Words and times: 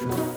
Hello, 0.00 0.29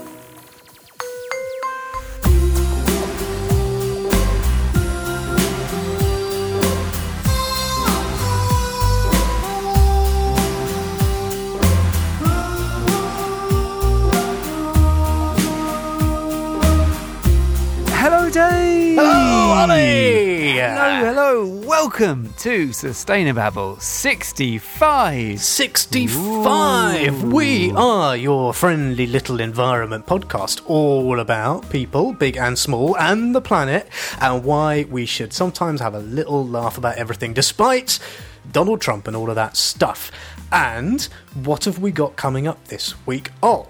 Welcome 21.93 22.33
to 22.39 22.69
Sustainababble 22.69 23.79
65. 23.79 25.39
65. 25.39 27.23
We 27.31 27.71
are 27.73 28.17
your 28.17 28.51
friendly 28.51 29.05
little 29.05 29.39
environment 29.39 30.07
podcast, 30.07 30.63
all 30.65 31.19
about 31.19 31.69
people, 31.69 32.11
big 32.13 32.35
and 32.35 32.57
small, 32.57 32.97
and 32.97 33.35
the 33.35 33.41
planet, 33.41 33.89
and 34.19 34.43
why 34.43 34.87
we 34.89 35.05
should 35.05 35.33
sometimes 35.33 35.81
have 35.81 35.93
a 35.93 35.99
little 35.99 36.47
laugh 36.47 36.79
about 36.79 36.95
everything, 36.97 37.31
despite 37.31 37.99
Donald 38.51 38.81
Trump 38.81 39.07
and 39.07 39.15
all 39.15 39.29
of 39.29 39.35
that 39.35 39.55
stuff. 39.55 40.09
And 40.51 41.03
what 41.43 41.65
have 41.65 41.77
we 41.77 41.91
got 41.91 42.15
coming 42.15 42.47
up 42.47 42.69
this 42.69 42.95
week? 43.05 43.29
Oh, 43.43 43.67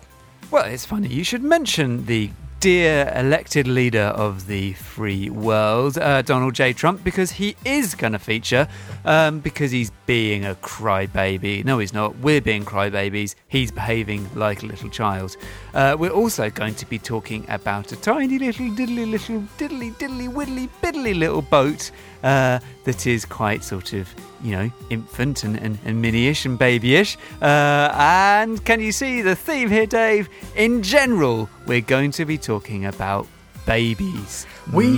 Well, 0.50 0.64
it's 0.64 0.86
funny. 0.86 1.10
You 1.10 1.26
should 1.26 1.44
mention 1.44 2.06
the 2.06 2.30
dear 2.64 3.12
elected 3.18 3.68
leader 3.68 4.14
of 4.16 4.48
the 4.48 4.72
free 4.72 5.30
world, 5.30 5.98
uh, 5.98 6.22
Donald 6.22 6.56
J. 6.56 6.72
Trump, 6.72 7.04
because 7.04 7.32
he 7.32 7.58
is 7.66 7.94
going 7.94 8.14
to 8.14 8.20
feature, 8.20 8.70
um, 9.04 9.42
because 9.42 9.72
he's 9.72 9.92
being 10.06 10.46
a 10.46 10.56
crybaby. 10.56 11.64
No, 11.64 11.80
he's 11.80 11.94
not. 11.94 12.18
We're 12.20 12.42
being 12.42 12.66
crybabies. 12.66 13.36
He's 13.48 13.72
behaving 13.72 14.30
like 14.36 14.64
a 14.64 14.66
little 14.66 14.90
child. 14.90 15.38
Uh, 15.74 15.96
we're 15.98 16.12
also 16.12 16.50
going 16.50 16.76
to 16.76 16.86
be 16.86 17.00
talking 17.00 17.46
about 17.50 17.92
a 17.92 17.96
tiny 17.96 18.40
little, 18.40 18.68
diddly 18.68 19.10
little, 19.10 19.42
diddly, 19.58 19.94
diddly, 19.96 20.28
widdly, 20.28 20.70
biddly 20.82 21.18
little 21.18 21.42
boat 21.42 21.92
uh, 22.24 22.60
that 22.84 23.08
is 23.08 23.26
quite 23.26 23.64
sort 23.64 23.94
of, 23.94 24.14
you 24.44 24.52
know, 24.52 24.72
infant 24.90 25.44
and, 25.44 25.58
and, 25.58 25.78
and 25.86 26.02
mini-ish 26.02 26.46
and 26.46 26.60
babyish. 26.60 27.18
Uh, 27.42 27.90
and 27.94 28.64
can 28.66 28.80
you 28.80 28.92
see 28.92 29.22
the 29.22 29.36
theme 29.36 29.70
here, 29.70 29.86
Dave? 29.86 30.30
In 30.56 30.84
general, 30.84 31.50
we're 31.66 31.82
going 31.82 32.12
to 32.12 32.26
be 32.26 32.38
talking 32.38 32.86
about 32.86 33.28
babies. 33.66 34.46
We 34.72 34.98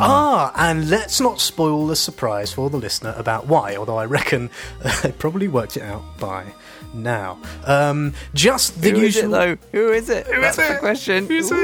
are, 0.00 0.52
and 0.56 0.90
let's 0.90 1.20
not 1.20 1.40
spoil 1.40 1.86
the 1.86 1.96
surprise 1.96 2.52
for 2.52 2.68
the 2.70 2.76
listener 2.76 3.14
about 3.16 3.46
why, 3.46 3.76
although 3.76 3.98
I 3.98 4.06
reckon 4.06 4.50
they 5.02 5.12
probably 5.12 5.48
worked 5.48 5.76
it 5.76 5.82
out 5.82 6.02
by 6.18 6.44
now. 6.92 7.38
Um, 7.64 8.14
just 8.34 8.80
the 8.82 8.90
Who 8.90 8.96
is 8.96 9.16
usual. 9.16 9.34
it, 9.34 9.60
though? 9.72 9.78
Who 9.78 9.92
is 9.92 10.08
it? 10.10 10.26
That's 10.26 10.58
is 10.58 10.68
the 10.68 10.78
question. 10.78 11.26
Who's 11.26 11.50
it? 11.50 11.58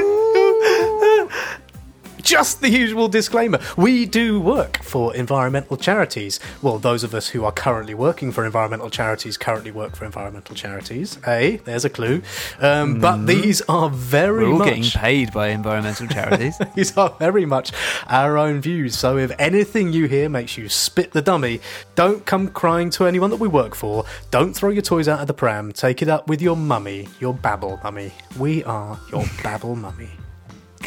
Just 2.31 2.61
the 2.61 2.69
usual 2.69 3.09
disclaimer. 3.09 3.59
We 3.75 4.05
do 4.05 4.39
work 4.39 4.81
for 4.83 5.13
environmental 5.13 5.75
charities. 5.75 6.39
Well, 6.61 6.79
those 6.79 7.03
of 7.03 7.13
us 7.13 7.27
who 7.27 7.43
are 7.43 7.51
currently 7.51 7.93
working 7.93 8.31
for 8.31 8.45
environmental 8.45 8.89
charities 8.89 9.35
currently 9.35 9.71
work 9.71 9.97
for 9.97 10.05
environmental 10.05 10.55
charities. 10.55 11.19
A, 11.27 11.57
there's 11.65 11.83
a 11.83 11.89
clue. 11.89 12.21
Um, 12.61 13.01
But 13.01 13.25
these 13.25 13.61
are 13.63 13.89
very 13.89 14.45
We're 14.45 14.53
all 14.53 14.59
much 14.59 14.67
getting 14.69 14.83
paid 14.91 15.33
by 15.33 15.49
environmental 15.49 16.07
charities. 16.07 16.57
these 16.75 16.95
are 16.97 17.09
very 17.19 17.45
much 17.45 17.73
our 18.07 18.37
own 18.37 18.61
views. 18.61 18.97
So 18.97 19.17
if 19.17 19.33
anything 19.37 19.91
you 19.91 20.05
hear 20.07 20.29
makes 20.29 20.57
you 20.57 20.69
spit 20.69 21.11
the 21.11 21.21
dummy, 21.21 21.59
don't 21.95 22.25
come 22.25 22.47
crying 22.47 22.91
to 22.91 23.07
anyone 23.07 23.29
that 23.31 23.41
we 23.41 23.49
work 23.49 23.75
for. 23.75 24.05
Don't 24.29 24.53
throw 24.53 24.69
your 24.69 24.83
toys 24.83 25.09
out 25.09 25.19
of 25.19 25.27
the 25.27 25.33
pram. 25.33 25.73
Take 25.73 26.01
it 26.01 26.07
up 26.07 26.29
with 26.29 26.41
your 26.41 26.55
mummy, 26.55 27.09
your 27.19 27.33
babble 27.33 27.81
mummy. 27.83 28.13
We 28.39 28.63
are 28.63 28.97
your 29.11 29.25
babble 29.43 29.75
mummy. 29.75 30.11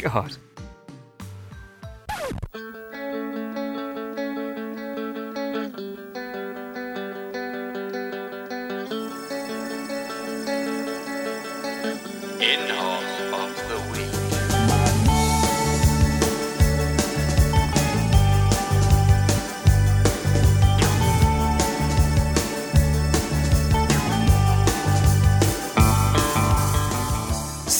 God. 0.01 0.35
Boom! 2.25 2.64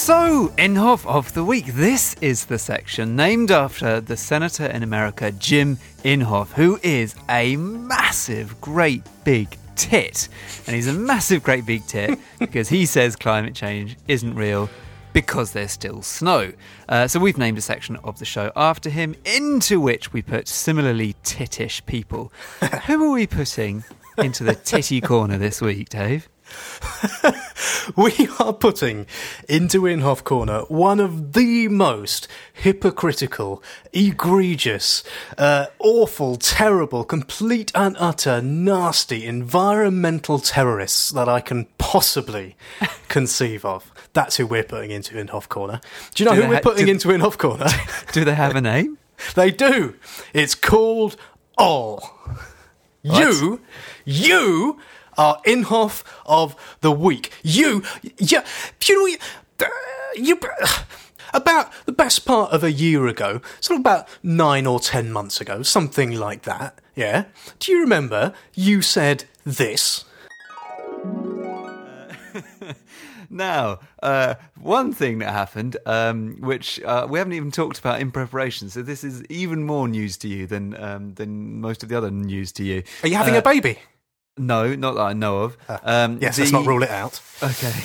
So, 0.06 0.54
Inhofe 0.60 1.04
of 1.08 1.34
the 1.34 1.44
Week. 1.44 1.66
This 1.66 2.16
is 2.22 2.46
the 2.46 2.60
section 2.60 3.16
named 3.16 3.50
after 3.50 4.00
the 4.00 4.16
senator 4.16 4.68
in 4.68 4.84
America, 4.84 5.32
Jim 5.32 5.78
Inhofe, 6.04 6.52
who 6.52 6.80
is 6.84 7.16
a 7.28 7.56
massive, 7.56 8.62
great 8.62 9.02
big 9.24 9.58
tit. 9.76 10.30
And 10.68 10.76
he's 10.76 10.88
a 10.88 10.94
massive, 10.94 11.42
great 11.42 11.66
big 11.66 11.88
tit 11.88 12.20
because 12.40 12.70
he 12.70 12.86
says 12.86 13.16
climate 13.16 13.56
change 13.56 13.98
isn't 14.08 14.36
real 14.36 14.70
because 15.12 15.54
there's 15.54 15.72
still 15.72 16.04
snow. 16.04 16.54
Uh, 16.88 17.08
so, 17.08 17.20
we've 17.20 17.40
named 17.40 17.58
a 17.58 17.62
section 17.62 17.96
of 18.04 18.20
the 18.20 18.26
show 18.26 18.52
after 18.56 18.92
him, 18.92 19.16
into 19.26 19.80
which 19.80 20.14
we 20.14 20.22
put 20.22 20.48
similarly 20.48 21.16
tittish 21.24 21.84
people. 21.88 22.32
who 22.86 23.10
are 23.10 23.16
we 23.16 23.26
putting 23.26 23.84
into 24.20 24.44
the 24.44 24.54
titty 24.54 25.02
corner 25.02 25.40
this 25.40 25.64
week, 25.64 25.90
Dave? 25.90 26.30
We 27.96 28.28
are 28.40 28.52
putting 28.54 29.06
into 29.48 29.82
Inhofe 29.82 30.24
Corner 30.24 30.62
one 30.62 31.00
of 31.00 31.34
the 31.34 31.68
most 31.68 32.28
hypocritical, 32.52 33.62
egregious, 33.94 35.04
uh, 35.38 35.68
awful, 35.78 36.36
terrible, 36.38 37.04
complete 37.04 37.72
and 37.76 37.96
utter, 38.00 38.42
nasty 38.42 39.26
environmental 39.26 40.40
terrorists 40.40 41.12
that 41.12 41.30
I 41.30 41.42
can 41.42 41.66
possibly 41.78 42.56
conceive 43.08 43.64
of. 43.66 43.92
That's 44.14 44.38
who 44.38 44.48
we're 44.48 44.64
putting 44.64 44.90
into 44.92 45.14
Inhofe 45.16 45.48
Corner. 45.48 45.80
Do 46.16 46.24
you 46.24 46.30
know 46.30 46.36
Do 46.36 46.42
who 46.42 46.50
we're 46.50 46.56
ha- 46.56 46.62
putting 46.62 46.86
do- 46.88 46.92
into 46.92 47.10
Inhofe 47.10 47.38
Corner? 47.38 47.68
Do 48.14 48.26
they 48.26 48.36
have 48.36 48.56
a 48.56 48.62
name? 48.62 48.98
they 49.36 49.52
do. 49.52 49.96
It's 50.34 50.56
called 50.56 51.18
All. 51.58 52.12
You, 53.04 53.62
you 54.06 54.80
are 55.18 55.42
Inhofe 55.46 56.04
of 56.26 56.56
the 56.82 56.92
week. 56.92 57.32
You, 57.44 57.84
yeah, 58.18 58.46
you 58.86 58.96
know, 59.00 59.06
you, 59.06 59.18
uh, 59.62 59.66
you, 60.16 60.40
about 61.34 61.72
the 61.86 61.92
best 61.92 62.26
part 62.26 62.52
of 62.52 62.64
a 62.64 62.72
year 62.72 63.08
ago, 63.08 63.42
sort 63.60 63.76
of 63.76 63.82
about 63.82 64.08
nine 64.24 64.66
or 64.66 64.80
ten 64.80 65.12
months 65.12 65.42
ago, 65.42 65.62
something 65.64 66.12
like 66.18 66.44
that. 66.44 66.80
Yeah. 66.96 67.26
Do 67.60 67.72
you 67.72 67.82
remember 67.82 68.34
you 68.54 68.82
said 68.82 69.26
this? 69.44 70.06
Now, 73.30 73.80
uh, 74.04 74.36
one 74.62 74.94
thing 74.94 75.18
that 75.20 75.32
happened, 75.32 75.78
um, 75.88 76.38
which 76.40 76.80
uh, 76.84 77.08
we 77.10 77.18
haven't 77.18 77.34
even 77.34 77.50
talked 77.52 77.80
about 77.80 78.00
in 78.00 78.12
preparation, 78.12 78.70
so 78.70 78.84
this 78.84 79.04
is 79.04 79.24
even 79.30 79.64
more 79.64 79.88
news 79.88 80.16
to 80.18 80.28
you 80.28 80.46
than 80.46 80.80
um, 80.82 81.16
than 81.16 81.60
most 81.60 81.82
of 81.82 81.90
the 81.90 81.98
other 81.98 82.12
news 82.12 82.52
to 82.54 82.64
you. 82.64 82.84
Are 83.04 83.08
you 83.10 83.16
having 83.16 83.36
Uh, 83.36 83.40
a 83.40 83.42
baby? 83.42 83.80
No, 84.38 84.76
not 84.76 84.96
that 84.96 85.02
I 85.02 85.14
know 85.14 85.44
of. 85.44 85.58
Um, 85.84 86.20
Yes, 86.22 86.36
the- 86.36 86.42
let's 86.44 86.52
not 86.52 86.66
rule 86.66 86.84
it 86.84 86.90
out. 86.90 87.22
Okay. 87.42 87.74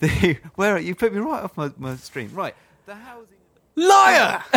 The, 0.00 0.38
where 0.54 0.78
you 0.78 0.94
put 0.94 1.12
me 1.12 1.18
right 1.20 1.42
off 1.42 1.54
my, 1.58 1.70
my 1.76 1.94
stream? 1.96 2.30
Right. 2.32 2.54
The 2.86 2.94
housing. 2.94 3.36
Liar! 3.76 4.42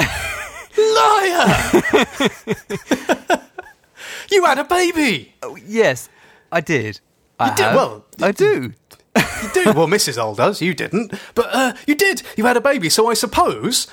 Liar! 0.78 1.48
you 4.32 4.46
had 4.46 4.58
a 4.60 4.64
baby. 4.64 5.34
Oh, 5.44 5.58
yes, 5.58 6.08
I 6.50 6.62
did. 6.62 7.02
I 7.40 7.50
You 7.50 7.56
did- 7.58 7.64
have. 7.66 7.76
well, 7.76 8.06
I 8.22 8.32
do. 8.32 8.74
You 9.18 9.50
do. 9.54 9.64
well, 9.74 9.88
Mrs. 9.88 10.18
Old 10.22 10.38
does. 10.38 10.62
You 10.62 10.74
didn't. 10.74 11.14
But 11.36 11.50
uh, 11.52 11.74
you 11.88 11.96
did. 11.96 12.24
You 12.38 12.46
had 12.46 12.56
a 12.56 12.62
baby. 12.62 12.90
So 12.90 13.10
I 13.10 13.14
suppose. 13.14 13.88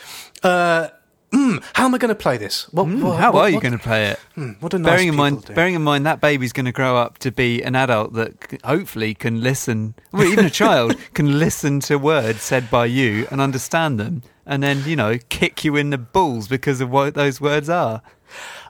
Uh, 0.44 0.88
mm, 1.32 1.62
how 1.74 1.84
am 1.86 1.94
I 1.94 1.98
going 1.98 2.08
to 2.10 2.14
play 2.14 2.36
this? 2.36 2.66
What, 2.72 2.86
what- 2.86 2.92
Hmm, 2.96 3.06
How 3.20 3.32
what- 3.32 3.42
are 3.42 3.50
you 3.50 3.60
going 3.60 3.72
to 3.72 3.78
play 3.78 4.06
it? 4.08 4.18
What 4.60 4.72
do 4.72 4.78
nice 4.78 4.90
bearing 4.90 5.08
in 5.08 5.14
mind, 5.16 5.44
do? 5.44 5.52
bearing 5.54 5.74
in 5.74 5.82
mind 5.82 6.06
that 6.06 6.20
baby's 6.20 6.52
going 6.52 6.66
to 6.66 6.72
grow 6.72 6.96
up 6.96 7.18
to 7.18 7.30
be 7.30 7.62
an 7.62 7.74
adult 7.76 8.14
that 8.14 8.32
c- 8.50 8.58
hopefully 8.64 9.14
can 9.14 9.40
listen, 9.42 9.94
well, 10.12 10.24
even 10.24 10.44
a 10.46 10.50
child 10.50 10.96
can 11.14 11.38
listen 11.38 11.80
to 11.80 11.96
words 11.98 12.42
said 12.42 12.70
by 12.70 12.86
you 12.86 13.26
and 13.30 13.40
understand 13.40 14.00
them, 14.00 14.22
and 14.46 14.62
then 14.62 14.82
you 14.86 14.96
know 14.96 15.18
kick 15.28 15.64
you 15.64 15.76
in 15.76 15.90
the 15.90 15.98
balls 15.98 16.48
because 16.48 16.80
of 16.80 16.90
what 16.90 17.14
those 17.14 17.40
words 17.40 17.68
are. 17.68 18.02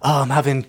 Oh, 0.03 0.23
I'm 0.23 0.31
having 0.31 0.67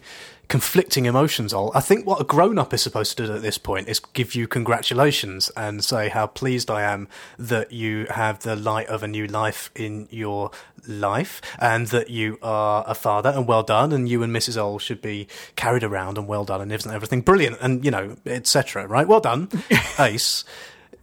conflicting 0.51 1.05
emotions. 1.05 1.53
All 1.53 1.71
I 1.73 1.79
think 1.79 2.05
what 2.05 2.19
a 2.19 2.25
grown-up 2.25 2.73
is 2.73 2.81
supposed 2.81 3.15
to 3.15 3.25
do 3.25 3.33
at 3.33 3.41
this 3.41 3.57
point 3.57 3.87
is 3.87 4.01
give 4.01 4.35
you 4.35 4.49
congratulations 4.49 5.49
and 5.55 5.81
say 5.81 6.09
how 6.09 6.27
pleased 6.27 6.69
I 6.69 6.81
am 6.81 7.07
that 7.39 7.71
you 7.71 8.05
have 8.09 8.39
the 8.39 8.57
light 8.57 8.87
of 8.87 9.01
a 9.01 9.07
new 9.07 9.27
life 9.27 9.71
in 9.75 10.09
your 10.11 10.51
life 10.85 11.41
and 11.57 11.87
that 11.87 12.09
you 12.09 12.37
are 12.41 12.83
a 12.85 12.93
father 12.93 13.29
and 13.29 13.47
well 13.47 13.63
done 13.63 13.93
and 13.93 14.09
you 14.09 14.23
and 14.23 14.35
Mrs. 14.35 14.57
Ol 14.57 14.77
should 14.77 15.01
be 15.01 15.29
carried 15.55 15.85
around 15.85 16.17
and 16.17 16.27
well 16.27 16.43
done 16.43 16.59
and 16.59 16.69
isn't 16.69 16.93
everything 16.93 17.21
brilliant 17.21 17.55
and 17.61 17.85
you 17.85 17.89
know 17.89 18.17
etc. 18.25 18.85
Right? 18.85 19.07
Well 19.07 19.21
done, 19.21 19.47
Ace. 19.99 20.43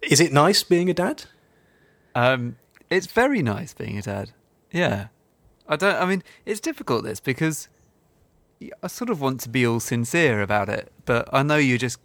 Is 0.03 0.21
it 0.21 0.31
nice 0.31 0.62
being 0.62 0.91
a 0.91 0.94
dad? 0.94 1.25
Um, 2.15 2.56
it's 2.91 3.06
very 3.06 3.41
nice 3.41 3.73
being 3.73 3.97
a 3.97 4.03
dad. 4.03 4.31
Yeah, 4.71 5.06
I 5.67 5.77
don't. 5.77 5.97
I 5.97 6.05
mean, 6.05 6.23
it's 6.44 6.61
difficult 6.61 7.05
this 7.05 7.19
because 7.19 7.69
I 8.82 8.87
sort 8.88 9.10
of 9.10 9.20
want 9.20 9.40
to 9.43 9.49
be 9.49 9.66
all 9.66 9.81
sincere 9.81 10.43
about 10.43 10.69
it, 10.69 10.90
but 11.05 11.28
I 11.32 11.43
know 11.43 11.56
you're 11.56 11.78
just 11.78 11.99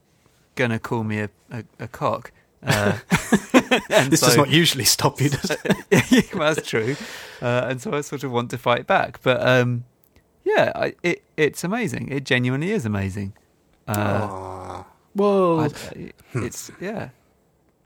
gonna 0.55 0.79
call 0.79 1.03
me 1.03 1.19
a 1.19 1.29
a, 1.51 1.63
a 1.79 1.88
cock. 1.88 2.31
Uh, 2.65 3.00
and 3.89 4.09
This 4.11 4.21
does 4.21 4.38
not 4.38 4.50
usually 4.50 4.85
stop 4.85 5.19
you, 5.19 5.29
does 5.29 5.51
it? 5.51 6.31
that's 6.33 6.65
true. 6.67 6.95
Uh, 7.41 7.67
and 7.69 7.81
so 7.81 7.94
I 7.94 8.01
sort 8.01 8.23
of 8.23 8.31
want 8.31 8.51
to 8.51 8.57
fight 8.57 8.88
back. 8.88 9.21
But 9.21 9.45
um, 9.45 9.83
yeah, 10.45 10.71
I, 10.75 10.94
it 11.03 11.23
it's 11.35 11.63
amazing. 11.63 12.09
It 12.09 12.23
genuinely 12.23 12.71
is 12.71 12.85
amazing. 12.85 13.33
Uh, 13.88 14.83
I- 15.59 16.11
it's 16.35 16.71
yeah. 16.79 17.09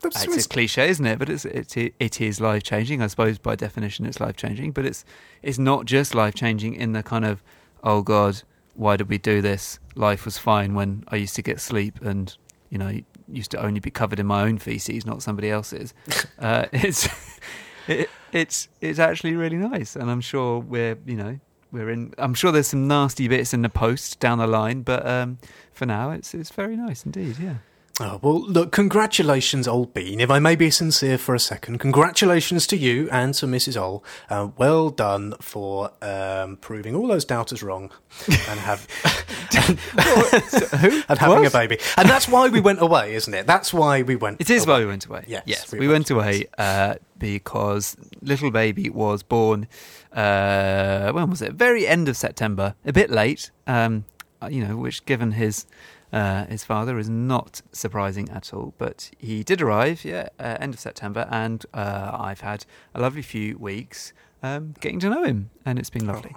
that's, 0.02 0.24
It's 0.26 0.46
a 0.46 0.50
cliche, 0.50 0.90
isn't 0.90 1.06
it? 1.06 1.18
But 1.20 1.30
it's 1.30 1.46
it's 1.46 1.76
it 1.78 2.22
is 2.22 2.40
life 2.40 2.64
changing. 2.64 3.02
I 3.02 3.08
suppose 3.08 3.38
by 3.40 3.56
definition, 3.56 4.06
it's 4.06 4.20
life 4.20 4.36
changing. 4.36 4.72
But 4.72 4.86
it's 4.86 5.04
it's 5.42 5.58
not 5.58 5.86
just 5.86 6.14
life 6.14 6.36
changing 6.36 6.76
in 6.76 6.92
the 6.92 7.02
kind 7.02 7.26
of 7.26 7.42
oh 7.84 8.02
god, 8.04 8.44
why 8.78 8.96
did 8.96 9.10
we 9.10 9.18
do 9.18 9.42
this? 9.42 9.80
Life 9.96 10.24
was 10.24 10.38
fine 10.38 10.76
when 10.76 11.04
I 11.10 11.16
used 11.18 11.36
to 11.36 11.42
get 11.42 11.60
sleep 11.60 12.00
and 12.02 12.36
you 12.70 12.78
know 12.78 13.00
used 13.28 13.52
to 13.52 13.62
only 13.62 13.80
be 13.80 13.92
covered 13.92 14.20
in 14.20 14.26
my 14.26 14.44
own 14.44 14.58
feces, 14.58 15.06
not 15.06 15.22
somebody 15.22 15.50
else's. 15.50 15.94
uh, 16.40 16.66
it's 16.72 17.10
it, 17.88 18.10
it's 18.32 18.70
it's 18.80 19.00
actually 19.00 19.36
really 19.36 19.58
nice, 19.58 19.96
and 19.96 20.10
I'm 20.10 20.22
sure 20.22 20.60
we're 20.60 20.98
you 21.06 21.16
know 21.16 21.40
we're 21.72 21.90
in. 21.90 22.14
I'm 22.18 22.34
sure 22.34 22.52
there's 22.52 22.68
some 22.68 22.88
nasty 22.88 23.28
bits 23.28 23.54
in 23.54 23.64
the 23.64 23.70
post 23.70 24.20
down 24.20 24.38
the 24.38 24.48
line, 24.48 24.84
but 24.84 25.06
um, 25.06 25.40
for 25.74 25.86
now, 25.86 26.12
it's 26.12 26.34
it's 26.34 26.52
very 26.52 26.78
nice 26.78 27.04
indeed. 27.04 27.38
Yeah. 27.40 27.56
Oh, 28.00 28.20
well, 28.22 28.42
look, 28.42 28.72
congratulations, 28.72 29.68
old 29.68 29.92
Bean. 29.96 30.20
If 30.20 30.30
I 30.30 30.38
may 30.38 30.56
be 30.56 30.70
sincere 30.70 31.18
for 31.18 31.34
a 31.34 31.40
second, 31.40 31.80
congratulations 31.80 32.68
to 32.68 32.78
you 32.78 33.10
and 33.12 33.34
to 33.36 33.48
Mrs. 33.48 33.76
Ol. 33.76 34.04
Uh, 34.30 34.50
well 34.56 34.92
done 34.92 35.34
for 35.42 35.90
um, 36.04 36.58
proving 36.58 36.96
all 36.96 37.08
those 37.08 37.26
doubters 37.26 37.64
wrong 37.64 37.90
and 38.28 38.60
have 38.60 38.88
and 39.68 39.80
having 41.20 41.40
What? 41.40 41.48
a 41.48 41.50
baby. 41.52 41.80
And 41.98 42.08
that's 42.08 42.28
why 42.28 42.50
we 42.50 42.60
went 42.60 42.82
away, 42.84 43.16
isn't 43.16 43.34
it? 43.34 43.48
That's 43.48 43.74
why 43.74 44.04
we 44.04 44.16
went. 44.16 44.42
It 44.42 44.52
is 44.52 44.66
away. 44.66 44.74
why 44.74 44.80
we 44.82 44.86
went 44.86 45.06
away. 45.08 45.24
Yes, 45.28 45.44
yes, 45.48 45.72
we 45.72 45.80
we, 45.80 45.88
went 45.88 46.12
went 46.12 46.12
away 46.12 46.46
uh, 46.60 46.96
because 47.18 47.98
little 48.22 48.52
baby 48.52 48.92
was 48.92 49.24
born. 49.24 49.68
Uh, 50.14 51.12
when 51.14 51.32
was 51.32 51.42
it? 51.42 51.54
Very 51.54 51.88
end 51.88 52.08
of 52.10 52.16
September. 52.16 52.76
A 52.86 52.94
bit 52.94 53.10
late. 53.10 53.50
Um, 53.66 54.06
you 54.52 54.64
know, 54.64 54.78
which 54.78 55.04
given 55.06 55.32
his 55.32 55.66
uh, 56.14 56.46
his 56.46 56.64
father 56.64 56.98
is 56.98 57.10
not 57.10 57.62
surprising 57.72 58.30
at 58.30 58.54
all. 58.54 58.74
But 58.78 59.10
he 59.18 59.44
did 59.44 59.62
arrive. 59.62 60.04
Yeah, 60.06 60.30
uh, 60.40 60.58
end 60.60 60.74
of 60.74 60.80
September, 60.80 61.28
and 61.32 61.66
uh, 61.74 62.12
I've 62.18 62.42
had 62.42 62.66
a 62.96 63.02
lovely 63.02 63.22
few 63.22 63.58
weeks 63.58 64.14
um, 64.44 64.74
getting 64.80 65.00
to 65.02 65.10
know 65.10 65.24
him, 65.24 65.50
and 65.66 65.78
it's 65.80 65.90
been 65.90 66.06
lovely. 66.08 66.36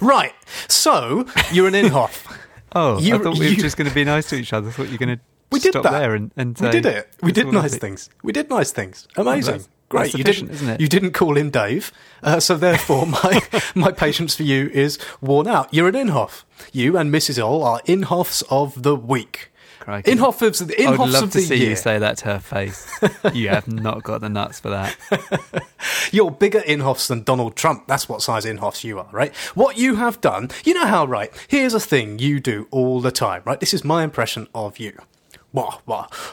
Right. 0.00 0.34
So 0.68 1.24
you're 1.52 1.68
an 1.68 1.74
Inhofe. 1.74 2.32
Oh, 2.74 2.98
You- 2.98 3.14
I 3.14 3.18
thought 3.18 3.38
we 3.38 3.46
you- 3.48 3.56
were 3.56 3.62
just 3.62 3.78
going 3.78 3.88
to 3.88 3.94
be 3.94 4.04
nice 4.04 4.28
to 4.28 4.36
each 4.36 4.52
other. 4.52 4.68
I 4.68 4.72
thought 4.72 4.86
you 4.88 4.98
were 4.98 5.06
going 5.06 5.16
to 5.16 5.22
We 5.50 5.60
did 5.60 5.72
that. 5.72 5.82
there 5.92 6.14
and, 6.14 6.30
and 6.36 6.58
we 6.60 6.68
did 6.68 6.84
it. 6.84 7.08
We 7.22 7.32
did 7.32 7.46
nice 7.46 7.78
things. 7.78 8.10
We 8.22 8.32
did 8.32 8.50
nice 8.50 8.70
things. 8.70 9.08
Amazing. 9.16 9.64
Great. 9.88 10.14
you 10.14 10.24
didn't, 10.24 10.50
isn't 10.50 10.68
it? 10.68 10.80
You 10.80 10.88
didn't 10.88 11.12
call 11.12 11.36
him 11.36 11.50
Dave, 11.50 11.92
uh, 12.22 12.40
so 12.40 12.56
therefore 12.56 13.06
my 13.22 13.40
my 13.74 13.92
patience 13.92 14.34
for 14.34 14.42
you 14.42 14.68
is 14.72 14.98
worn 15.20 15.46
out. 15.46 15.72
You're 15.72 15.88
an 15.88 15.94
Inhofe. 15.94 16.42
You 16.72 16.96
and 16.96 17.12
Mrs. 17.12 17.42
Ol 17.42 17.62
are 17.62 17.80
Inhofes 17.82 18.42
of 18.50 18.82
the 18.82 18.96
week. 18.96 19.50
Crikey. 19.86 20.10
Of 20.10 20.18
the 20.18 20.84
I 20.84 20.90
would 20.90 21.10
love 21.10 21.22
of 21.24 21.30
to 21.30 21.38
the 21.38 21.44
see 21.44 21.56
year. 21.58 21.70
you 21.70 21.76
say 21.76 22.00
that 22.00 22.16
to 22.18 22.24
her 22.24 22.38
face. 22.40 22.90
you 23.32 23.50
have 23.50 23.68
not 23.68 24.02
got 24.02 24.20
the 24.20 24.28
nuts 24.28 24.58
for 24.58 24.70
that. 24.70 24.96
You're 26.12 26.32
bigger 26.32 26.58
Inhofes 26.62 27.06
than 27.06 27.22
Donald 27.22 27.54
Trump. 27.54 27.86
That's 27.86 28.08
what 28.08 28.20
size 28.20 28.44
Inhofes 28.44 28.82
you 28.82 28.98
are, 28.98 29.06
right? 29.12 29.32
What 29.54 29.78
you 29.78 29.94
have 29.94 30.20
done, 30.20 30.50
you 30.64 30.74
know 30.74 30.86
how, 30.86 31.04
right? 31.06 31.30
Here's 31.46 31.72
a 31.72 31.78
thing 31.78 32.18
you 32.18 32.40
do 32.40 32.66
all 32.72 33.00
the 33.00 33.12
time, 33.12 33.42
right? 33.44 33.60
This 33.60 33.72
is 33.72 33.84
my 33.84 34.02
impression 34.02 34.48
of 34.56 34.80
you. 34.80 34.98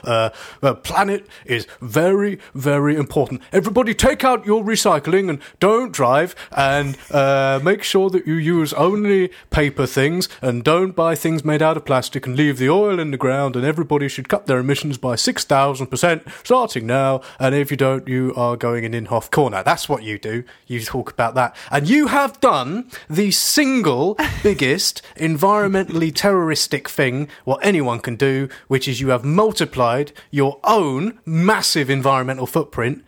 Uh, 0.04 0.30
the 0.60 0.74
planet 0.74 1.26
is 1.44 1.66
very, 1.80 2.38
very 2.54 2.96
important. 2.96 3.42
Everybody 3.52 3.94
take 3.94 4.24
out 4.24 4.46
your 4.46 4.62
recycling 4.62 5.28
and 5.28 5.40
don't 5.60 5.92
drive 5.92 6.34
and 6.52 6.96
uh, 7.10 7.60
make 7.62 7.82
sure 7.82 8.10
that 8.10 8.26
you 8.26 8.34
use 8.34 8.72
only 8.74 9.30
paper 9.50 9.86
things 9.86 10.28
and 10.42 10.62
don't 10.62 10.94
buy 10.94 11.14
things 11.14 11.44
made 11.44 11.62
out 11.62 11.76
of 11.76 11.84
plastic 11.84 12.26
and 12.26 12.36
leave 12.36 12.58
the 12.58 12.68
oil 12.68 12.98
in 12.98 13.10
the 13.10 13.16
ground 13.16 13.56
and 13.56 13.64
everybody 13.64 14.08
should 14.08 14.28
cut 14.28 14.46
their 14.46 14.58
emissions 14.58 14.98
by 14.98 15.14
6,000% 15.14 16.32
starting 16.44 16.86
now 16.86 17.20
and 17.38 17.54
if 17.54 17.70
you 17.70 17.76
don't 17.76 18.06
you 18.06 18.32
are 18.36 18.56
going 18.56 18.84
in 18.84 18.92
Inhofe 18.92 19.30
corner. 19.30 19.62
That's 19.62 19.88
what 19.88 20.02
you 20.02 20.18
do. 20.18 20.44
You 20.66 20.80
talk 20.80 21.10
about 21.10 21.34
that. 21.34 21.56
And 21.70 21.88
you 21.88 22.08
have 22.08 22.40
done 22.40 22.90
the 23.08 23.30
single 23.30 24.18
biggest 24.42 25.02
environmentally 25.16 26.14
terroristic 26.14 26.88
thing 26.88 27.28
what 27.44 27.64
anyone 27.64 28.00
can 28.00 28.16
do, 28.16 28.48
which 28.68 28.88
is 28.88 29.00
you 29.00 29.08
have 29.14 29.24
multiplied 29.24 30.12
your 30.30 30.60
own 30.64 31.18
massive 31.24 31.88
environmental 31.90 32.46
footprint 32.46 33.04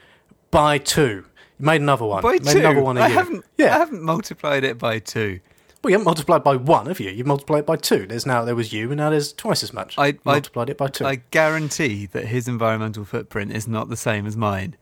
by 0.51 0.79
two. 0.79 1.25
You 1.59 1.67
made 1.67 1.81
another 1.81 2.05
one. 2.07 2.23
By 2.23 2.33
made 2.33 2.45
two, 2.45 2.59
another 2.61 2.81
one 2.83 2.97
a 2.97 3.03
I 3.03 3.07
year. 3.09 3.17
haven't. 3.17 3.45
Yeah. 3.59 3.75
I 3.77 3.79
haven't 3.79 4.03
multiplied 4.03 4.65
it 4.65 4.79
by 4.79 4.99
two. 4.99 5.41
Well, 5.83 5.91
you 5.91 5.95
haven't 5.95 6.07
multiplied 6.07 6.43
by 6.43 6.57
one, 6.57 6.87
have 6.87 6.99
you? 7.01 7.11
You've 7.11 7.27
multiplied 7.27 7.61
it 7.61 7.67
by 7.67 7.77
two. 7.77 8.07
There's 8.07 8.27
now 8.27 8.45
there 8.45 8.57
was 8.57 8.73
you, 8.73 8.89
and 8.91 8.97
now 8.97 9.11
there's 9.11 9.33
twice 9.33 9.63
as 9.63 9.73
much. 9.73 9.97
I- 9.99 10.07
You 10.09 10.19
I- 10.27 10.33
multiplied 10.33 10.69
it 10.71 10.79
by 10.79 10.89
two. 10.89 11.07
I 11.07 11.17
guarantee 11.31 12.07
that 12.07 12.27
his 12.27 12.49
environmental 12.49 13.05
footprint 13.05 13.53
is 13.53 13.69
not 13.69 13.89
the 13.89 13.97
same 13.97 14.27
as 14.27 14.37
mine. 14.37 14.77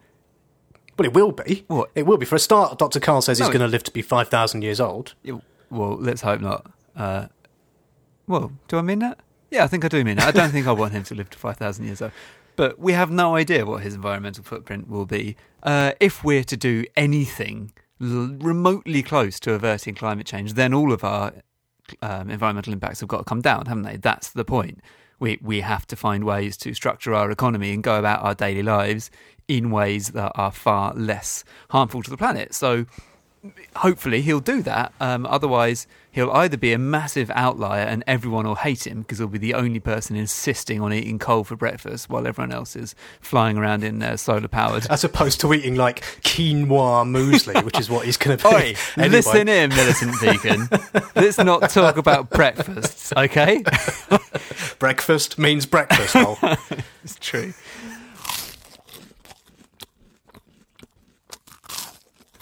well, 0.99 1.07
it 1.07 1.13
will 1.13 1.33
be. 1.33 1.65
What? 1.67 1.91
It 1.95 2.07
will 2.07 2.17
be. 2.19 2.25
For 2.27 2.37
a 2.37 2.39
start, 2.39 2.79
Dr. 2.79 3.01
Carl 3.01 3.21
says 3.21 3.39
he's 3.39 3.49
No, 3.49 3.53
going 3.53 3.61
to 3.63 3.69
live 3.69 3.83
to 3.85 3.91
be 3.91 4.01
five 4.03 4.29
thousand 4.29 4.63
years 4.63 4.81
old. 4.81 5.15
It- 5.25 5.35
well, 5.71 5.97
let's 5.99 6.23
hope 6.23 6.41
not. 6.41 6.71
Uh, 6.97 7.27
well, 8.27 8.53
do 8.69 8.79
I 8.79 8.83
mean 8.83 9.01
that? 9.01 9.19
Yeah, 9.55 9.63
I 9.63 9.69
think 9.69 9.85
I 9.85 9.89
do 9.89 10.03
mean 10.03 10.17
that. 10.17 10.27
I 10.27 10.33
don't 10.33 10.51
think 10.51 10.67
I 10.67 10.73
want 10.73 10.95
him 10.95 11.05
to 11.05 11.15
live 11.15 11.31
to 11.31 11.39
5,000 11.39 11.85
years 11.85 12.03
old. 12.03 12.11
But 12.57 12.77
we 12.81 12.93
have 12.93 13.09
no 13.13 13.37
idea 13.37 13.65
what 13.65 13.85
his 13.85 13.95
environmental 13.95 14.43
footprint 14.43 14.89
will 14.89 15.07
be. 15.07 15.37
Uh, 15.63 15.93
if 16.01 16.25
we're 16.25 16.43
to 16.43 16.57
do 16.57 16.85
anything 16.97 17.73
remotely 18.01 19.01
close 19.05 19.39
to 19.41 19.53
averting 19.53 19.95
climate 19.95 20.27
change, 20.27 20.55
then 20.55 20.75
all 20.75 20.93
of 20.93 21.05
our 21.05 21.35
um, 22.03 22.31
environmental 22.31 22.73
impacts 22.73 22.99
have 22.99 23.09
got 23.09 23.19
to 23.19 23.25
come 23.25 23.41
down, 23.41 23.67
haven't 23.67 23.85
they? 23.85 23.97
That's 23.97 24.33
the 24.33 24.45
point. 24.45 24.81
We, 25.21 25.39
we 25.41 25.61
have 25.61 25.87
to 25.87 25.95
find 25.95 26.25
ways 26.25 26.57
to 26.57 26.75
structure 26.75 27.15
our 27.15 27.31
economy 27.31 27.73
and 27.73 27.81
go 27.81 27.97
about 27.97 28.25
our 28.25 28.35
daily 28.35 28.65
lives 28.65 29.09
in 29.47 29.71
ways 29.71 30.09
that 30.09 30.33
are 30.35 30.51
far 30.51 30.93
less 30.95 31.45
harmful 31.71 32.03
to 32.03 32.11
the 32.11 32.17
planet. 32.17 32.55
So 32.55 32.87
hopefully 33.77 34.23
he'll 34.23 34.41
do 34.41 34.63
that. 34.63 34.93
Um, 35.01 35.27
otherwise, 35.27 35.87
he'll 36.11 36.31
either 36.31 36.57
be 36.57 36.73
a 36.73 36.79
massive 36.79 37.31
outlier 37.35 37.83
and 37.85 38.03
everyone 38.07 38.47
will 38.47 38.55
hate 38.55 38.87
him 38.87 39.03
because 39.03 39.19
he'll 39.19 39.27
be 39.27 39.39
the 39.39 39.55
only 39.55 39.81
person 39.81 40.17
insisting 40.17 40.81
on 40.81 40.93
eating 40.93 41.19
coal 41.19 41.45
for 41.45 41.57
breakfast 41.57 42.09
while 42.09 42.27
everyone 42.27 42.53
else 42.53 42.77
is 42.77 42.95
flying 43.21 43.57
around 43.59 43.83
in 43.85 44.03
uh, 44.03 44.17
solar 44.17 44.49
powered. 44.49 44.87
As 44.89 45.05
opposed 45.05 45.41
to 45.41 45.53
eating 45.53 45.75
like 45.75 46.01
quinoa 46.23 47.05
muesli, 47.05 47.63
which 47.65 47.79
is 47.79 47.91
what 47.91 48.07
he's 48.07 48.17
going 48.17 48.39
to 48.39 48.49
be. 48.49 48.55
Oi, 48.55 48.75
Anyway. 48.97 49.09
listen 49.17 49.49
in, 49.49 49.71
militant 49.71 50.21
vegan. 50.21 50.69
Let's 51.15 51.39
not 51.39 51.69
talk 51.71 51.97
about 51.97 52.31
breakfasts, 52.31 53.13
okay? 53.17 53.63
Breakfast 54.79 55.39
means 55.39 55.67
breakfast. 55.67 56.15
It's 57.03 57.17
true. 57.21 57.53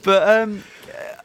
But 0.04 0.28
um, 0.28 0.64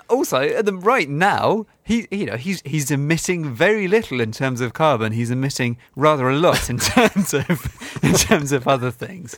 also, 0.09 0.61
the 0.61 0.73
right 0.73 1.09
now, 1.09 1.65
he 1.83 2.07
you 2.11 2.25
know 2.25 2.37
he's 2.37 2.61
he's 2.65 2.91
emitting 2.91 3.53
very 3.53 3.87
little 3.87 4.19
in 4.19 4.31
terms 4.31 4.61
of 4.61 4.73
carbon. 4.73 5.13
He's 5.13 5.31
emitting 5.31 5.77
rather 5.95 6.29
a 6.29 6.35
lot 6.35 6.69
in 6.69 6.77
terms 6.93 7.33
of 7.33 7.99
in 8.03 8.13
terms 8.13 8.51
of 8.51 8.67
other 8.67 8.91
things. 8.91 9.37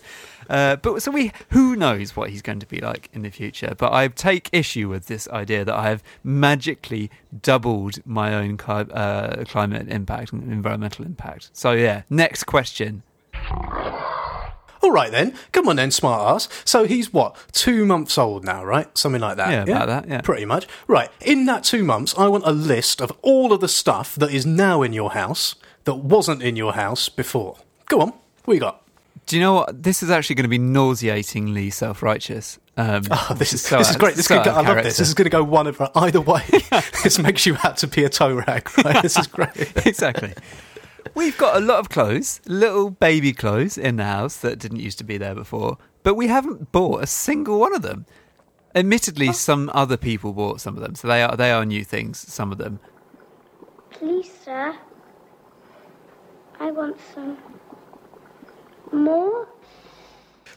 Uh, 0.49 0.75
but 0.77 1.01
so 1.01 1.11
we 1.11 1.31
who 1.49 1.75
knows 1.75 2.15
what 2.15 2.31
he's 2.31 2.41
going 2.41 2.59
to 2.59 2.65
be 2.65 2.79
like 2.79 3.09
in 3.13 3.21
the 3.21 3.29
future. 3.29 3.75
But 3.77 3.93
I 3.93 4.07
take 4.07 4.49
issue 4.51 4.89
with 4.89 5.05
this 5.05 5.27
idea 5.29 5.63
that 5.63 5.75
I 5.75 5.89
have 5.89 6.03
magically 6.23 7.11
doubled 7.41 8.05
my 8.05 8.33
own 8.33 8.57
car- 8.57 8.87
uh, 8.91 9.43
climate 9.47 9.87
impact 9.89 10.33
and 10.33 10.51
environmental 10.51 11.05
impact. 11.05 11.51
So 11.53 11.73
yeah, 11.73 12.01
next 12.09 12.45
question. 12.45 13.03
All 14.81 14.91
right 14.91 15.11
then, 15.11 15.35
come 15.51 15.67
on 15.67 15.75
then, 15.75 15.91
smart 15.91 16.35
ass. 16.35 16.49
So 16.63 16.85
he's 16.85 17.11
what, 17.11 17.35
two 17.51 17.85
months 17.85 18.17
old 18.17 18.45
now, 18.45 18.63
right? 18.63 18.95
Something 18.97 19.21
like 19.21 19.37
that. 19.37 19.49
Yeah, 19.51 19.63
about 19.63 19.87
that, 19.87 20.07
yeah. 20.07 20.21
Pretty 20.21 20.45
much. 20.45 20.67
Right. 20.87 21.09
In 21.21 21.45
that 21.45 21.63
two 21.63 21.83
months, 21.83 22.13
I 22.17 22.27
want 22.27 22.45
a 22.45 22.51
list 22.51 23.01
of 23.01 23.11
all 23.21 23.51
of 23.51 23.59
the 23.59 23.67
stuff 23.67 24.15
that 24.15 24.31
is 24.31 24.45
now 24.45 24.81
in 24.81 24.93
your 24.93 25.11
house 25.11 25.55
that 25.83 25.95
wasn't 25.95 26.41
in 26.41 26.55
your 26.55 26.73
house 26.73 27.09
before. 27.09 27.57
Go 27.87 28.01
on. 28.01 28.13
What 28.45 28.53
you 28.53 28.59
got? 28.59 28.83
Do 29.25 29.35
you 29.35 29.41
know 29.43 29.53
what? 29.53 29.83
This 29.83 30.01
is 30.01 30.09
actually 30.09 30.37
going 30.37 30.45
to 30.45 30.49
be 30.49 30.57
nauseatingly 30.57 31.69
self-righteous. 31.69 32.57
Um, 32.77 33.03
Oh, 33.11 33.35
this 33.37 33.53
is 33.53 33.61
so 33.61 33.77
this 33.77 33.91
is 33.91 33.97
great. 33.97 34.15
This 34.15 34.25
so 34.25 34.37
could 34.37 34.45
go, 34.45 34.51
I 34.51 34.61
love 34.61 34.83
this. 34.83 34.97
This 34.97 35.07
is 35.07 35.13
going 35.13 35.25
to 35.25 35.29
go 35.29 35.43
one 35.43 35.67
of 35.67 35.79
either 35.95 36.21
way. 36.21 36.43
this 37.03 37.19
makes 37.19 37.45
you 37.45 37.57
out 37.63 37.77
to 37.77 37.87
be 37.87 38.03
a 38.05 38.09
toe 38.09 38.33
rag, 38.33 38.67
right? 38.83 39.03
This 39.03 39.17
is 39.19 39.27
great. 39.27 39.51
exactly. 39.85 40.33
We've 41.15 41.37
got 41.37 41.57
a 41.57 41.59
lot 41.59 41.79
of 41.79 41.89
clothes, 41.89 42.41
little 42.45 42.89
baby 42.89 43.33
clothes 43.33 43.77
in 43.77 43.97
the 43.97 44.03
house 44.03 44.37
that 44.37 44.59
didn't 44.59 44.79
used 44.79 44.97
to 44.99 45.03
be 45.03 45.17
there 45.17 45.35
before, 45.35 45.77
but 46.03 46.15
we 46.15 46.27
haven't 46.27 46.71
bought 46.71 47.03
a 47.03 47.07
single 47.07 47.59
one 47.59 47.75
of 47.75 47.81
them. 47.81 48.05
Admittedly, 48.75 49.29
oh. 49.29 49.33
some 49.33 49.71
other 49.73 49.97
people 49.97 50.33
bought 50.33 50.61
some 50.61 50.75
of 50.75 50.81
them, 50.81 50.95
so 50.95 51.07
they 51.07 51.23
are 51.23 51.35
they 51.35 51.51
are 51.51 51.65
new 51.65 51.83
things. 51.83 52.19
Some 52.19 52.51
of 52.51 52.57
them. 52.57 52.79
Please, 53.89 54.31
sir. 54.45 54.77
I 56.59 56.71
want 56.71 56.97
some 57.13 57.37
more. 58.91 59.28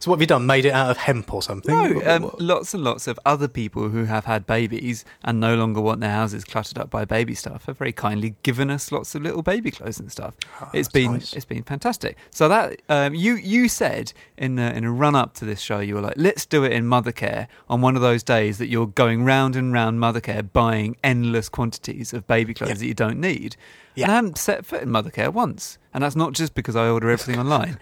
So 0.03 0.11
what 0.11 0.17
have 0.17 0.21
you 0.23 0.27
done? 0.27 0.47
Made 0.47 0.65
it 0.65 0.73
out 0.73 0.91
of 0.91 0.97
hemp 0.97 1.33
or 1.33 1.43
something? 1.43 1.73
No, 1.73 2.03
um, 2.05 2.35
lots 2.41 2.75
and 2.75 2.83
lots 2.83 3.07
of 3.07 3.21
other 3.25 3.47
people 3.47 3.89
who 3.91 4.07
have 4.07 4.25
had 4.25 4.49
babies 4.49 5.05
and 5.23 5.39
no 5.39 5.55
longer 5.55 5.81
want 5.81 6.01
their 6.01 6.11
houses 6.11 6.43
cluttered 6.43 6.77
up 6.77 6.91
by 6.91 7.05
baby 7.05 7.37
stuff 7.37 7.67
have 7.67 7.79
very 7.79 7.93
kindly 7.93 8.35
given 8.43 8.69
us 8.69 8.91
lots 8.91 9.15
of 9.15 9.23
little 9.23 9.43
baby 9.43 9.71
clothes 9.71 10.01
and 10.01 10.11
stuff. 10.11 10.35
it's 10.41 10.49
Oh, 10.61 10.69
that's 10.73 10.89
been 10.89 11.13
nice. 11.13 11.33
it's 11.35 11.45
been 11.45 11.63
fantastic. 11.63 12.17
So 12.31 12.49
that 12.49 12.83
um, 12.89 13.15
you 13.15 13.37
you 13.37 13.69
said 13.69 14.13
in 14.37 14.57
the, 14.57 14.75
in 14.77 14.83
a 14.83 14.91
run 14.91 15.15
up 15.15 15.35
to 15.35 15.45
this 15.45 15.61
show, 15.61 15.79
you 15.79 15.95
were 15.95 16.01
like, 16.01 16.15
let's 16.17 16.47
do 16.47 16.65
it 16.65 16.73
in 16.73 16.85
Mothercare 16.85 17.47
on 17.71 17.81
one 17.81 17.95
of 17.95 18.03
those 18.03 18.25
days 18.25 18.59
that 18.59 18.67
you're 18.67 18.89
going 18.89 19.25
round 19.25 19.55
and 19.55 19.73
round 19.73 20.01
Mothercare 20.01 20.53
buying 20.53 20.97
endless 21.05 21.49
quantities 21.49 22.13
of 22.13 22.27
baby 22.27 22.55
clothes 22.55 22.71
Yeah. 22.71 22.75
that 22.75 22.87
you 22.87 22.95
don't 22.95 23.21
need. 23.21 23.55
Yeah. 23.95 24.05
And 24.05 24.13
I 24.13 24.17
haven't 24.17 24.39
set 24.39 24.65
foot 24.65 24.83
in 24.83 24.89
Mothercare 24.89 25.33
once, 25.33 25.79
and 25.93 26.03
that's 26.03 26.17
not 26.17 26.33
just 26.33 26.55
because 26.55 26.77
I 26.77 26.89
order 26.89 27.11
everything 27.11 27.39
online. 27.45 27.79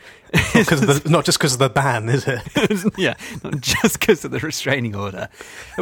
Because 0.53 0.83
of 0.83 1.03
the, 1.05 1.11
not 1.11 1.25
just 1.25 1.39
because 1.39 1.53
of 1.53 1.59
the 1.61 1.69
ban, 1.71 2.09
is 2.09 2.25
it? 2.27 2.93
yeah, 2.99 3.15
not 3.45 3.61
just 3.61 4.01
because 4.01 4.25
of 4.25 4.31
the 4.31 4.39
restraining 4.41 4.95
order. 4.97 5.29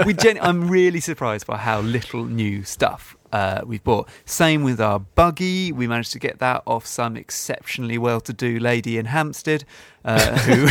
We 0.05 0.13
gen- 0.15 0.39
I'm 0.41 0.69
really 0.69 1.01
surprised 1.01 1.47
by 1.47 1.57
how 1.59 1.81
little 1.81 2.25
new 2.25 2.63
stuff 2.65 3.17
uh, 3.33 3.61
we've 3.67 3.85
bought. 3.85 4.09
Same 4.25 4.63
with 4.63 4.81
our 4.81 4.99
buggy. 5.01 5.73
We 5.73 5.87
managed 5.87 6.13
to 6.13 6.19
get 6.19 6.39
that 6.39 6.63
off 6.67 6.87
some 6.87 7.17
exceptionally 7.17 7.99
well-to-do 7.99 8.59
lady 8.59 8.97
in 8.99 9.07
Hampstead 9.07 9.65
uh, 10.05 10.39
who 10.41 10.63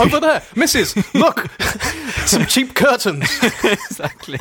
Over 0.00 0.20
there, 0.20 0.40
Mrs. 0.54 1.14
Look, 1.14 1.50
some 2.26 2.46
cheap 2.46 2.74
curtains. 2.74 3.28
exactly. 3.64 4.38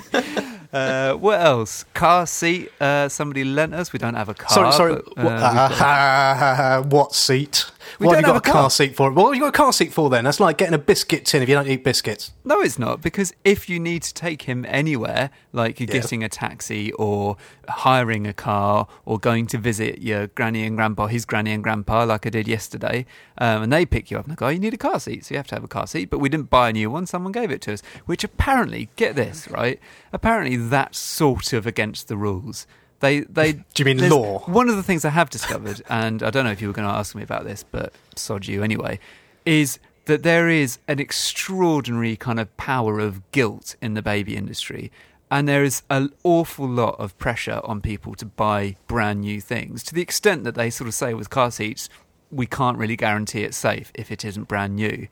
Uh, 0.76 1.14
what 1.16 1.40
else? 1.40 1.86
Car 1.94 2.28
seat. 2.28 2.70
Uh, 2.82 3.08
somebody 3.08 3.44
lent 3.44 3.74
us. 3.74 3.94
We 3.94 4.00
don't 4.00 4.16
have 4.16 4.30
a 4.30 4.34
car. 4.34 4.50
sorry, 4.50 4.72
sorry. 4.74 5.02
but, 5.16 5.26
uh, 5.26 6.82
what, 6.82 6.88
what 6.92 7.16
seat? 7.16 7.66
We 8.00 8.08
what 8.08 8.16
have 8.18 8.22
you 8.26 8.34
have 8.34 8.44
got 8.44 8.50
a 8.50 8.52
car. 8.54 8.62
car. 8.64 8.70
seat 8.70 8.96
for? 8.96 9.12
What 9.12 9.26
have 9.28 9.36
you 9.36 9.42
got 9.42 9.48
a 9.50 9.52
car 9.52 9.74
seat 9.74 9.94
for 9.94 10.10
then? 10.10 10.24
That's 10.26 10.40
like 10.40 10.58
getting 10.58 10.74
a 10.74 10.78
biscuit 10.80 11.26
tin 11.26 11.42
if 11.42 11.50
you 11.50 11.56
don't 11.56 11.68
eat 11.68 11.84
biscuits. 11.84 12.34
No, 12.44 12.62
it's 12.62 12.78
not 12.80 13.02
because 13.02 13.34
if 13.44 13.70
you 13.70 13.80
need 13.80 14.04
to 14.04 14.14
take 14.14 14.44
him 14.44 14.66
anywhere, 14.68 15.30
like 15.54 15.80
you're 15.80 15.88
Yeah. 15.88 16.02
getting 16.02 16.24
a 16.24 16.30
taxi 16.30 16.92
or 16.94 17.38
hiring 17.68 18.28
a 18.28 18.34
car 18.34 18.88
or 19.06 19.18
going 19.20 19.48
to 19.48 19.58
visit 19.58 20.02
your 20.02 20.28
granny 20.28 20.66
and 20.66 20.76
grandpa, 20.76 21.08
his 21.08 21.26
granny 21.26 21.52
and 21.52 21.64
grandpa, 21.64 22.04
like 22.04 22.26
I 22.26 22.30
did 22.30 22.48
yesterday, 22.48 23.06
um, 23.38 23.64
and 23.64 23.74
they 23.74 23.86
pick 23.86 24.12
you 24.12 24.18
up 24.18 24.26
they 24.28 24.36
go, 24.36 24.48
"Oh, 24.48 24.50
"You 24.50 24.60
need 24.60 24.74
a 24.74 24.78
car 24.78 25.00
seat, 25.00 25.26
so 25.26 25.34
you 25.34 25.38
have 25.38 25.48
to 25.48 25.56
have 25.56 25.64
a 25.64 25.68
car 25.68 25.88
seat." 25.88 26.10
But 26.10 26.20
we 26.20 26.30
didn't 26.30 26.50
buy 26.50 26.70
a 26.70 26.74
new 26.74 26.90
one; 26.90 27.06
someone 27.06 27.32
gave 27.32 27.52
it 27.52 27.62
to 27.62 27.74
us. 27.74 27.82
Which 28.06 28.24
apparently, 28.24 28.90
get 28.96 29.16
this 29.16 29.48
right? 29.50 29.80
Apparently, 30.14 30.56
that's 30.58 30.98
sort 31.00 31.54
of 31.54 31.66
against 31.68 32.08
the 32.08 32.18
rules. 32.18 32.66
They, 33.00 33.22
they. 33.22 33.54
Do 33.74 33.84
you 33.84 33.86
mean 33.86 34.10
law? 34.10 34.40
One 34.46 34.70
of 34.70 34.76
the 34.76 34.84
things 34.84 35.06
I 35.06 35.10
have 35.10 35.30
discovered, 35.30 35.82
and 35.90 36.24
I 36.24 36.30
don't 36.30 36.46
know 36.46 36.52
if 36.52 36.62
you 36.62 36.68
were 36.68 36.74
going 36.74 36.88
to 36.88 36.94
ask 36.94 37.16
me 37.16 37.24
about 37.24 37.44
this, 37.44 37.64
but 37.64 37.94
sod 38.16 38.48
you 38.48 38.64
anyway, 38.64 39.00
is 39.46 39.80
that 40.06 40.24
there 40.24 40.50
is 40.50 40.78
an 40.88 41.00
extraordinary 41.00 42.16
kind 42.16 42.40
of 42.40 42.56
power 42.58 43.00
of 43.00 43.32
guilt 43.32 43.76
in 43.82 43.96
the 43.96 44.02
baby 44.02 44.36
industry. 44.36 44.92
And 45.32 45.48
there 45.48 45.64
is 45.64 45.82
an 45.90 46.14
awful 46.24 46.68
lot 46.68 47.00
of 47.00 47.18
pressure 47.18 47.60
on 47.64 47.82
people 47.82 48.14
to 48.16 48.26
buy 48.26 48.76
brand 48.88 49.22
new 49.22 49.42
things 49.42 49.84
to 49.86 49.94
the 49.96 50.02
extent 50.02 50.44
that 50.44 50.54
they 50.54 50.70
sort 50.70 50.88
of 50.88 50.94
say 50.94 51.16
with 51.16 51.32
car 51.32 51.50
seats, 51.50 51.90
we 52.32 52.46
can't 52.46 52.78
really 52.78 52.96
guarantee 52.96 53.44
it's 53.44 53.58
safe 53.58 53.92
if 53.96 54.12
it 54.12 54.24
isn't 54.24 54.48
brand 54.48 54.76
new. 54.76 55.08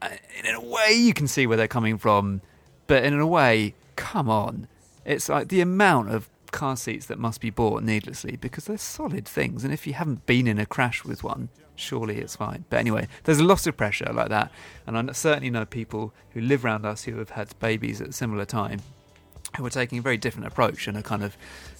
Uh, 0.00 0.08
In 0.42 0.54
a 0.54 0.60
way, 0.60 0.92
you 0.92 1.12
can 1.12 1.28
see 1.28 1.46
where 1.46 1.58
they're 1.58 1.68
coming 1.68 1.98
from, 1.98 2.40
but 2.86 3.04
in 3.04 3.18
a 3.18 3.26
way, 3.26 3.74
come 3.94 4.30
on. 4.30 4.68
It's 5.04 5.28
like 5.28 5.48
the 5.48 5.60
amount 5.60 6.10
of 6.10 6.30
car 6.52 6.76
seats 6.76 7.06
that 7.06 7.18
must 7.18 7.40
be 7.40 7.50
bought 7.50 7.82
needlessly 7.82 8.36
because 8.36 8.66
they're 8.66 8.78
solid 8.78 9.26
things. 9.26 9.64
And 9.64 9.72
if 9.72 9.86
you 9.86 9.94
haven't 9.94 10.26
been 10.26 10.46
in 10.46 10.58
a 10.58 10.66
crash 10.66 11.04
with 11.04 11.24
one, 11.24 11.48
surely 11.74 12.18
it's 12.18 12.36
fine. 12.36 12.64
But 12.70 12.78
anyway, 12.78 13.08
there's 13.24 13.40
a 13.40 13.44
lot 13.44 13.66
of 13.66 13.76
pressure 13.76 14.12
like 14.12 14.28
that. 14.28 14.52
And 14.86 14.96
I 14.96 15.12
certainly 15.12 15.50
know 15.50 15.64
people 15.64 16.14
who 16.30 16.40
live 16.40 16.64
around 16.64 16.86
us 16.86 17.04
who 17.04 17.18
have 17.18 17.30
had 17.30 17.58
babies 17.58 18.00
at 18.00 18.08
a 18.08 18.12
similar 18.12 18.44
time 18.44 18.80
who 19.56 19.66
are 19.66 19.70
taking 19.70 19.98
a 19.98 20.02
very 20.02 20.16
different 20.16 20.46
approach 20.46 20.86
and 20.88 20.96
are 20.96 21.02
kind 21.02 21.22
of 21.22 21.36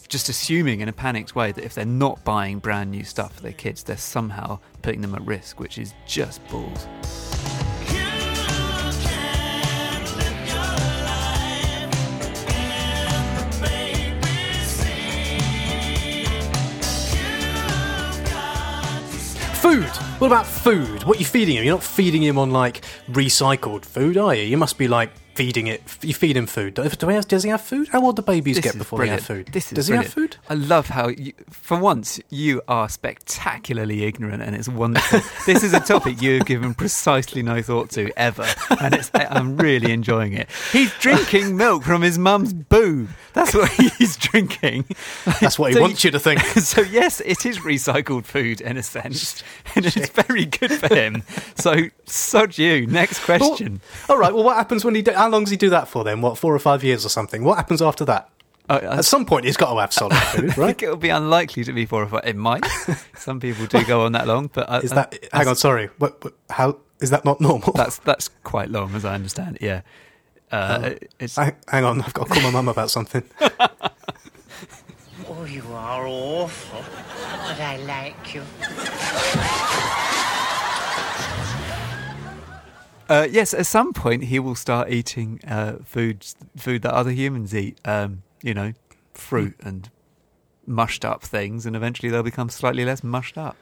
just 0.09 0.29
assuming 0.29 0.81
in 0.81 0.88
a 0.88 0.93
panicked 0.93 1.35
way 1.35 1.52
that 1.52 1.64
if 1.64 1.75
they're 1.75 1.87
not 1.87 2.23
buying 2.25 2.59
brand 2.59 2.91
new 2.91 3.05
stuff 3.05 3.37
for 3.37 3.43
their 3.43 3.52
kids, 3.52 3.83
they're 3.83 3.97
somehow 3.97 4.59
putting 4.83 5.00
them 5.00 5.14
at 5.14 5.23
risk, 5.23 5.59
which 5.59 5.79
is 5.79 5.95
just 6.07 6.47
balls. 6.49 6.87
Food. 19.62 19.85
What 20.19 20.26
about 20.26 20.45
food? 20.45 21.04
What 21.04 21.19
are 21.19 21.21
you 21.21 21.25
feeding 21.25 21.57
him? 21.57 21.62
You're 21.62 21.76
not 21.76 21.85
feeding 21.85 22.21
him 22.21 22.37
on 22.37 22.50
like 22.50 22.85
recycled 23.09 23.85
food, 23.85 24.16
are 24.16 24.35
you? 24.35 24.42
You 24.42 24.57
must 24.57 24.76
be 24.76 24.88
like 24.88 25.12
feeding 25.35 25.67
it. 25.67 25.83
You 26.03 26.15
feed 26.15 26.37
him 26.37 26.47
food. 26.47 26.75
Do 26.75 26.83
he 26.83 26.89
have, 27.15 27.29
does 27.29 27.43
he 27.43 27.51
have 27.51 27.61
food? 27.61 27.89
How 27.89 28.05
old 28.05 28.17
do 28.17 28.23
babies 28.23 28.57
This 28.57 28.65
get 28.65 28.79
before 28.79 28.99
brilliant. 28.99 29.27
they 29.27 29.35
have 29.35 29.45
food? 29.47 29.53
This 29.53 29.67
is 29.67 29.73
does 29.77 29.87
brilliant. 29.89 30.05
he 30.15 30.21
have 30.21 30.31
food? 30.31 30.37
I 30.49 30.55
love 30.55 30.89
how, 30.89 31.09
you, 31.09 31.33
for 31.51 31.79
once, 31.79 32.21
you 32.31 32.62
are 32.69 32.89
spectacularly 32.89 34.05
ignorant, 34.05 34.43
and 34.43 34.55
it's 34.55 34.69
wonderful. 34.69 35.21
this 35.47 35.62
is 35.62 35.73
a 35.75 35.81
topic 35.81 36.21
you 36.21 36.39
have 36.39 36.47
given 36.47 36.75
precisely 36.75 37.43
no 37.43 37.62
thought 37.62 37.91
to 37.91 38.12
ever, 38.19 38.47
and 38.81 38.95
it's, 38.95 39.11
I'm 39.15 39.57
really 39.57 39.93
enjoying 39.93 40.33
it. 40.35 40.49
He's 40.73 40.93
drinking 40.99 41.57
milk 41.57 41.83
from 41.85 42.03
his 42.03 42.19
mum's 42.19 42.53
boob. 42.53 43.09
That's 43.33 43.55
what 43.55 43.71
he's 43.71 44.17
drinking. 44.17 44.85
That's 45.41 45.59
what 45.59 45.69
he 45.71 45.75
So 45.77 45.81
wants 45.83 46.05
you 46.05 46.11
to 46.11 46.21
think. 46.21 46.41
so 46.41 46.83
yes, 46.83 47.21
it 47.21 47.47
is 47.47 47.59
recycled 47.61 48.25
food 48.27 48.61
in 48.61 48.77
a 48.77 48.83
sense, 48.83 49.43
and 49.75 49.87
it's 49.87 50.09
very 50.11 50.45
good 50.45 50.73
for 50.73 50.95
him. 50.95 51.23
So 51.57 51.77
sod 52.05 52.59
you. 52.59 52.87
Next 52.87 53.27
Well, 53.27 53.39
question. 53.39 53.81
all 54.09 54.19
right. 54.19 54.35
Well, 54.35 54.45
what 54.45 54.57
happens 54.57 54.85
when 54.85 54.95
he? 54.95 55.03
Do, 55.03 55.12
how 55.23 55.29
long 55.29 55.45
does 55.45 55.50
he 55.50 55.57
do 55.57 55.71
that 55.71 55.87
for 55.88 56.02
then? 56.05 56.21
What 56.21 56.37
four 56.38 56.55
or 56.55 56.59
five 56.59 56.83
years 56.83 57.07
or 57.07 57.09
something? 57.09 57.45
What 57.45 57.57
happens 57.57 57.81
after 57.81 58.05
that? 58.07 58.29
Uh, 58.69 58.81
uh, 58.83 58.95
At 58.99 59.05
some 59.05 59.25
point, 59.26 59.45
he's 59.45 59.57
got 59.57 59.73
to 59.73 59.81
have 59.81 59.93
solid 59.93 60.17
food, 60.17 60.50
I 60.50 60.55
right? 60.57 60.67
think 60.69 60.83
it'll 60.83 60.97
be 60.97 61.09
unlikely 61.11 61.64
to 61.64 61.73
be 61.73 61.87
four 61.87 62.02
or 62.02 62.09
five. 62.09 62.23
It 62.25 62.37
might. 62.37 62.64
Some 63.17 63.38
people 63.41 63.67
do 63.67 63.85
go 63.85 64.05
on 64.05 64.12
that 64.12 64.26
long, 64.26 64.50
but 64.52 64.69
I, 64.71 64.79
Is 64.81 64.93
I- 64.93 64.95
that? 64.97 65.29
Hang 65.33 65.49
on, 65.49 65.57
sorry. 65.57 65.91
What, 65.99 66.23
what? 66.25 66.35
How 66.50 66.79
is 67.00 67.11
that 67.11 67.25
not 67.25 67.41
normal? 67.41 67.73
that's 67.73 67.99
that's 67.99 68.29
quite 68.45 68.71
long, 68.71 68.95
as 68.95 69.05
I 69.05 69.14
understand. 69.14 69.57
it, 69.57 69.62
Yeah. 69.62 69.81
Uh, 70.50 70.91
it's 71.19 71.37
Hang, 71.37 71.55
hang 71.69 71.85
on, 71.85 72.02
I've 72.02 72.12
got 72.14 72.26
to 72.29 72.35
call 72.35 72.43
my 72.43 72.50
mum 72.50 72.69
about 72.69 72.91
something. 72.91 73.23
Oh, 75.35 75.45
you 75.45 75.62
are 75.73 76.07
awful. 76.07 76.85
But 77.49 77.61
I 77.61 77.76
like 77.79 78.35
you. 78.35 78.43
Uh, 83.12 83.28
yes. 83.31 83.52
At 83.52 83.66
some 83.66 83.92
point, 83.92 84.25
he 84.25 84.38
will 84.38 84.54
start 84.54 84.90
eating 84.90 85.40
uh, 85.47 85.76
food 85.85 86.26
food 86.57 86.83
that 86.83 86.95
other 86.95 87.11
humans 87.11 87.54
eat. 87.54 87.78
Um, 87.85 88.23
you 88.42 88.54
know, 88.54 88.73
fruit 89.14 89.54
and 89.62 89.90
mushed 90.66 91.04
up 91.04 91.23
things, 91.23 91.66
and 91.66 91.76
eventually 91.76 92.11
they'll 92.11 92.23
become 92.23 92.49
slightly 92.49 92.85
less 92.85 93.04
mushed 93.04 93.37
up. 93.37 93.57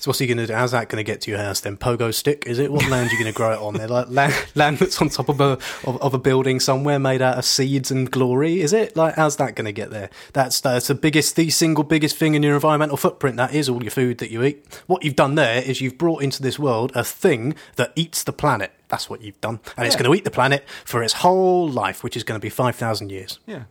So 0.00 0.10
what's 0.10 0.20
he 0.20 0.28
going 0.28 0.38
to 0.38 0.46
do? 0.46 0.52
How's 0.52 0.70
that 0.70 0.88
going 0.88 1.04
to 1.04 1.04
get 1.04 1.22
to 1.22 1.30
your 1.32 1.40
house 1.40 1.58
then? 1.58 1.76
Pogo 1.76 2.14
stick? 2.14 2.44
Is 2.46 2.60
it? 2.60 2.70
What 2.70 2.88
land 2.88 3.08
are 3.08 3.12
you 3.12 3.18
going 3.18 3.32
to 3.32 3.36
grow 3.36 3.52
it 3.52 3.58
on? 3.58 3.74
There, 3.74 3.88
like 3.88 4.08
land, 4.08 4.32
land 4.54 4.78
that's 4.78 5.00
on 5.02 5.08
top 5.08 5.28
of 5.28 5.40
a 5.40 5.58
of, 5.84 6.00
of 6.00 6.14
a 6.14 6.18
building 6.18 6.60
somewhere 6.60 7.00
made 7.00 7.20
out 7.20 7.36
of 7.36 7.44
seeds 7.44 7.90
and 7.90 8.08
glory? 8.08 8.60
Is 8.60 8.72
it? 8.72 8.96
Like 8.96 9.16
how's 9.16 9.36
that 9.36 9.56
going 9.56 9.64
to 9.64 9.72
get 9.72 9.90
there? 9.90 10.08
That's 10.32 10.60
that's 10.60 10.86
the 10.86 10.94
biggest, 10.94 11.34
the 11.34 11.50
single 11.50 11.82
biggest 11.82 12.16
thing 12.16 12.34
in 12.34 12.44
your 12.44 12.54
environmental 12.54 12.96
footprint. 12.96 13.36
That 13.36 13.52
is 13.52 13.68
all 13.68 13.82
your 13.82 13.90
food 13.90 14.18
that 14.18 14.30
you 14.30 14.44
eat. 14.44 14.64
What 14.86 15.04
you've 15.04 15.16
done 15.16 15.34
there 15.34 15.62
is 15.62 15.80
you've 15.80 15.98
brought 15.98 16.22
into 16.22 16.42
this 16.42 16.58
world 16.60 16.92
a 16.94 17.02
thing 17.02 17.56
that 17.74 17.92
eats 17.96 18.22
the 18.22 18.32
planet. 18.32 18.72
That's 18.88 19.10
what 19.10 19.20
you've 19.20 19.40
done, 19.40 19.60
and 19.76 19.86
it's 19.86 19.96
going 19.96 20.10
to 20.10 20.14
eat 20.16 20.24
the 20.24 20.30
planet 20.30 20.66
for 20.84 21.02
its 21.02 21.12
whole 21.12 21.68
life, 21.68 22.02
which 22.02 22.16
is 22.16 22.24
going 22.24 22.40
to 22.40 22.42
be 22.44 22.48
five 22.50 22.74
thousand 22.76 23.10
years. 23.10 23.38
Yeah, 23.46 23.64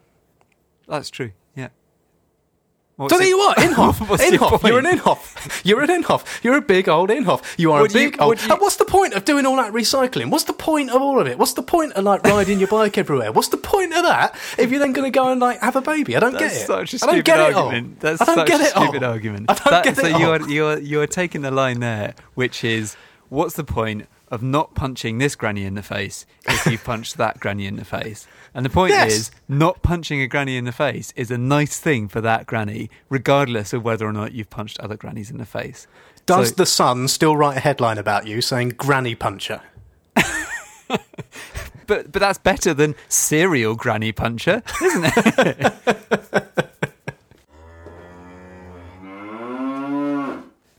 that's 0.88 1.10
true. 1.10 1.32
Yeah. 1.56 1.68
So 1.68 1.72
What's 3.04 3.14
there 3.14 3.24
it- 3.24 3.30
you 3.30 3.40
are, 3.40 3.56
Inhofe. 3.56 4.00
Your 4.00 4.18
Inhofe. 4.40 4.68
You're 4.68 4.80
an? 4.80 4.86
Inhofe. 4.98 5.62
You're 5.64 5.82
an 5.82 6.04
Inhofe. 6.04 6.44
You're 6.44 6.58
a 6.58 6.62
big 6.62 6.88
old 6.90 7.10
Inhofe. 7.10 7.44
You 7.58 7.72
are 7.72 7.82
What 7.82 7.92
a 7.92 7.94
do 7.94 8.00
you- 8.00 8.12
big 8.12 8.22
old. 8.22 8.42
you- 8.42 8.52
And 8.52 8.60
what's 8.62 8.76
the 8.78 8.86
point 8.86 9.14
of 9.14 9.24
doing 9.26 9.46
all 9.48 9.56
that 9.58 9.72
recycling? 9.74 10.30
What's 10.32 10.46
the 10.46 10.54
point 10.54 10.90
of 10.92 11.02
all 11.02 11.20
of 11.20 11.28
it? 11.28 11.38
What's 11.40 11.54
the 11.54 11.62
point 11.64 11.94
of 11.94 12.04
like 12.04 12.24
riding 12.24 12.60
your 12.60 12.68
bike 12.68 12.98
everywhere? 12.98 13.32
What's 13.32 13.50
the 13.50 13.58
point 13.58 13.94
of 13.94 14.04
that 14.04 14.36
if 14.58 14.70
you're 14.72 14.80
then 14.80 14.94
going 14.94 15.12
to 15.12 15.16
go 15.16 15.32
and 15.32 15.40
like 15.42 15.60
have 15.62 15.76
a 15.76 15.82
baby? 15.82 16.16
I 16.16 16.20
don't 16.20 16.34
That's 16.34 16.54
get 16.56 16.62
it. 16.64 16.66
such 16.68 16.94
a 16.94 16.98
I 16.98 17.00
don't 17.00 17.10
stupid 17.10 17.26
get 17.26 17.40
it 17.40 17.54
all. 17.56 17.66
argument. 17.70 18.00
That's 18.00 18.22
I 18.22 18.26
don't 18.26 18.36
such 18.36 18.48
get 18.48 18.62
a 18.62 18.64
it 18.64 18.70
stupid 18.70 19.04
all. 19.04 19.12
argument. 19.12 19.46
I 19.50 19.54
don't 19.56 19.66
That- 19.72 19.84
get 19.84 19.98
so 19.98 20.06
it 20.08 20.14
all. 20.14 20.20
you're 20.20 20.50
you're 20.50 20.80
you're 20.80 21.08
taking 21.08 21.42
the 21.42 21.52
line 21.52 21.80
there, 21.80 22.14
which 22.36 22.64
is 22.64 22.96
what's 23.30 23.56
the 23.56 23.64
point 23.64 24.08
of 24.30 24.42
not 24.44 24.76
punching 24.76 25.18
this 25.18 25.36
granny 25.36 25.64
in 25.66 25.76
the 25.76 25.82
face 25.84 26.26
if 26.46 26.66
you 26.68 26.78
punch 26.78 27.14
that 27.16 27.40
granny 27.40 27.66
in 27.66 27.76
the 27.78 27.86
face. 27.86 28.28
And 28.54 28.66
the 28.66 28.70
point 28.70 28.92
Yes. 28.92 29.12
is, 29.14 29.32
not 29.48 29.82
punching 29.84 30.22
a 30.22 30.28
granny 30.28 30.58
in 30.58 30.66
the 30.66 30.72
face 30.72 31.14
is 31.16 31.32
a 31.32 31.38
nice 31.38 31.80
thing 31.80 32.08
for 32.08 32.20
that 32.22 32.46
granny, 32.46 32.90
regardless 33.10 33.72
of 33.74 33.84
whether 33.84 34.06
or 34.08 34.14
not 34.14 34.34
you've 34.34 34.50
punched 34.50 34.80
other 34.80 34.96
grannies 34.98 35.30
in 35.32 35.38
the 35.38 35.46
face. 35.46 35.88
Does 36.26 36.50
So- 36.50 36.56
the 36.56 36.66
Sun 36.66 37.08
still 37.08 37.38
write 37.38 37.58
a 37.58 37.62
headline 37.62 37.98
about 37.98 38.28
you 38.28 38.42
saying 38.42 38.70
"Granny 38.78 39.16
Puncher"? 39.16 39.62
but 40.88 42.12
but 42.12 42.14
that's 42.14 42.38
better 42.40 42.74
than 42.74 42.96
serial 43.08 43.76
granny 43.76 44.12
puncher, 44.12 44.62
isn't 44.84 45.06
it? 45.16 45.74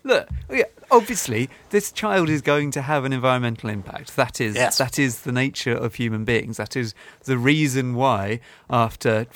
Look, 0.05 0.29
yeah, 0.51 0.63
obviously, 0.91 1.49
this 1.71 1.93
child 1.93 2.29
is 2.29 2.41
going 2.43 2.71
to 2.73 2.83
have 2.83 3.05
an 3.05 3.13
environmental 3.13 3.71
impact. 3.71 4.17
That 4.17 4.41
is 4.41 4.55
Yes. 4.55 4.79
that 4.79 4.99
is 4.99 5.21
the 5.23 5.33
nature 5.33 5.75
of 5.75 5.95
human 5.95 6.25
beings. 6.25 6.57
That 6.57 6.77
is 6.77 6.95
the 7.25 7.39
reason 7.39 7.95
why, 7.95 8.41
after 8.71 9.27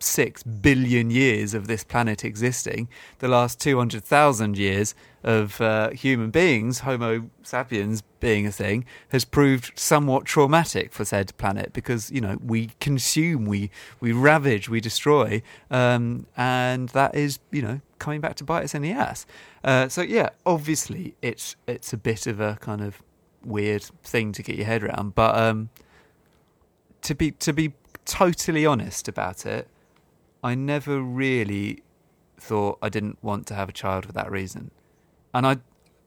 4.6 0.00 0.62
billion 0.62 1.10
years 1.10 1.54
of 1.54 1.66
this 1.66 1.84
planet 1.84 2.24
existing, 2.24 2.88
the 3.18 3.28
last 3.28 3.60
200,000 3.60 4.56
years 4.56 4.94
of 5.22 5.60
uh, 5.60 5.90
human 5.90 6.30
beings, 6.30 6.80
Homo 6.80 7.30
sapiens 7.42 8.02
being 8.20 8.46
a 8.46 8.52
thing, 8.52 8.84
has 9.08 9.24
proved 9.24 9.72
somewhat 9.78 10.24
traumatic 10.24 10.92
for 10.92 11.04
said 11.04 11.36
planet 11.36 11.72
because 11.72 12.10
you 12.10 12.20
know 12.20 12.38
we 12.44 12.70
consume, 12.80 13.44
we 13.44 13.70
we 14.00 14.12
ravage, 14.12 14.68
we 14.68 14.80
destroy, 14.80 15.42
um, 15.70 16.26
and 16.36 16.90
that 16.90 17.14
is 17.14 17.40
you 17.50 17.62
know 17.62 17.80
coming 17.98 18.20
back 18.20 18.36
to 18.36 18.44
bite 18.44 18.64
us 18.64 18.74
in 18.74 18.82
the 18.82 18.92
ass. 18.92 19.26
Uh, 19.64 19.88
so 19.88 20.02
yeah, 20.02 20.28
obviously 20.44 21.14
it's 21.22 21.56
it's 21.66 21.92
a 21.92 21.96
bit 21.96 22.26
of 22.26 22.40
a 22.40 22.56
kind 22.60 22.82
of 22.82 23.02
weird 23.44 23.82
thing 24.02 24.32
to 24.32 24.42
get 24.42 24.56
your 24.56 24.66
head 24.66 24.84
around, 24.84 25.14
but 25.16 25.36
um, 25.36 25.70
to 27.02 27.14
be 27.16 27.32
to 27.32 27.52
be 27.52 27.72
totally 28.04 28.64
honest 28.64 29.08
about 29.08 29.44
it, 29.44 29.68
I 30.46 30.54
never 30.54 31.00
really 31.00 31.82
thought 32.38 32.78
I 32.82 32.88
didn't 32.88 33.18
want 33.22 33.46
to 33.48 33.54
have 33.54 33.68
a 33.68 33.72
child 33.72 34.06
for 34.06 34.12
that 34.12 34.30
reason, 34.30 34.70
and 35.34 35.46
I 35.46 35.56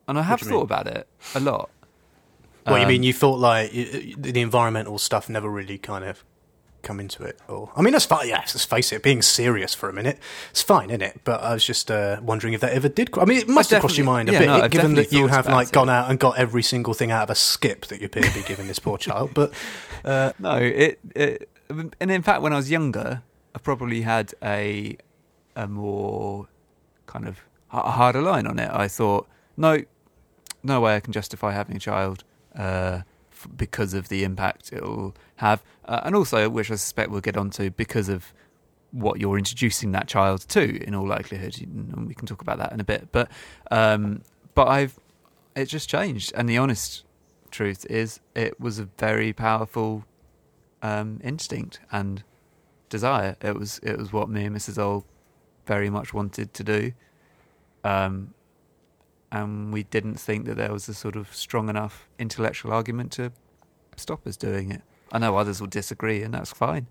and 0.08 0.18
I 0.18 0.24
have 0.24 0.40
thought 0.40 0.52
mean? 0.52 0.62
about 0.64 0.88
it 0.88 1.08
a 1.36 1.40
lot. 1.40 1.70
What 2.64 2.78
you 2.78 2.84
Um, 2.84 2.88
mean? 2.90 3.04
You 3.04 3.14
thought 3.14 3.40
like 3.40 3.72
the 3.72 4.42
environmental 4.42 4.98
stuff 4.98 5.28
never 5.30 5.50
really 5.50 5.78
kind 5.78 6.06
of 6.06 6.24
come 6.82 7.00
into 7.02 7.24
it, 7.24 7.38
or 7.50 7.70
I 7.76 7.82
mean, 7.82 7.92
that's 7.94 8.06
fine. 8.06 8.30
Yeah, 8.30 8.38
let's 8.40 8.64
face 8.66 8.94
it. 8.94 9.04
Being 9.04 9.22
serious 9.22 9.74
for 9.74 9.90
a 9.90 9.94
minute, 9.94 10.18
it's 10.52 10.62
fine, 10.62 10.90
isn't 10.90 11.02
it? 11.02 11.22
But 11.26 11.42
I 11.42 11.54
was 11.54 11.66
just 11.66 11.92
uh, 11.92 12.20
wondering 12.24 12.54
if 12.54 12.62
that 12.62 12.72
ever 12.74 12.88
did. 12.88 13.10
I 13.18 13.26
mean, 13.26 13.40
it 13.40 13.50
must 13.50 13.72
have 13.72 13.82
crossed 13.82 13.98
your 13.98 14.06
mind 14.06 14.30
a 14.30 14.32
definitely- 14.32 14.54
bit, 14.54 14.60
no, 14.60 14.66
I've 14.66 14.72
given 14.72 14.94
that 14.96 15.12
you 15.12 15.28
have 15.28 15.48
like 15.48 15.68
it. 15.70 15.74
gone 15.74 15.90
out 15.90 16.10
and 16.10 16.18
got 16.20 16.38
every 16.38 16.64
single 16.64 16.94
thing 16.94 17.12
out 17.12 17.24
of 17.24 17.30
a 17.32 17.36
skip 17.36 17.88
that 17.88 18.00
you 18.00 18.06
appear 18.06 18.24
to 18.24 18.34
be 18.34 18.44
giving 18.44 18.68
this 18.68 18.80
poor 18.80 18.98
child. 18.98 19.32
But 19.34 19.52
uh, 20.06 20.32
No, 20.40 20.56
it, 20.56 21.00
it 21.16 21.50
and 21.70 22.12
in 22.12 22.22
fact, 22.22 22.42
when 22.42 22.54
I 22.54 22.56
was 22.58 22.72
younger, 22.72 23.24
I 23.56 23.60
probably 23.60 24.02
had 24.02 24.34
a 24.44 24.98
a 25.56 25.68
more 25.68 26.48
kind 27.06 27.28
of 27.28 27.40
a 27.72 27.92
harder 27.92 28.22
line 28.22 28.48
on 28.48 28.60
it. 28.60 28.70
I 28.72 28.88
thought, 28.88 29.28
no, 29.58 29.84
no 30.64 30.82
way 30.82 30.96
I 30.96 31.00
can 31.00 31.14
justify 31.14 31.52
having 31.52 31.76
a 31.76 31.80
child 31.80 32.24
uh, 32.56 33.02
f- 33.32 33.48
because 33.56 33.94
of 33.94 34.10
the 34.10 34.24
impact 34.24 34.74
it'll 34.74 35.16
have, 35.38 35.64
uh, 35.86 36.02
and 36.04 36.16
also, 36.16 36.50
which 36.50 36.72
I 36.72 36.76
suspect 36.76 37.12
we'll 37.12 37.22
get 37.22 37.38
onto, 37.38 37.70
because 37.70 38.10
of 38.10 38.34
what 38.92 39.20
you're 39.20 39.38
introducing 39.38 39.92
that 39.92 40.08
child 40.08 40.48
to. 40.50 40.84
In 40.84 40.96
all 40.96 41.08
likelihood, 41.08 41.60
and 41.62 42.08
we 42.08 42.16
can 42.16 42.28
talk 42.28 42.42
about 42.42 42.58
that 42.58 42.72
in 42.72 42.80
a 42.80 42.84
bit. 42.84 43.12
But 43.12 43.30
um, 43.70 44.22
but 44.56 44.68
I've 44.68 45.00
it 45.56 45.66
just 45.66 45.90
changed, 45.90 46.32
and 46.36 46.48
the 46.48 46.58
honest 46.58 47.04
truth 47.52 47.86
is, 47.90 48.20
it 48.36 48.60
was 48.60 48.80
a 48.80 48.86
very 48.98 49.34
powerful 49.34 50.06
um, 50.82 51.20
instinct 51.24 51.80
and 51.92 52.24
desire. 52.90 53.36
It 53.42 53.56
was 53.58 53.80
it 53.84 53.98
was 53.98 54.12
what 54.12 54.30
me 54.30 54.46
and 54.46 54.56
Mrs. 54.56 54.78
Ol 54.78 55.06
very 55.66 55.90
much 55.90 56.14
wanted 56.14 56.54
to 56.56 56.64
do, 56.64 56.92
um, 57.84 58.34
and 59.32 59.72
we 59.72 59.84
didn't 59.84 60.16
think 60.16 60.46
that 60.46 60.56
there 60.58 60.72
was 60.74 60.90
a 60.90 60.94
sort 60.94 61.16
of 61.16 61.34
strong 61.36 61.70
enough 61.70 62.10
intellectual 62.18 62.74
argument 62.74 63.12
to 63.14 63.32
stop 63.96 64.26
us 64.28 64.36
doing 64.38 64.72
it. 64.72 64.82
I 65.12 65.20
know 65.20 65.38
others 65.38 65.60
will 65.62 65.68
disagree, 65.68 66.22
and 66.24 66.34
that's 66.34 66.52
fine. 66.52 66.88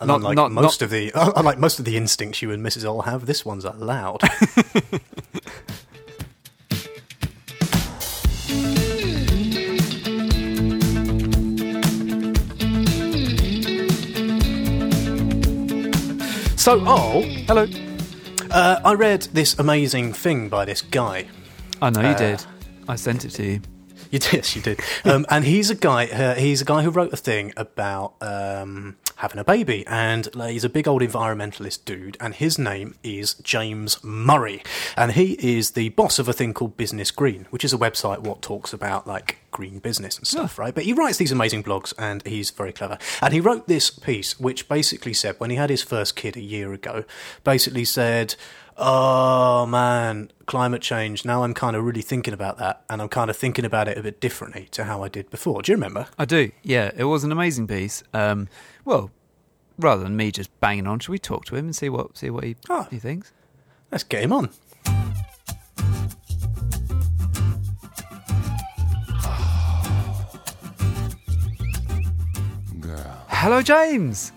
Not- 0.00 0.16
unlike 0.16 0.36
not- 0.36 0.52
most 0.52 0.80
not- 0.80 0.86
of 0.86 0.90
the 0.90 1.12
unlike 1.36 1.58
most 1.58 1.78
of 1.78 1.84
the 1.84 1.96
instincts 1.96 2.40
you 2.42 2.50
and 2.50 2.64
Mrs. 2.64 2.84
Ol 2.84 3.02
have, 3.02 3.26
this 3.26 3.44
one's 3.44 3.64
allowed. 3.64 4.22
So, 16.62 16.80
oh, 16.86 17.22
Hello. 17.48 17.66
uh, 18.52 18.80
I 18.84 18.94
read 18.94 19.22
this 19.32 19.58
amazing 19.58 20.12
thing 20.12 20.48
by 20.48 20.64
this 20.64 20.80
guy. 20.80 21.26
I 21.80 21.90
know 21.90 22.02
you 22.02 22.06
Uh, 22.06 22.16
did. 22.18 22.44
I 22.86 22.94
sent 22.94 23.24
it 23.24 23.30
to 23.30 23.42
you. 23.42 23.60
You 24.12 24.20
did, 24.20 24.32
yes, 24.32 24.54
you 24.54 24.62
did. 24.62 24.78
Um, 25.04 25.26
and 25.28 25.44
he's 25.44 25.70
a 25.70 25.74
guy. 25.74 26.06
Uh, 26.06 26.36
he's 26.36 26.62
a 26.62 26.64
guy 26.64 26.82
who 26.82 26.90
wrote 26.90 27.12
a 27.12 27.16
thing 27.16 27.52
about 27.56 28.14
um, 28.20 28.96
having 29.22 29.38
a 29.38 29.44
baby, 29.44 29.86
and 29.86 30.28
he's 30.34 30.64
a 30.64 30.68
big 30.68 30.88
old 30.88 31.00
environmentalist 31.00 31.84
dude. 31.84 32.16
And 32.18 32.34
his 32.34 32.58
name 32.58 32.96
is 33.04 33.34
James 33.34 34.02
Murray, 34.02 34.64
and 34.96 35.12
he 35.12 35.34
is 35.34 35.70
the 35.70 35.90
boss 35.90 36.18
of 36.18 36.28
a 36.28 36.32
thing 36.32 36.52
called 36.52 36.76
Business 36.76 37.12
Green, 37.12 37.46
which 37.50 37.64
is 37.64 37.72
a 37.72 37.78
website 37.78 38.18
what 38.18 38.42
talks 38.42 38.72
about 38.72 39.06
like 39.06 39.38
green 39.52 39.78
business 39.78 40.18
and 40.18 40.26
stuff, 40.26 40.58
right? 40.58 40.74
But 40.74 40.84
he 40.84 40.92
writes 40.92 41.18
these 41.18 41.30
amazing 41.30 41.62
blogs, 41.62 41.94
and 41.96 42.26
he's 42.26 42.50
very 42.50 42.72
clever. 42.72 42.98
And 43.20 43.32
he 43.32 43.40
wrote 43.40 43.68
this 43.68 43.90
piece, 43.90 44.40
which 44.40 44.68
basically 44.68 45.14
said 45.14 45.36
when 45.38 45.50
he 45.50 45.56
had 45.56 45.70
his 45.70 45.84
first 45.84 46.16
kid 46.16 46.36
a 46.36 46.40
year 46.40 46.72
ago, 46.72 47.04
basically 47.44 47.84
said. 47.84 48.34
Oh 48.76 49.66
man, 49.66 50.30
climate 50.46 50.82
change. 50.82 51.24
Now 51.24 51.44
I'm 51.44 51.54
kind 51.54 51.76
of 51.76 51.84
really 51.84 52.02
thinking 52.02 52.32
about 52.34 52.58
that, 52.58 52.82
and 52.88 53.02
I'm 53.02 53.08
kind 53.08 53.28
of 53.30 53.36
thinking 53.36 53.64
about 53.64 53.86
it 53.88 53.98
a 53.98 54.02
bit 54.02 54.20
differently 54.20 54.68
to 54.72 54.84
how 54.84 55.02
I 55.02 55.08
did 55.08 55.30
before. 55.30 55.62
Do 55.62 55.72
you 55.72 55.76
remember? 55.76 56.06
I 56.18 56.24
do. 56.24 56.50
Yeah, 56.62 56.90
it 56.96 57.04
was 57.04 57.22
an 57.24 57.32
amazing 57.32 57.66
piece. 57.66 58.02
Um, 58.14 58.48
well, 58.84 59.10
rather 59.78 60.02
than 60.02 60.16
me 60.16 60.30
just 60.30 60.58
banging 60.60 60.86
on, 60.86 60.98
should 61.00 61.12
we 61.12 61.18
talk 61.18 61.44
to 61.46 61.56
him 61.56 61.66
and 61.66 61.76
see 61.76 61.88
what 61.88 62.16
see 62.16 62.30
what 62.30 62.44
he, 62.44 62.56
Oh. 62.70 62.86
he 62.90 62.98
thinks? 62.98 63.32
Let's 63.90 64.04
get 64.04 64.22
him 64.22 64.32
on. 64.32 64.48
Hello, 73.28 73.60
James. 73.62 74.32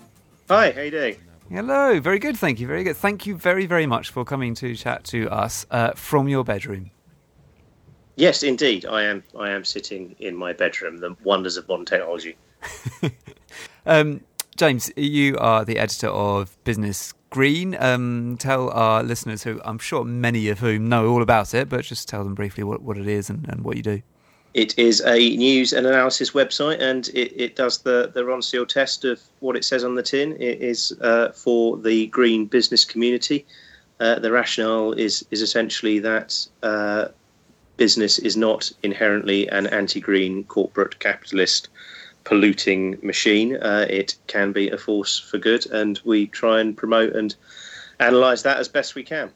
Hi, 0.50 0.72
how 0.72 0.82
you 0.82 0.92
doing? 0.92 1.16
Hello. 1.50 2.00
Very 2.00 2.20
good. 2.20 2.38
Thank 2.38 2.60
you. 2.60 2.68
Very 2.68 2.84
good. 2.84 2.98
Thank 2.98 3.26
you 3.26 3.36
very 3.36 3.66
very 3.66 3.86
much 3.86 4.10
for 4.10 4.26
coming 4.26 4.56
to 4.56 4.76
chat 4.76 5.04
to 5.06 5.30
us 5.30 5.66
uh, 5.72 5.92
from 5.92 6.28
your 6.28 6.44
bedroom. 6.44 6.92
Yes, 8.16 8.44
indeed, 8.44 8.86
I 8.86 9.04
am. 9.04 9.24
I 9.38 9.50
am 9.52 9.66
sitting 9.66 10.16
in 10.20 10.36
my 10.36 10.54
bedroom. 10.54 10.98
The 10.98 11.16
wonders 11.24 11.58
of 11.58 11.68
modern 11.68 11.86
technology. 11.86 12.38
Um, 13.86 14.22
James, 14.58 14.92
you 14.96 15.38
are 15.38 15.66
the 15.66 15.78
editor 15.78 16.08
of 16.08 16.58
Business 16.64 17.14
Green. 17.30 17.76
Um, 17.80 18.38
tell 18.40 18.70
our 18.70 19.04
listeners, 19.04 19.44
who 19.44 19.62
I'm 19.64 19.80
sure 19.80 20.04
many 20.04 20.48
of 20.50 20.60
whom 20.60 20.90
know 20.90 21.10
all 21.10 21.22
about 21.22 21.54
it, 21.54 21.70
but 21.70 21.84
just 21.84 22.08
tell 22.08 22.24
them 22.24 22.36
briefly 22.36 22.64
what, 22.64 22.82
what 22.82 22.98
it 22.98 23.08
is 23.08 23.30
and, 23.30 23.48
and 23.48 23.64
what 23.64 23.78
you 23.78 23.84
do. 23.84 24.02
It 24.56 24.80
is 24.80 25.02
a 25.02 25.36
news 25.36 25.74
and 25.74 25.86
analysis 25.86 26.32
website, 26.32 26.80
and 26.80 27.10
it, 27.10 27.34
it 27.36 27.58
does 27.58 27.80
the 27.80 28.10
the 28.14 28.22
Ronseal 28.22 28.66
test 28.66 29.04
of 29.04 29.20
what 29.42 29.58
it 29.58 29.66
says 29.66 29.84
on 29.84 29.96
the 29.96 30.02
tin. 30.02 30.32
It 30.40 30.62
is 30.62 30.94
uh, 31.02 31.34
for 31.34 31.76
the 31.78 32.08
green 32.08 32.46
business 32.46 32.86
community. 32.86 33.46
Uh, 34.00 34.18
the 34.20 34.32
rationale 34.32 34.94
is 34.94 35.26
is 35.30 35.42
essentially 35.42 36.00
that 36.00 36.48
uh, 36.64 37.10
business 37.76 38.18
is 38.18 38.38
not 38.38 38.72
inherently 38.82 39.46
an 39.50 39.68
anti-green 39.68 40.46
corporate 40.46 41.00
capitalist 41.00 41.68
polluting 42.24 42.98
machine. 43.04 43.58
Uh, 43.58 43.86
it 43.90 44.16
can 44.28 44.54
be 44.54 44.70
a 44.70 44.78
force 44.78 45.20
for 45.20 45.38
good, 45.38 45.66
and 45.72 46.00
we 46.06 46.28
try 46.28 46.62
and 46.62 46.78
promote 46.78 47.14
and 47.14 47.36
analyse 48.00 48.44
that 48.44 48.56
as 48.56 48.70
best 48.70 48.96
we 48.96 49.04
can. 49.04 49.34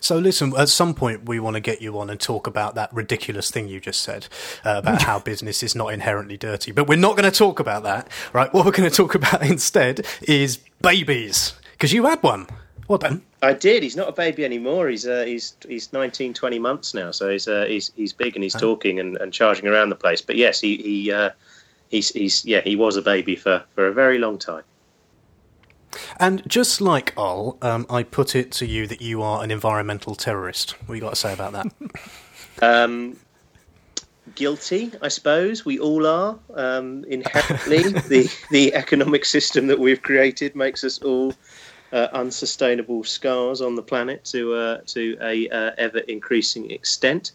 So, 0.00 0.18
listen, 0.18 0.52
at 0.56 0.68
some 0.68 0.94
point, 0.94 1.26
we 1.26 1.40
want 1.40 1.54
to 1.54 1.60
get 1.60 1.80
you 1.80 1.98
on 1.98 2.10
and 2.10 2.20
talk 2.20 2.46
about 2.46 2.74
that 2.74 2.92
ridiculous 2.92 3.50
thing 3.50 3.68
you 3.68 3.80
just 3.80 4.02
said 4.02 4.26
uh, 4.64 4.80
about 4.82 5.02
how 5.02 5.18
business 5.30 5.62
is 5.62 5.74
not 5.74 5.92
inherently 5.92 6.36
dirty. 6.36 6.72
But 6.72 6.88
we're 6.88 6.98
not 6.98 7.16
going 7.16 7.30
to 7.30 7.36
talk 7.36 7.60
about 7.60 7.82
that, 7.84 8.08
right? 8.32 8.52
What 8.52 8.66
we're 8.66 8.72
going 8.72 8.90
to 8.90 8.96
talk 8.96 9.14
about 9.14 9.42
instead 9.48 10.06
is 10.22 10.58
babies. 10.82 11.54
Because 11.72 11.92
you 11.92 12.06
had 12.06 12.22
one. 12.22 12.48
Well 12.88 12.98
done. 12.98 13.22
I 13.42 13.52
did. 13.52 13.82
He's 13.82 13.96
not 13.96 14.08
a 14.08 14.12
baby 14.12 14.44
anymore. 14.44 14.88
He's 14.88 15.06
uh, 15.06 15.24
he's 15.24 15.54
he's 15.68 15.92
19, 15.92 16.32
20 16.32 16.58
months 16.58 16.94
now. 16.94 17.10
So 17.10 17.28
he's 17.28 17.46
uh, 17.46 17.66
he's 17.68 17.92
he's 17.94 18.12
big 18.12 18.34
and 18.34 18.42
he's 18.42 18.54
talking 18.54 18.98
and, 18.98 19.16
and 19.18 19.32
charging 19.32 19.68
around 19.68 19.90
the 19.90 19.94
place. 19.94 20.22
But 20.22 20.36
yes, 20.36 20.60
he 20.60 20.78
he 20.78 21.12
uh, 21.12 21.30
he's 21.90 22.10
he's 22.10 22.44
yeah 22.44 22.62
he 22.62 22.76
was 22.76 22.96
a 22.96 23.02
baby 23.02 23.36
for, 23.36 23.62
for 23.74 23.86
a 23.86 23.92
very 23.92 24.18
long 24.18 24.38
time. 24.38 24.64
And 26.18 26.42
just 26.48 26.80
like 26.80 27.12
Ol, 27.16 27.58
um, 27.62 27.86
I 27.88 28.02
put 28.02 28.34
it 28.34 28.52
to 28.52 28.66
you 28.66 28.86
that 28.86 29.00
you 29.00 29.22
are 29.22 29.42
an 29.42 29.50
environmental 29.50 30.14
terrorist. 30.14 30.72
What 30.86 30.94
you 30.94 31.00
got 31.00 31.10
to 31.10 31.16
say 31.16 31.32
about 31.32 31.52
that? 31.52 31.72
Um, 32.60 33.16
guilty, 34.34 34.90
I 35.00 35.08
suppose. 35.08 35.64
We 35.64 35.78
all 35.78 36.06
are. 36.06 36.38
Um, 36.54 37.04
inherently, 37.04 37.82
the, 38.08 38.28
the 38.50 38.74
economic 38.74 39.24
system 39.24 39.68
that 39.68 39.78
we've 39.78 40.02
created 40.02 40.56
makes 40.56 40.82
us 40.82 40.98
all 41.00 41.34
uh, 41.92 42.08
unsustainable 42.12 43.04
scars 43.04 43.60
on 43.60 43.74
the 43.74 43.82
planet 43.82 44.24
to, 44.26 44.54
uh, 44.54 44.80
to 44.86 45.16
a 45.20 45.48
uh, 45.50 45.70
ever 45.78 45.98
increasing 45.98 46.70
extent. 46.70 47.32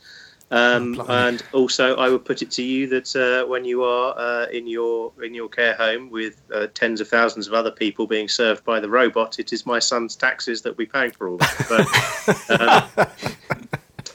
Um, 0.51 1.03
and 1.09 1.43
also, 1.51 1.95
I 1.95 2.09
would 2.09 2.25
put 2.25 2.41
it 2.43 2.51
to 2.51 2.63
you 2.63 2.87
that 2.89 3.15
uh, 3.15 3.47
when 3.47 3.65
you 3.65 3.83
are 3.83 4.13
uh, 4.17 4.45
in 4.47 4.67
your 4.67 5.11
in 5.23 5.33
your 5.33 5.49
care 5.49 5.73
home 5.73 6.11
with 6.11 6.41
uh, 6.53 6.67
tens 6.75 7.01
of 7.01 7.07
thousands 7.07 7.47
of 7.47 7.53
other 7.53 7.71
people 7.71 8.05
being 8.05 8.27
served 8.27 8.63
by 8.63 8.79
the 8.79 8.89
robot, 8.89 9.39
it 9.39 9.51
is 9.51 9.65
my 9.65 9.79
son's 9.79 10.15
taxes 10.15 10.61
that 10.61 10.77
we 10.77 10.85
pay 10.85 11.09
for 11.09 11.27
all 11.27 11.37
that. 11.37 12.85
But, 12.97 12.99
um, 12.99 13.07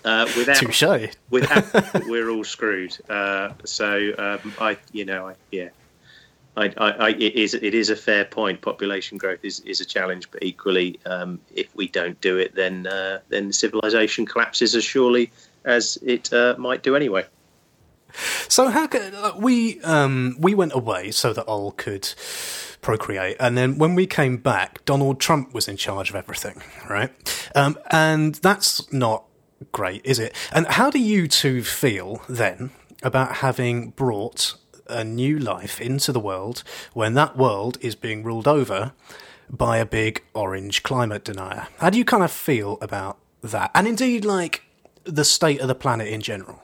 uh, 0.05 0.27
without 0.37 0.57
Touche. 0.57 1.13
without 1.31 2.07
we're 2.07 2.31
all 2.31 2.45
screwed. 2.45 2.97
Uh, 3.11 3.53
so 3.65 4.13
um, 4.19 4.55
I, 4.61 4.79
you 4.93 5.05
know, 5.05 5.29
I, 5.29 5.35
yeah, 5.51 5.69
I, 6.57 6.73
I, 6.77 6.91
I, 6.91 7.09
it 7.11 7.35
is 7.35 7.55
it 7.55 7.75
is 7.75 7.91
a 7.91 7.97
fair 7.97 8.25
point. 8.25 8.61
Population 8.61 9.19
growth 9.19 9.41
is, 9.43 9.61
is 9.61 9.81
a 9.81 9.85
challenge, 9.85 10.31
but 10.31 10.43
equally, 10.43 10.99
um, 11.07 11.41
if 11.55 11.75
we 11.77 11.89
don't 11.89 12.21
do 12.21 12.39
it, 12.39 12.55
then 12.55 12.87
uh, 12.87 13.21
then 13.29 13.53
civilization 13.53 14.27
collapses 14.27 14.75
as 14.75 14.85
surely 14.85 15.31
as 15.69 15.99
it 16.03 16.33
uh, 16.33 16.57
might 16.59 16.83
do 16.83 16.97
anyway. 16.97 17.25
So 18.49 18.69
how 18.69 18.87
could 18.87 19.15
uh, 19.15 19.35
we 19.37 19.81
um, 19.83 20.37
we 20.41 20.55
went 20.55 20.73
away 20.73 21.11
so 21.11 21.33
that 21.35 21.45
Ol 21.47 21.73
could 21.73 22.15
procreate, 22.81 23.37
and 23.39 23.57
then 23.57 23.79
when 23.79 23.95
we 23.95 24.07
came 24.07 24.39
back, 24.39 24.85
Donald 24.85 25.21
Trump 25.21 25.53
was 25.53 25.69
in 25.69 25.77
charge 25.77 26.09
of 26.11 26.17
everything, 26.17 26.63
right? 26.89 27.11
Um, 27.55 27.79
and 27.91 28.37
that's 28.37 28.91
not 28.93 29.25
great, 29.73 30.01
is 30.05 30.19
it? 30.19 30.35
And 30.53 30.67
how 30.67 30.91
do 30.91 30.99
you 30.99 31.29
two 31.29 31.63
feel 31.63 32.23
then 32.29 32.71
about 33.03 33.37
having 33.37 33.91
brought 33.91 34.57
a 34.89 35.05
new 35.05 35.39
life 35.39 35.81
into 35.81 36.11
the 36.13 36.21
world 36.21 36.65
when 36.95 37.13
that 37.15 37.37
world 37.37 37.77
is 37.83 37.95
being 37.95 38.23
ruled 38.23 38.49
over 38.49 38.93
by 39.51 39.77
a 39.77 39.85
big 39.87 40.25
orange 40.33 40.83
climate 40.83 41.25
denier? 41.25 41.69
How 41.79 41.91
do 41.91 41.99
you 41.99 42.07
kind 42.07 42.25
of 42.25 42.33
feel 42.33 42.79
about 42.81 43.19
that? 43.43 43.71
And 43.75 43.87
indeed, 43.87 44.25
like 44.25 44.63
the 45.09 45.25
state 45.25 45.61
of 45.61 45.69
the 45.69 45.75
planet 45.75 46.09
in 46.09 46.21
general. 46.21 46.63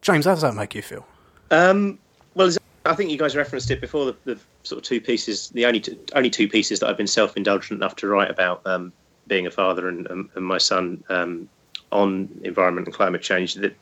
James, 0.00 0.24
how 0.24 0.32
does 0.32 0.42
that 0.42 0.54
make 0.54 0.74
you 0.74 0.82
feel? 0.82 1.06
Um, 1.50 1.98
well, 2.34 2.50
I 2.84 2.94
think 2.94 3.10
you 3.10 3.18
guys 3.18 3.36
referenced 3.36 3.70
it 3.70 3.80
before. 3.80 4.06
The, 4.06 4.16
the 4.24 4.38
sort 4.62 4.78
of 4.78 4.84
two 4.84 5.00
pieces, 5.00 5.48
the 5.50 5.66
only 5.66 5.80
two, 5.80 5.98
only 6.14 6.30
two 6.30 6.48
pieces 6.48 6.80
that 6.80 6.88
I've 6.88 6.96
been 6.96 7.06
self-indulgent 7.06 7.78
enough 7.78 7.96
to 7.96 8.08
write 8.08 8.30
about 8.30 8.62
um, 8.66 8.92
being 9.26 9.46
a 9.46 9.50
father 9.50 9.88
and, 9.88 10.06
and, 10.08 10.28
and 10.34 10.44
my 10.44 10.58
son 10.58 11.02
um, 11.08 11.48
on 11.92 12.28
environment 12.44 12.86
and 12.86 12.94
climate 12.94 13.22
change. 13.22 13.54
That 13.54 13.74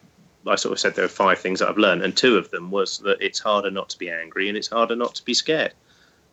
I 0.46 0.54
sort 0.56 0.72
of 0.72 0.80
said 0.80 0.94
there 0.94 1.04
are 1.04 1.08
five 1.08 1.38
things 1.38 1.60
that 1.60 1.68
I've 1.68 1.78
learned, 1.78 2.02
and 2.02 2.16
two 2.16 2.36
of 2.36 2.50
them 2.50 2.70
was 2.70 2.98
that 3.00 3.20
it's 3.20 3.38
harder 3.38 3.70
not 3.70 3.90
to 3.90 3.98
be 3.98 4.08
angry 4.10 4.48
and 4.48 4.56
it's 4.56 4.68
harder 4.68 4.96
not 4.96 5.14
to 5.16 5.24
be 5.24 5.34
scared. 5.34 5.74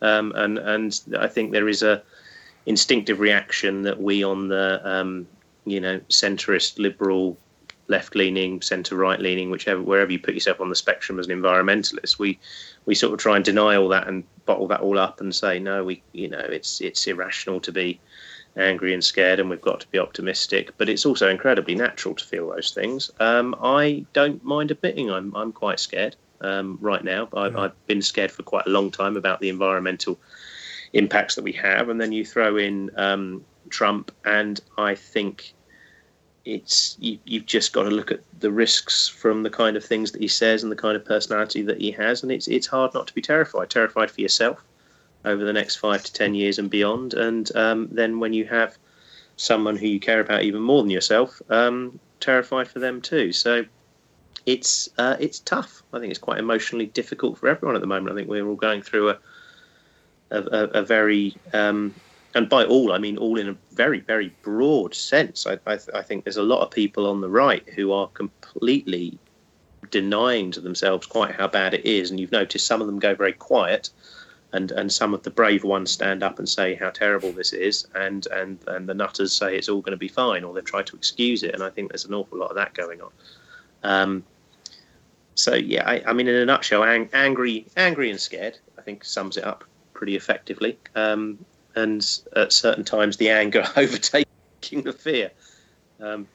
Um, 0.02 0.32
and 0.36 0.58
and 0.58 1.00
I 1.20 1.28
think 1.28 1.52
there 1.52 1.68
is 1.68 1.84
a 1.84 2.02
instinctive 2.66 3.20
reaction 3.20 3.82
that 3.84 4.02
we 4.02 4.24
on 4.24 4.48
the 4.48 4.82
um, 4.88 5.28
you 5.66 5.80
know 5.80 6.00
centrist 6.10 6.78
liberal 6.78 7.38
left 7.90 8.16
leaning, 8.16 8.62
centre 8.62 8.96
right 8.96 9.20
leaning, 9.20 9.50
whichever 9.50 9.82
wherever 9.82 10.12
you 10.12 10.20
put 10.20 10.36
yourself 10.36 10.62
on 10.62 10.70
the 10.70 10.76
spectrum 10.76 11.20
as 11.20 11.28
an 11.28 11.38
environmentalist, 11.38 12.20
we 12.20 12.40
we 12.86 12.96
sort 12.96 13.14
of 13.14 13.20
try 13.20 13.36
and 13.36 13.44
deny 13.44 13.76
all 13.76 13.90
that 13.90 14.08
and 14.08 14.24
bottle 14.46 14.68
that 14.68 14.82
all 14.82 14.98
up 14.98 15.20
and 15.20 15.36
say 15.36 15.60
no, 15.60 15.84
we 15.84 16.02
you 16.14 16.28
know 16.28 16.40
it's 16.40 16.80
it's 16.82 17.06
irrational 17.08 17.60
to 17.60 17.72
be 17.72 18.00
angry 18.56 18.94
and 18.94 19.04
scared, 19.04 19.40
and 19.40 19.50
we've 19.50 19.62
got 19.62 19.80
to 19.82 19.88
be 19.90 20.00
optimistic. 20.00 20.72
But 20.78 20.90
it's 20.90 21.06
also 21.06 21.30
incredibly 21.30 21.76
natural 21.76 22.16
to 22.16 22.26
feel 22.26 22.50
those 22.50 22.72
things. 22.72 23.12
Um, 23.20 23.56
I 23.62 24.06
don't 24.14 24.44
mind 24.44 24.72
admitting 24.72 25.12
I'm 25.12 25.36
I'm 25.36 25.52
quite 25.52 25.80
scared 25.80 26.16
um, 26.42 26.78
right 26.82 27.04
now. 27.04 27.28
I've, 27.34 27.56
I've 27.56 27.88
been 27.88 28.02
scared 28.02 28.32
for 28.32 28.44
quite 28.44 28.68
a 28.68 28.70
long 28.72 28.92
time 28.92 29.18
about 29.18 29.40
the 29.40 29.50
environmental 29.50 30.20
impacts 30.94 31.36
that 31.36 31.44
we 31.44 31.54
have, 31.54 31.90
and 31.90 32.00
then 32.00 32.12
you 32.12 32.26
throw 32.26 32.58
in 32.58 32.92
um, 32.98 33.44
Trump, 33.70 34.12
and 34.26 34.60
I 34.78 34.96
think 34.96 35.54
it's 36.46 36.98
you, 37.00 37.20
you've 37.26 37.46
just 37.46 37.74
got 37.74 37.84
to 37.84 37.90
look 37.90 38.12
at 38.12 38.22
the 38.40 38.52
risks 38.52 39.08
from 39.08 39.44
the 39.44 39.50
kind 39.50 39.78
of 39.78 39.84
things 39.84 40.12
that 40.12 40.22
he 40.22 40.28
says 40.28 40.64
and 40.64 40.72
the 40.72 40.76
kind 40.76 40.96
of 40.96 41.06
personality 41.06 41.62
that 41.64 41.80
he 41.80 41.92
has, 41.92 42.24
and 42.24 42.32
it's 42.32 42.48
it's 42.48 42.68
hard 42.68 42.94
not 42.94 43.08
to 43.08 43.14
be 43.14 43.22
terrified. 43.22 43.70
Terrified 43.70 44.12
for 44.12 44.22
yourself 44.22 44.64
over 45.26 45.44
the 45.44 45.54
next 45.54 45.78
five 45.78 46.04
to 46.04 46.14
ten 46.14 46.34
years 46.34 46.60
and 46.60 46.70
beyond, 46.70 47.14
and 47.14 47.56
um, 47.56 47.88
then 47.92 48.20
when 48.20 48.34
you 48.34 48.46
have 48.46 48.78
someone 49.36 49.76
who 49.76 49.88
you 49.88 50.00
care 50.00 50.20
about 50.20 50.44
even 50.44 50.62
more 50.62 50.82
than 50.82 50.90
yourself, 50.90 51.42
um, 51.50 52.00
terrified 52.20 52.68
for 52.68 52.80
them 52.80 53.02
too. 53.02 53.32
So 53.32 53.66
it's 54.46 54.90
uh, 54.98 55.18
it's 55.20 55.40
tough. 55.40 55.84
I 55.94 56.00
think 56.00 56.12
it's 56.12 56.20
quite 56.20 56.40
emotionally 56.40 56.88
difficult 56.88 57.38
for 57.38 57.48
everyone 57.48 57.76
at 57.76 57.82
the 57.82 57.88
moment. 57.88 58.14
I 58.14 58.16
think 58.16 58.30
we're 58.30 58.48
all 58.48 58.56
going 58.56 58.82
through 58.82 59.10
a 59.10 59.18
a, 60.32 60.42
a, 60.42 60.64
a 60.80 60.82
very 60.84 61.36
um, 61.54 61.94
and 62.36 62.48
by 62.50 62.64
all 62.64 62.92
I 62.92 62.98
mean 62.98 63.18
all 63.18 63.38
in 63.40 63.50
a 63.50 63.58
very 63.72 64.00
very 64.00 64.34
broad 64.42 64.94
sense. 64.94 65.48
I, 65.48 65.54
I, 65.66 65.78
th- 65.78 65.90
I 65.94 66.02
think 66.02 66.24
there's 66.24 66.38
a 66.38 66.44
lot 66.44 66.62
of 66.62 66.72
people 66.72 67.08
on 67.08 67.22
the 67.22 67.30
right 67.30 67.68
who 67.70 67.92
are 67.92 68.08
completely 68.10 69.18
denying 69.92 70.52
to 70.52 70.62
themselves 70.62 71.08
quite 71.08 71.36
how 71.36 71.48
bad 71.48 71.74
it 71.74 71.86
is, 71.86 72.12
and 72.12 72.20
you've 72.20 72.32
noticed 72.32 72.68
some 72.68 72.82
of 72.82 72.88
them 72.88 73.00
go 73.00 73.16
very 73.16 73.34
quiet. 73.34 73.90
And, 74.52 74.72
and 74.72 74.92
some 74.92 75.14
of 75.14 75.22
the 75.22 75.30
brave 75.30 75.64
ones 75.64 75.92
stand 75.92 76.24
up 76.24 76.40
and 76.40 76.50
say 76.50 76.74
how 76.74 76.90
terrible 76.90 77.32
this 77.32 77.54
is, 77.54 77.86
and, 77.94 78.26
and, 78.32 78.58
and 78.66 78.90
the 78.90 78.96
nutters 78.96 79.32
say 79.32 79.56
it's 79.56 79.70
all 79.70 79.80
going 79.80 79.92
to 79.92 79.98
be 79.98 80.08
fine, 80.08 80.44
or 80.44 80.56
they 80.56 80.62
try 80.62 80.82
to 80.82 80.96
excuse 80.96 81.44
it. 81.44 81.54
And 81.54 81.62
I 81.62 81.70
think 81.70 81.92
there's 81.92 82.06
an 82.06 82.16
awful 82.16 82.40
lot 82.40 82.50
of 82.50 82.56
that 82.56 82.74
going 82.74 83.00
on. 83.00 83.12
Um, 83.84 84.24
so 85.36 85.54
yeah, 85.54 85.88
I, 85.88 86.02
I 86.04 86.14
mean, 86.14 86.28
in 86.28 86.34
a 86.34 86.46
nutshell, 86.46 86.84
ang- 86.84 87.12
angry, 87.14 87.68
angry 87.78 88.10
and 88.10 88.20
scared. 88.20 88.58
I 88.76 88.82
think 88.82 89.06
sums 89.06 89.38
it 89.38 89.44
up 89.44 89.66
pretty 89.94 90.16
effectively. 90.16 90.80
Um, 90.96 91.38
and 91.76 92.20
at 92.36 92.52
certain 92.52 92.84
times, 92.84 93.18
the 93.18 93.30
anger 93.30 93.66
overtaking 93.76 94.84
the 94.84 94.94
fear. 94.94 95.32
Um, 96.00 96.28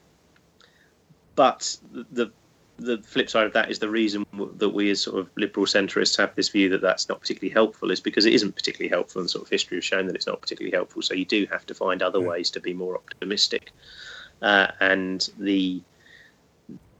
but 1.34 1.76
the 1.92 2.30
the 2.76 2.98
flip 3.02 3.30
side 3.30 3.46
of 3.46 3.52
that 3.52 3.70
is 3.70 3.78
the 3.78 3.88
reason 3.88 4.26
that 4.56 4.70
we 4.70 4.90
as 4.90 5.00
sort 5.00 5.20
of 5.20 5.30
liberal 5.36 5.64
centrists 5.64 6.16
have 6.16 6.34
this 6.34 6.48
view 6.48 6.68
that 6.68 6.80
that's 6.80 7.08
not 7.08 7.20
particularly 7.20 7.52
helpful 7.52 7.90
is 7.92 8.00
because 8.00 8.26
it 8.26 8.32
isn't 8.32 8.56
particularly 8.56 8.88
helpful 8.88 9.20
and 9.20 9.30
sort 9.30 9.44
of 9.44 9.48
history 9.48 9.76
has 9.76 9.84
shown 9.84 10.06
that 10.08 10.16
it's 10.16 10.26
not 10.26 10.40
particularly 10.40 10.74
helpful. 10.74 11.00
So 11.00 11.14
you 11.14 11.24
do 11.24 11.46
have 11.52 11.64
to 11.66 11.74
find 11.74 12.02
other 12.02 12.20
ways 12.20 12.50
to 12.50 12.60
be 12.60 12.74
more 12.74 12.96
optimistic. 12.96 13.70
Uh, 14.42 14.68
and 14.80 15.30
the 15.38 15.82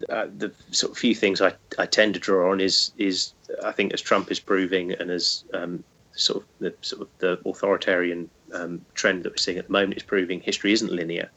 uh, 0.09 0.27
the 0.37 0.53
sort 0.71 0.93
of 0.93 0.99
few 0.99 1.15
things 1.15 1.41
I, 1.41 1.55
I 1.79 1.87
tend 1.87 2.15
to 2.15 2.21
draw 2.21 2.53
on 2.53 2.61
is 2.61 2.93
is 2.97 3.33
I 3.65 3.73
think 3.73 3.93
as 3.93 4.01
Trump 4.01 4.31
is 4.31 4.39
proving 4.39 4.93
and 4.93 5.11
as 5.11 5.45
um, 5.53 5.83
sort 6.15 6.43
of 6.43 6.49
the 6.59 6.75
sort 6.81 7.03
of 7.03 7.09
the 7.19 7.39
authoritarian 7.49 8.31
um, 8.53 8.85
trend 8.95 9.25
that 9.25 9.33
we're 9.33 9.37
seeing 9.37 9.59
at 9.59 9.67
the 9.67 9.73
moment 9.73 9.97
is 9.97 10.03
proving 10.03 10.41
history 10.41 10.73
isn't 10.73 10.93
linear 10.93 11.31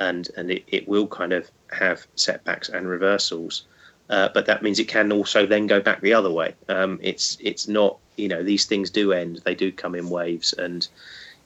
and 0.00 0.28
and 0.36 0.50
it, 0.50 0.64
it 0.68 0.88
will 0.88 1.06
kind 1.06 1.32
of 1.32 1.50
have 1.70 2.06
setbacks 2.14 2.68
and 2.68 2.88
reversals. 2.88 3.64
Uh, 4.10 4.28
but 4.32 4.46
that 4.46 4.62
means 4.62 4.78
it 4.78 4.88
can 4.88 5.12
also 5.12 5.44
then 5.44 5.66
go 5.66 5.80
back 5.80 6.00
the 6.00 6.14
other 6.14 6.30
way. 6.30 6.54
Um, 6.68 6.98
it's 7.02 7.36
it's 7.40 7.68
not 7.68 7.98
you 8.16 8.28
know 8.28 8.42
these 8.42 8.66
things 8.66 8.90
do 8.90 9.12
end. 9.12 9.42
They 9.44 9.54
do 9.54 9.70
come 9.70 9.94
in 9.94 10.08
waves, 10.08 10.52
and 10.54 10.86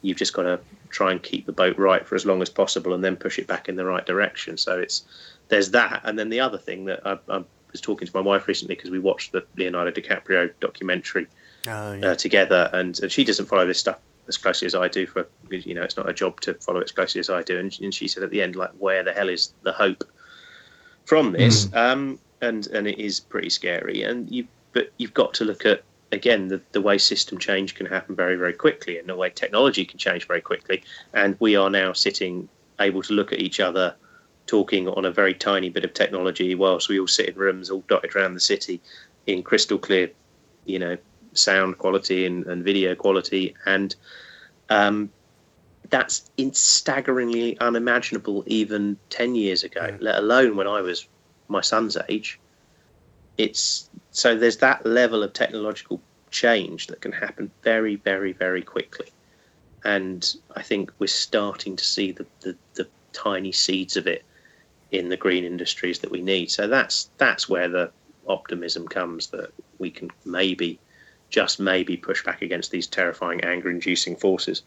you've 0.03 0.19
just 0.19 0.33
got 0.33 0.43
to 0.43 0.61
try 0.91 1.11
and 1.11 1.23
keep 1.23 1.47
the 1.47 1.53
boat 1.53 1.79
right 1.79 2.07
for 2.07 2.15
as 2.15 2.27
long 2.27 2.43
as 2.43 2.51
possible, 2.51 2.95
and 2.95 3.03
then 3.03 3.17
push 3.17 3.39
it 3.39 3.47
back 3.47 3.69
in 3.69 3.77
the 3.77 3.85
right 3.85 4.07
direction. 4.07 4.57
So 4.57 4.79
it's 4.79 5.05
there's 5.49 5.71
that, 5.73 6.03
and 6.05 6.19
then 6.19 6.29
the 6.29 6.41
other 6.41 6.59
thing 6.59 6.85
that 6.85 7.05
I, 7.05 7.19
I 7.29 7.43
was 7.73 7.81
talking 7.81 8.07
to 8.07 8.17
my 8.17 8.23
wife 8.23 8.47
recently 8.47 8.77
because 8.77 8.91
we 8.91 8.99
watched 8.99 9.33
the 9.33 9.45
Leonardo 9.57 9.91
DiCaprio 9.91 10.53
documentary 10.61 11.27
Oh, 11.69 12.01
uh, 12.01 12.15
together, 12.17 12.69
and, 12.73 12.99
and 13.01 13.13
she 13.13 13.25
doesn't 13.25 13.47
follow 13.47 13.67
this 13.67 13.79
stuff 13.79 13.99
as 14.27 14.37
closely 14.37 14.67
as 14.67 14.75
I 14.75 14.89
do. 14.89 15.07
For 15.07 15.29
you 15.51 15.75
know, 15.75 15.83
it's 15.83 15.97
not 15.97 16.09
a 16.09 16.13
job 16.13 16.41
to 16.41 16.55
follow 16.55 16.81
it 16.81 16.85
as 16.85 16.93
closely 16.93 17.21
as 17.21 17.31
I 17.31 17.43
do. 17.43 17.59
And, 17.59 17.77
and 17.81 17.95
she 17.95 18.09
said 18.09 18.23
at 18.23 18.31
the 18.31 18.43
end, 18.43 18.57
like, 18.57 18.71
where 18.79 19.03
the 19.05 19.13
hell 19.13 19.29
is 19.29 19.53
the 19.63 19.73
hope 19.73 20.05
from 21.05 21.33
this? 21.33 21.73
Um, 21.75 22.19
and 22.41 22.67
and 22.69 22.89
it 22.89 22.99
is 22.99 23.21
pretty 23.21 23.51
scary. 23.51 24.03
And 24.03 24.31
you, 24.31 24.47
but 24.73 24.93
you've 24.97 25.15
got 25.15 25.35
to 25.35 25.45
look 25.45 25.65
at 25.65 25.85
again 26.11 26.49
the, 26.49 26.61
the 26.73 26.81
way 26.81 26.99
system 26.99 27.39
change 27.39 27.75
can 27.75 27.87
happen 27.87 28.17
very 28.17 28.37
very 28.37 28.55
quickly, 28.55 28.99
and 28.99 29.09
the 29.09 29.15
way 29.15 29.31
technology 29.31 29.85
can 29.85 29.99
change 29.99 30.27
very 30.27 30.41
quickly. 30.41 30.83
And 31.13 31.37
we 31.39 31.55
are 31.55 31.71
now 31.71 31.93
sitting 31.93 32.49
able 32.81 33.03
to 33.03 33.13
look 33.13 33.33
at 33.33 33.41
each 33.41 33.61
other. 33.61 33.95
Talking 34.47 34.89
on 34.89 35.05
a 35.05 35.13
very 35.13 35.35
tiny 35.35 35.71
bit 35.71 35.85
of 35.85 35.95
technology, 35.95 36.57
whilst 36.57 36.89
we 36.89 36.99
all 36.99 37.07
sit 37.07 37.29
in 37.29 37.37
rooms 37.37 37.71
all 37.71 37.85
dotted 37.87 38.17
around 38.17 38.35
the 38.35 38.41
city, 38.41 38.81
in 39.29 39.45
crystal 39.45 39.79
clear, 39.79 40.11
you 40.65 40.81
know, 40.81 40.99
sound 41.35 41.79
quality 41.79 42.27
and, 42.27 42.47
and 42.47 42.65
video 42.65 42.95
quality, 42.95 43.55
and 43.67 43.95
um, 44.69 45.11
that's 45.91 46.31
in 46.37 46.53
staggeringly 46.53 47.59
unimaginable 47.61 48.45
even 48.47 48.97
ten 49.11 49.35
years 49.35 49.65
ago. 49.65 49.97
Let 50.01 50.17
alone 50.19 50.57
when 50.57 50.67
I 50.67 50.81
was 50.81 51.09
my 51.49 51.61
son's 51.61 51.97
age. 52.09 52.39
It's 53.39 53.89
so 54.11 54.37
there's 54.37 54.59
that 54.59 54.85
level 54.85 55.23
of 55.23 55.33
technological 55.33 56.01
change 56.31 56.87
that 56.87 57.01
can 57.01 57.13
happen 57.13 57.51
very, 57.63 57.97
very, 57.97 58.33
very 58.33 58.63
quickly, 58.63 59.09
and 59.85 60.35
I 60.57 60.63
think 60.63 60.93
we're 60.99 61.07
starting 61.07 61.77
to 61.77 61.85
see 61.85 62.13
the, 62.13 62.27
the, 62.41 62.57
the 62.75 62.89
tiny 63.13 63.53
seeds 63.53 63.97
of 63.97 64.07
it 64.07 64.25
in 64.91 65.09
the 65.09 65.17
green 65.17 65.45
industries 65.45 65.99
that 66.01 66.11
we 66.11 66.21
need. 66.21 66.51
So 66.51 66.69
that's 66.69 67.11
that's 67.17 67.49
where 67.49 67.69
the 67.69 67.91
optimism 68.29 68.87
comes 68.87 69.29
that 69.29 69.51
we 69.79 69.91
can 69.91 70.11
maybe, 70.25 70.79
just 71.33 71.59
maybe, 71.59 71.97
push 71.97 72.23
back 72.23 72.43
against 72.43 72.71
these 72.71 72.87
terrifying 72.87 73.41
anger-inducing 73.43 74.15
forces. 74.17 74.63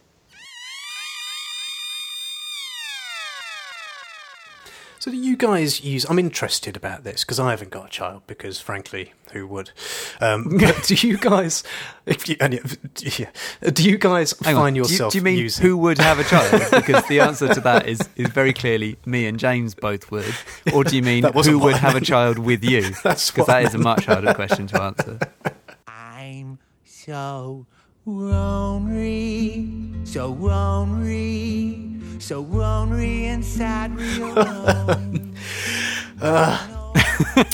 So 4.98 5.12
do 5.12 5.18
you 5.18 5.38
guys 5.38 5.84
use? 5.84 6.04
I'm 6.10 6.18
interested 6.18 6.76
about 6.76 7.04
this 7.04 7.24
because 7.24 7.40
I 7.40 7.52
haven't 7.52 7.70
got 7.70 7.86
a 7.86 7.90
child. 7.90 8.24
Because 8.26 8.60
frankly, 8.60 9.14
who 9.34 9.46
would? 9.46 9.70
Um, 10.20 10.58
but 10.60 10.84
do 10.88 10.96
you 11.08 11.18
guys? 11.18 11.62
If 12.08 12.28
you, 12.28 12.38
and 12.42 12.56
it- 12.56 13.20
yeah, 13.20 13.30
do 13.72 13.88
you 13.88 14.00
guys 14.00 14.34
Hang 14.44 14.56
on, 14.56 14.64
find 14.64 14.74
do 14.74 14.78
you- 14.80 14.84
yourself 14.86 15.12
do 15.14 15.20
you, 15.20 15.24
mean 15.24 15.38
using? 15.38 15.64
who 15.64 15.78
would 15.78 16.00
have 16.00 16.18
a 16.18 16.24
child? 16.24 16.60
because 16.72 17.06
the 17.08 17.20
answer 17.20 17.54
to 17.54 17.60
that 17.62 17.88
is, 17.88 18.00
is 18.16 18.30
very 18.30 18.52
clearly 18.52 18.98
me 19.06 19.28
and 19.28 19.38
James 19.38 19.76
both 19.76 20.10
would. 20.10 20.34
Or 20.74 20.84
do 20.84 20.96
you 20.96 21.04
mean 21.12 21.24
who 21.24 21.60
would 21.60 21.76
have 21.76 21.96
a 21.96 22.02
child 22.02 22.40
with 22.40 22.64
you? 22.64 22.90
That's 23.04 23.30
Because 23.30 23.48
what 23.48 23.56
I 23.56 23.62
that 23.62 23.68
is 23.70 23.76
a 23.76 23.78
much 23.80 24.06
harder 24.08 24.34
question 24.34 24.66
to 24.68 24.82
answer. 24.82 25.20
I'm 26.26 26.58
so 26.84 27.68
lonely, 28.04 29.70
so 30.06 30.30
lonely, 30.30 32.00
so 32.18 32.42
lonely 32.42 33.28
inside 33.28 33.96
me 33.96 34.22
alone. 34.22 35.36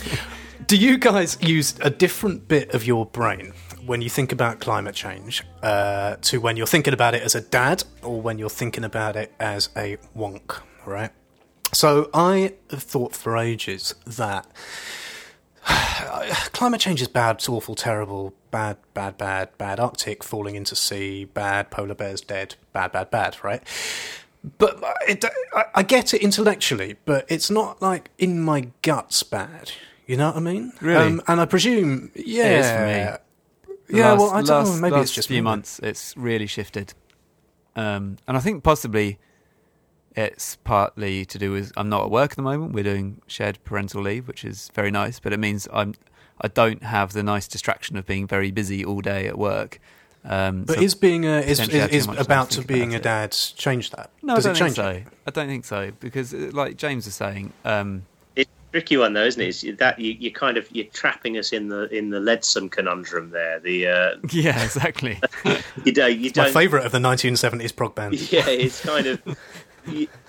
Do 0.68 0.78
you 0.78 0.98
guys 0.98 1.38
use 1.42 1.76
a 1.82 1.90
different 1.90 2.48
bit 2.48 2.74
of 2.74 2.88
your 2.88 3.06
brain 3.06 3.52
when 3.86 4.02
you 4.02 4.10
think 4.10 4.32
about 4.32 4.62
climate 4.62 4.96
change 4.96 5.44
uh, 5.62 6.16
to 6.22 6.40
when 6.40 6.56
you're 6.56 6.66
thinking 6.66 6.94
about 6.94 7.14
it 7.14 7.24
as 7.24 7.36
a 7.36 7.42
dad 7.42 7.84
or 8.02 8.22
when 8.22 8.40
you're 8.40 8.50
thinking 8.50 8.86
about 8.86 9.18
it 9.18 9.34
as 9.38 9.68
a 9.76 9.98
wonk, 10.16 10.62
right? 10.86 11.12
So 11.74 12.10
I 12.14 12.54
have 12.70 12.84
thought 12.84 13.18
for 13.18 13.36
ages 13.36 13.96
that 14.08 14.48
climate 16.54 16.82
change 16.82 17.02
is 17.02 17.08
bad, 17.08 17.38
it's 17.38 17.50
awful, 17.50 17.76
terrible, 17.76 18.34
bad, 18.50 18.78
bad, 18.94 19.18
bad, 19.18 19.58
bad. 19.58 19.80
Arctic 19.80 20.24
falling 20.24 20.56
into 20.56 20.76
sea, 20.76 21.26
bad. 21.26 21.72
Polar 21.72 21.96
bears 21.96 22.22
dead, 22.22 22.56
bad, 22.74 22.92
bad, 22.92 23.12
bad. 23.12 23.44
Right? 23.44 23.64
But 24.58 24.84
it, 25.08 25.24
I, 25.54 25.66
I 25.76 25.84
get 25.84 26.14
it 26.14 26.22
intellectually, 26.22 26.98
but 27.06 27.26
it's 27.30 27.52
not 27.52 27.82
like 27.82 28.10
in 28.18 28.42
my 28.42 28.70
guts 28.82 29.22
bad. 29.24 29.72
You 30.08 30.18
know 30.18 30.28
what 30.28 30.38
I 30.38 30.40
mean? 30.40 30.74
Really? 30.82 31.06
Um, 31.06 31.22
and 31.28 31.40
I 31.40 31.46
presume, 31.46 32.12
yeah, 32.16 32.46
It 32.46 32.60
is 32.60 32.72
for 32.72 32.86
me. 32.86 33.98
Yeah, 33.98 34.12
last, 34.14 34.20
well, 34.20 34.30
I 34.32 34.42
don't 34.42 34.48
last, 34.48 34.76
know. 34.76 34.90
Maybe 34.90 35.02
it's 35.02 35.14
just 35.14 35.28
few 35.28 35.38
me. 35.38 35.42
months. 35.42 35.80
It's 35.84 36.16
really 36.18 36.48
shifted, 36.48 36.94
um, 37.76 38.18
and 38.28 38.38
I 38.38 38.40
think 38.40 38.64
possibly 38.64 39.20
it's 40.16 40.58
partly 40.58 41.26
to 41.26 41.38
do 41.38 41.52
with 41.52 41.72
I'm 41.78 41.90
not 41.90 42.04
at 42.06 42.12
work 42.12 42.32
at 42.32 42.36
the 42.38 42.44
moment. 42.44 42.74
We're 42.74 42.84
doing 42.84 43.22
shared 43.28 43.64
parental 43.64 44.02
leave, 44.02 44.28
which 44.28 44.44
is 44.44 44.70
very 44.74 44.92
nice, 44.92 45.20
but 45.20 45.34
it 45.34 45.40
means 45.40 45.68
I'm 45.74 45.96
I 46.42 46.48
don't 46.48 46.84
have 46.84 47.14
the 47.14 47.24
nice 47.24 47.48
distraction 47.48 47.98
of 47.98 48.06
being 48.06 48.28
very 48.28 48.52
busy 48.52 48.84
all 48.84 49.02
day 49.02 49.28
at 49.28 49.38
work. 49.38 49.80
Um, 50.24 50.64
But 50.66 50.76
so- 50.78 50.82
is 50.82 50.96
being 50.96 51.26
a 51.26 51.40
is, 51.40 51.60
is, 51.60 51.70
is 51.70 52.08
about 52.08 52.50
to 52.52 52.56
to 52.58 52.62
think 52.62 52.68
being 52.68 52.94
a 52.94 52.98
about 52.98 53.04
dad 53.04 53.32
change 53.56 53.90
that? 53.92 54.10
no, 54.22 54.36
Does 54.36 54.46
I 54.46 54.50
don't 54.50 54.56
think 54.56 54.66
change 54.68 54.76
so. 54.76 54.90
it? 54.90 55.04
I 55.28 55.32
don't 55.32 55.48
think 55.48 55.66
so 55.66 55.92
because, 56.00 56.34
uh, 56.34 56.50
like 56.54 56.78
James 56.78 57.06
was 57.06 57.16
saying, 57.16 57.54
um, 57.66 58.04
It's 58.36 58.50
a 58.50 58.72
tricky 58.72 58.98
one 58.98 59.14
though, 59.14 59.24
isn't 59.26 59.42
it? 59.42 59.48
It's 59.64 59.80
that 59.80 59.98
you, 59.98 60.12
you 60.20 60.32
kind 60.32 60.58
of 60.58 60.68
you're 60.72 60.86
trapping 60.86 61.38
us 61.38 61.52
in 61.54 61.70
the 61.70 61.88
in 61.96 62.10
the 62.12 62.20
Ledson 62.20 62.70
conundrum 62.70 63.32
there. 63.32 63.60
The 63.60 63.88
uh, 63.88 64.10
yeah, 64.32 64.64
exactly. 64.64 65.20
you 65.86 65.92
don't 65.92 66.18
you 66.20 66.32
My 66.36 66.44
don't 66.44 66.54
favourite 66.54 66.86
of 66.86 66.92
the 66.92 67.00
1970s 67.00 67.76
prog 67.76 67.96
band. 67.96 68.14
yeah, 68.32 68.48
it's 68.48 68.82
kind 68.86 69.08
of. 69.08 69.22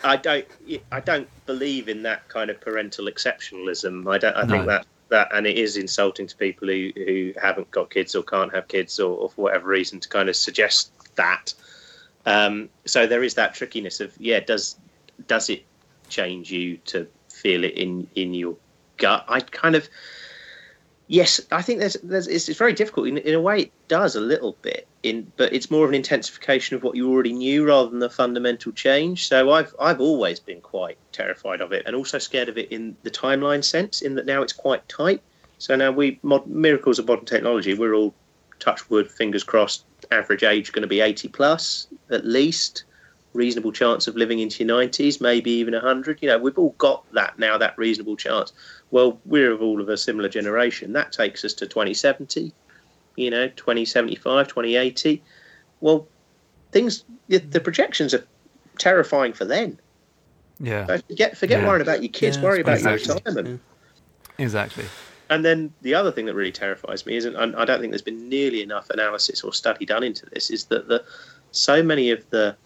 I 0.04 0.16
don't. 0.16 0.46
I 0.90 1.00
don't 1.00 1.28
believe 1.46 1.88
in 1.88 2.02
that 2.02 2.28
kind 2.28 2.50
of 2.50 2.60
parental 2.60 3.06
exceptionalism. 3.06 4.10
I 4.12 4.18
don't. 4.18 4.36
I 4.36 4.46
think 4.46 4.66
that 4.66 4.86
that, 5.08 5.28
and 5.32 5.46
it 5.46 5.58
is 5.58 5.76
insulting 5.76 6.26
to 6.26 6.36
people 6.36 6.68
who 6.68 6.90
who 6.96 7.32
haven't 7.40 7.70
got 7.70 7.90
kids 7.90 8.14
or 8.14 8.22
can't 8.22 8.52
have 8.54 8.68
kids 8.68 8.98
or, 8.98 9.16
or 9.16 9.30
for 9.30 9.42
whatever 9.42 9.68
reason 9.68 10.00
to 10.00 10.08
kind 10.08 10.28
of 10.28 10.36
suggest 10.36 10.90
that. 11.16 11.54
Um, 12.24 12.68
so 12.86 13.06
there 13.06 13.22
is 13.22 13.34
that 13.34 13.54
trickiness 13.54 14.00
of 14.00 14.14
yeah. 14.18 14.40
Does 14.40 14.76
does 15.26 15.50
it 15.50 15.64
change 16.08 16.50
you 16.50 16.78
to 16.86 17.06
feel 17.28 17.64
it 17.64 17.74
in 17.74 18.08
in 18.14 18.34
your 18.34 18.56
gut? 18.96 19.24
I 19.28 19.40
kind 19.40 19.74
of. 19.74 19.88
Yes, 21.08 21.40
I 21.50 21.60
think 21.60 21.80
there's, 21.80 21.96
there's 22.02 22.26
it's, 22.26 22.48
it's 22.48 22.58
very 22.58 22.72
difficult. 22.72 23.06
In, 23.08 23.18
in 23.18 23.34
a 23.34 23.40
way, 23.40 23.62
it 23.62 23.72
does 23.88 24.16
a 24.16 24.20
little 24.20 24.56
bit, 24.62 24.86
in 25.02 25.30
but 25.36 25.52
it's 25.52 25.70
more 25.70 25.84
of 25.84 25.90
an 25.90 25.94
intensification 25.94 26.74
of 26.74 26.82
what 26.82 26.96
you 26.96 27.10
already 27.10 27.32
knew 27.32 27.66
rather 27.66 27.90
than 27.90 28.02
a 28.02 28.08
fundamental 28.08 28.72
change. 28.72 29.28
So 29.28 29.50
I've 29.50 29.74
I've 29.78 30.00
always 30.00 30.40
been 30.40 30.60
quite 30.60 30.96
terrified 31.10 31.60
of 31.60 31.72
it, 31.72 31.82
and 31.86 31.94
also 31.94 32.18
scared 32.18 32.48
of 32.48 32.56
it 32.56 32.72
in 32.72 32.96
the 33.02 33.10
timeline 33.10 33.62
sense, 33.62 34.00
in 34.00 34.14
that 34.14 34.26
now 34.26 34.42
it's 34.42 34.54
quite 34.54 34.88
tight. 34.88 35.20
So 35.58 35.76
now 35.76 35.92
we 35.92 36.18
mod, 36.22 36.46
miracles 36.46 36.98
of 36.98 37.06
modern 37.06 37.26
technology. 37.26 37.74
We're 37.74 37.94
all 37.94 38.14
touch 38.58 38.88
wood, 38.88 39.10
fingers 39.10 39.44
crossed. 39.44 39.84
Average 40.10 40.44
age 40.44 40.72
going 40.72 40.82
to 40.82 40.88
be 40.88 41.00
eighty 41.00 41.28
plus 41.28 41.88
at 42.10 42.24
least. 42.24 42.84
Reasonable 43.35 43.73
chance 43.73 44.07
of 44.07 44.16
living 44.16 44.40
into 44.40 44.64
your 44.64 44.77
nineties, 44.77 45.21
maybe 45.21 45.51
even 45.53 45.73
hundred. 45.75 46.21
You 46.21 46.29
know, 46.29 46.38
we've 46.38 46.59
all 46.59 46.75
got 46.79 47.11
that 47.14 47.38
now. 47.38 47.57
That 47.57 47.79
reasonable 47.79 48.16
chance. 48.16 48.53
Well, 48.90 49.21
we're 49.25 49.53
of 49.53 49.62
all 49.62 49.81
of 49.81 49.88
a 49.88 49.97
similar 49.97 50.29
generation. 50.29 50.92
That 50.92 51.12
takes 51.12 51.42
us 51.45 51.55
to 51.55 51.66
2070, 51.66 52.53
you 53.16 53.31
know, 53.31 53.49
2075, 53.49 54.49
2080. 54.49 55.23
Well, 55.81 56.09
things, 56.73 57.05
the 57.29 57.38
the 57.38 57.61
projections 57.61 58.12
are 58.12 58.27
terrifying 58.79 59.33
for 59.33 59.47
then. 59.47 59.81
yeah, 60.61 60.87
So 60.87 60.99
forget 61.09 61.37
forget 61.38 61.61
Yeah. 61.61 61.66
worrying 61.66 61.83
about 61.83 62.03
your 62.03 62.12
kids, 62.12 62.37
Yeah, 62.37 62.42
worry 62.45 62.61
about 62.61 62.83
your 62.83 62.92
exactly. 62.95 63.14
retirement. 63.33 63.61
exactly. 64.38 64.85
And 65.31 65.42
then 65.42 65.73
the 65.81 65.95
other 65.95 66.12
thing 66.12 66.27
that 66.27 66.35
really 66.35 66.53
terrifies 66.53 67.07
me 67.07 67.16
isn't, 67.16 67.35
and 67.37 67.57
I 67.57 67.64
don't 67.64 67.81
think 67.81 67.92
there's 67.92 68.03
been 68.03 68.29
nearly 68.29 68.61
enough 68.62 68.90
analysis 68.90 69.42
or 69.42 69.55
study 69.55 69.87
done 69.87 70.03
into 70.03 70.27
this, 70.27 70.51
is 70.51 70.66
that 70.66 70.88
the 70.88 71.03
so 71.53 71.83
many 71.83 72.11
of 72.11 72.29
the 72.29 72.57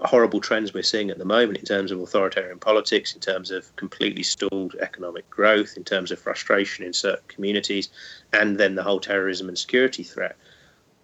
horrible 0.00 0.40
trends 0.40 0.74
we're 0.74 0.82
seeing 0.82 1.10
at 1.10 1.18
the 1.18 1.24
moment 1.24 1.58
in 1.58 1.64
terms 1.64 1.90
of 1.90 2.00
authoritarian 2.00 2.58
politics, 2.58 3.14
in 3.14 3.20
terms 3.20 3.50
of 3.50 3.74
completely 3.76 4.22
stalled 4.22 4.74
economic 4.80 5.28
growth, 5.30 5.76
in 5.76 5.84
terms 5.84 6.10
of 6.10 6.18
frustration 6.18 6.84
in 6.84 6.92
certain 6.92 7.24
communities, 7.28 7.88
and 8.32 8.58
then 8.58 8.74
the 8.74 8.82
whole 8.82 9.00
terrorism 9.00 9.48
and 9.48 9.58
security 9.58 10.02
threat. 10.02 10.36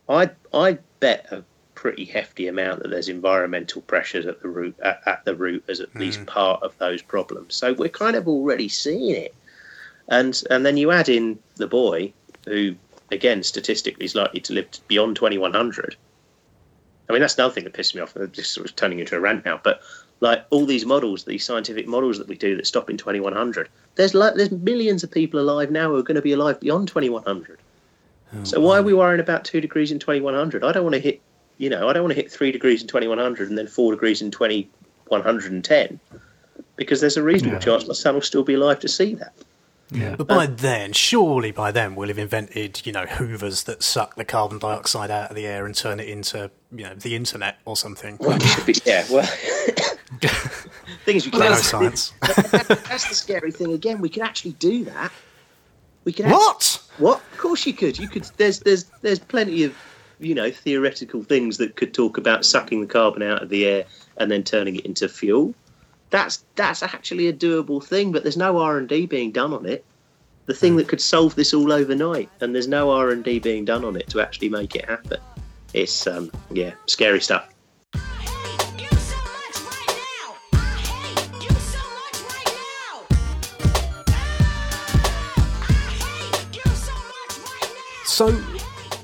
I 0.08 0.30
I 0.52 0.78
bet 0.98 1.26
a 1.30 1.44
pretty 1.74 2.04
hefty 2.04 2.46
amount 2.46 2.82
that 2.82 2.90
there's 2.90 3.08
environmental 3.08 3.80
pressures 3.82 4.26
at 4.26 4.42
the 4.42 4.48
root 4.48 4.78
at, 4.80 5.00
at 5.06 5.24
the 5.24 5.34
root 5.34 5.64
as 5.68 5.80
at 5.80 5.94
least 5.94 6.18
hmm. 6.18 6.26
part 6.26 6.62
of 6.62 6.76
those 6.78 7.00
problems. 7.00 7.54
So 7.54 7.72
we're 7.72 7.88
kind 7.88 8.16
of 8.16 8.28
already 8.28 8.68
seeing 8.68 9.10
it 9.10 9.34
and 10.10 10.42
and 10.50 10.66
then 10.66 10.76
you 10.76 10.90
add 10.90 11.08
in 11.08 11.38
the 11.56 11.66
boy 11.66 12.12
who 12.46 12.74
again 13.10 13.42
statistically 13.42 14.04
is 14.04 14.14
likely 14.14 14.40
to 14.40 14.52
live 14.52 14.68
beyond 14.88 15.16
2100 15.16 15.96
i 17.10 17.12
mean 17.12 17.20
that's 17.20 17.36
another 17.36 17.52
thing 17.52 17.64
that 17.64 17.74
pisses 17.74 17.94
me 17.94 18.00
off 18.00 18.14
I'm 18.16 18.30
just 18.30 18.54
sort 18.54 18.68
of 18.68 18.76
turning 18.76 19.00
into 19.00 19.16
a 19.16 19.20
rant 19.20 19.44
now 19.44 19.60
but 19.62 19.80
like 20.20 20.44
all 20.50 20.64
these 20.64 20.86
models 20.86 21.24
these 21.24 21.44
scientific 21.44 21.86
models 21.86 22.18
that 22.18 22.28
we 22.28 22.36
do 22.36 22.56
that 22.56 22.66
stop 22.66 22.88
in 22.88 22.96
2100 22.96 23.68
there's 23.96 24.14
like 24.14 24.34
there's 24.34 24.52
millions 24.52 25.02
of 25.02 25.10
people 25.10 25.40
alive 25.40 25.70
now 25.70 25.88
who 25.88 25.96
are 25.96 26.02
going 26.02 26.14
to 26.14 26.22
be 26.22 26.32
alive 26.32 26.60
beyond 26.60 26.88
2100 26.88 27.60
so 28.44 28.60
why 28.60 28.78
are 28.78 28.82
we 28.82 28.94
worrying 28.94 29.20
about 29.20 29.44
two 29.44 29.60
degrees 29.60 29.90
in 29.90 29.98
2100 29.98 30.64
i 30.64 30.72
don't 30.72 30.84
want 30.84 30.94
to 30.94 31.00
hit 31.00 31.20
you 31.58 31.68
know 31.68 31.88
i 31.88 31.92
don't 31.92 32.04
want 32.04 32.14
to 32.14 32.20
hit 32.22 32.30
three 32.30 32.52
degrees 32.52 32.80
in 32.80 32.88
2100 32.88 33.48
and 33.48 33.58
then 33.58 33.66
four 33.66 33.92
degrees 33.92 34.22
in 34.22 34.30
2110 34.30 36.00
because 36.76 37.00
there's 37.00 37.16
a 37.16 37.22
reasonable 37.22 37.56
Yeah. 37.56 37.60
chance 37.60 37.88
my 37.88 37.94
son 37.94 38.14
will 38.14 38.22
still 38.22 38.44
be 38.44 38.54
alive 38.54 38.78
to 38.80 38.88
see 38.88 39.14
that 39.16 39.34
Yeah, 39.92 40.14
But 40.16 40.28
by 40.28 40.46
then, 40.46 40.92
surely 40.92 41.50
by 41.50 41.72
then, 41.72 41.94
we'll 41.96 42.08
have 42.08 42.18
invented, 42.18 42.86
you 42.86 42.92
know, 42.92 43.06
hoovers 43.06 43.64
that 43.64 43.82
suck 43.82 44.14
the 44.14 44.24
carbon 44.24 44.58
dioxide 44.58 45.10
out 45.10 45.30
of 45.30 45.36
the 45.36 45.46
air 45.46 45.66
and 45.66 45.74
turn 45.74 45.98
it 46.00 46.08
into, 46.08 46.50
you 46.70 46.84
know, 46.84 46.94
the 46.94 47.16
internet 47.16 47.58
or 47.64 47.76
something. 47.76 48.16
yeah, 48.84 49.04
well, 49.10 49.26
things 51.04 51.24
we 51.26 51.30
can. 51.32 51.40
Nanoscience. 51.40 52.12
That's 52.88 53.08
the 53.08 53.14
scary 53.14 53.52
thing. 53.52 53.72
Again, 53.72 54.00
we 54.00 54.08
can 54.08 54.22
actually 54.22 54.52
do 54.52 54.84
that. 54.84 55.12
We 56.04 56.12
can. 56.12 56.26
act- 56.26 56.34
What? 56.34 56.82
What? 56.98 57.18
Of 57.32 57.38
course 57.38 57.66
you 57.66 57.72
could. 57.72 57.98
You 57.98 58.08
could. 58.08 58.24
There's 58.36 58.60
there's 58.60 58.84
there's 59.02 59.18
plenty 59.18 59.64
of 59.64 59.76
you 60.18 60.34
know 60.34 60.50
theoretical 60.50 61.22
things 61.22 61.56
that 61.58 61.76
could 61.76 61.94
talk 61.94 62.18
about 62.18 62.44
sucking 62.44 62.80
the 62.80 62.86
carbon 62.86 63.22
out 63.22 63.42
of 63.42 63.48
the 63.48 63.66
air 63.66 63.84
and 64.18 64.30
then 64.30 64.42
turning 64.42 64.76
it 64.76 64.84
into 64.86 65.08
fuel. 65.08 65.54
That's 66.10 66.44
that's 66.56 66.82
actually 66.82 67.28
a 67.28 67.32
doable 67.32 67.82
thing, 67.82 68.12
but 68.12 68.22
there's 68.22 68.36
no 68.36 68.58
R 68.58 68.78
and 68.78 68.88
D 68.88 69.06
being 69.06 69.30
done 69.30 69.52
on 69.52 69.66
it. 69.66 69.84
The 70.46 70.54
thing 70.54 70.76
that 70.76 70.88
could 70.88 71.00
solve 71.00 71.36
this 71.36 71.54
all 71.54 71.72
overnight, 71.72 72.28
and 72.40 72.54
there's 72.54 72.66
no 72.68 72.90
R 72.90 73.10
and 73.10 73.22
D 73.22 73.38
being 73.38 73.64
done 73.64 73.84
on 73.84 73.96
it 73.96 74.08
to 74.08 74.20
actually 74.20 74.48
make 74.48 74.74
it 74.74 74.86
happen. 74.86 75.20
It's 75.72 76.06
um 76.06 76.30
yeah, 76.50 76.72
scary 76.86 77.20
stuff. 77.20 77.48
so 88.20 88.59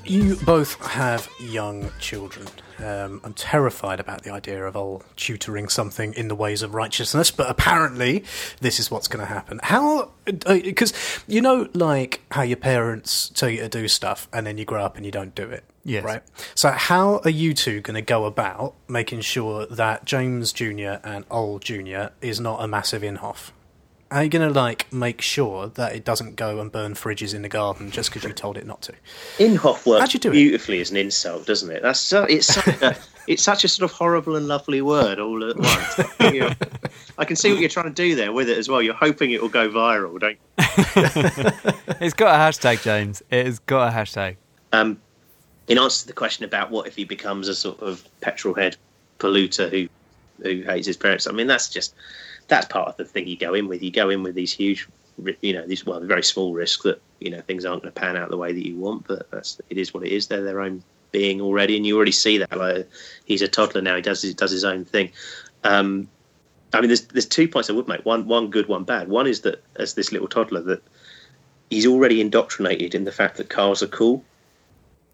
you 0.09 0.35
so 0.35 0.45
much 0.45 0.47
right 0.47 0.57
now. 0.57 0.73
I 0.73 0.77
hate 0.77 0.77
you 0.77 0.77
so 0.77 0.77
much 0.77 0.77
right 0.77 0.77
now. 0.77 0.77
So, 0.77 0.77
You 0.77 0.77
both 0.77 0.85
have 0.87 1.29
young 1.39 1.91
children. 1.99 2.47
Um, 2.79 3.21
I'm 3.23 3.33
terrified 3.33 3.99
about 3.99 4.23
the 4.23 4.31
idea 4.31 4.63
of 4.63 4.75
all 4.75 5.03
tutoring 5.15 5.67
something 5.67 6.13
in 6.13 6.27
the 6.27 6.35
ways 6.35 6.61
of 6.61 6.75
righteousness, 6.75 7.31
but 7.31 7.49
apparently 7.49 8.23
this 8.61 8.79
is 8.79 8.91
what's 8.91 9.07
going 9.07 9.25
to 9.25 9.33
happen. 9.33 9.59
How? 9.63 10.11
Because 10.25 10.93
you 11.27 11.41
know, 11.41 11.67
like 11.73 12.21
how 12.31 12.43
your 12.43 12.57
parents 12.57 13.29
tell 13.29 13.49
you 13.49 13.61
to 13.61 13.69
do 13.69 13.87
stuff, 13.87 14.27
and 14.31 14.45
then 14.45 14.57
you 14.57 14.65
grow 14.65 14.83
up 14.83 14.95
and 14.97 15.05
you 15.05 15.11
don't 15.11 15.33
do 15.33 15.49
it. 15.49 15.63
Yes. 15.83 16.03
Right. 16.03 16.21
So 16.53 16.71
how 16.71 17.21
are 17.23 17.29
you 17.29 17.53
two 17.53 17.79
going 17.79 17.95
to 17.95 18.01
go 18.01 18.25
about 18.25 18.75
making 18.89 19.21
sure 19.21 19.65
that 19.67 20.03
James 20.03 20.51
Junior 20.51 20.99
and 21.03 21.23
Ol 21.31 21.59
Junior 21.59 22.11
is 22.21 22.39
not 22.41 22.61
a 22.61 22.67
massive 22.67 23.03
Inhofe? 23.03 23.51
How 24.09 24.19
are 24.19 24.23
you 24.23 24.29
going 24.29 24.47
to 24.47 24.53
like 24.57 24.91
make 24.93 25.19
sure 25.21 25.67
that 25.67 25.93
it 25.93 26.05
doesn't 26.05 26.37
go 26.37 26.59
and 26.61 26.71
burn 26.71 26.93
fridges 26.93 27.33
in 27.33 27.41
the 27.41 27.49
garden 27.49 27.91
just 27.91 28.09
because 28.09 28.23
you 28.23 28.33
told 28.33 28.55
it 28.57 28.65
not 28.65 28.81
to? 28.83 28.93
Inhofe 29.37 29.85
works 29.85 29.99
How'd 29.99 30.13
you 30.13 30.19
do 30.19 30.29
it? 30.29 30.33
beautifully 30.33 30.79
as 30.79 30.91
an 30.91 30.97
insult, 30.97 31.45
doesn't 31.45 31.69
it? 31.69 31.81
That's 31.81 31.99
so, 31.99 32.23
it's 32.23 32.47
such 32.47 32.67
a, 32.81 32.95
it's 33.27 33.43
such 33.43 33.65
a 33.65 33.67
sort 33.67 33.91
of 33.91 33.97
horrible 33.97 34.37
and 34.37 34.47
lovely 34.47 34.81
word 34.81 35.19
all 35.19 35.43
at 35.49 35.57
once. 35.57 35.99
I 37.17 37.25
can 37.25 37.35
see 37.35 37.51
what 37.51 37.59
you're 37.59 37.69
trying 37.69 37.87
to 37.87 37.91
do 37.91 38.15
there 38.15 38.31
with 38.31 38.49
it 38.49 38.57
as 38.57 38.69
well. 38.69 38.81
You're 38.81 38.93
hoping 38.93 39.31
it 39.31 39.41
will 39.41 39.49
go 39.49 39.69
viral, 39.69 40.19
don't 40.19 40.37
you? 40.57 41.73
It's 41.99 42.13
got 42.13 42.35
a 42.35 42.37
hashtag, 42.37 42.83
James. 42.83 43.23
It 43.31 43.45
has 43.47 43.59
got 43.59 43.91
a 43.91 43.95
hashtag. 43.95 44.35
Um, 44.71 45.01
in 45.67 45.79
answer 45.79 46.01
to 46.01 46.07
the 46.07 46.13
question 46.13 46.45
about 46.45 46.69
what 46.69 46.87
if 46.87 46.95
he 46.95 47.03
becomes 47.05 47.47
a 47.47 47.55
sort 47.55 47.79
of 47.81 48.07
petrol 48.21 48.53
head 48.53 48.77
polluter 49.19 49.69
who 49.69 49.89
who 50.43 50.61
hates 50.61 50.85
his 50.85 50.95
parents, 50.95 51.25
I 51.27 51.31
mean 51.31 51.47
that's 51.47 51.69
just 51.69 51.95
that's 52.47 52.67
part 52.67 52.87
of 52.87 52.97
the 52.97 53.05
thing 53.05 53.27
you 53.27 53.37
go 53.37 53.53
in 53.53 53.67
with. 53.67 53.83
You 53.83 53.91
go 53.91 54.09
in 54.09 54.23
with 54.23 54.35
these 54.35 54.51
huge, 54.51 54.87
you 55.41 55.53
know, 55.53 55.65
these 55.65 55.85
well 55.85 55.99
very 55.99 56.23
small 56.23 56.53
risks 56.53 56.83
that 56.83 57.01
you 57.19 57.29
know 57.29 57.41
things 57.41 57.65
aren't 57.65 57.83
going 57.83 57.93
to 57.93 57.99
pan 57.99 58.17
out 58.17 58.29
the 58.29 58.37
way 58.37 58.53
that 58.53 58.67
you 58.67 58.75
want, 58.75 59.07
but 59.07 59.29
that's 59.31 59.59
it 59.69 59.77
is 59.77 59.93
what 59.93 60.05
it 60.05 60.11
is. 60.11 60.27
They're 60.27 60.43
their 60.43 60.61
own 60.61 60.83
being 61.11 61.41
already, 61.41 61.75
and 61.77 61.85
you 61.85 61.95
already 61.95 62.11
see 62.11 62.37
that. 62.37 62.57
Like 62.57 62.89
he's 63.25 63.41
a 63.41 63.47
toddler 63.47 63.81
now; 63.81 63.95
he 63.95 64.01
does 64.01 64.21
his, 64.21 64.33
does 64.33 64.51
his 64.51 64.63
own 64.63 64.85
thing. 64.85 65.11
Um, 65.63 66.07
I 66.73 66.81
mean, 66.81 66.89
there's 66.89 67.01
there's 67.07 67.25
two 67.25 67.47
points 67.47 67.69
I 67.69 67.73
would 67.73 67.87
make. 67.87 68.05
One 68.05 68.27
one 68.27 68.49
good, 68.49 68.67
one 68.67 68.83
bad. 68.83 69.09
One 69.09 69.27
is 69.27 69.41
that 69.41 69.63
as 69.75 69.93
this 69.93 70.11
little 70.11 70.27
toddler 70.27 70.61
that 70.61 70.83
he's 71.69 71.85
already 71.85 72.21
indoctrinated 72.21 72.95
in 72.95 73.03
the 73.03 73.11
fact 73.11 73.37
that 73.37 73.49
cars 73.49 73.83
are 73.83 73.87
cool. 73.87 74.23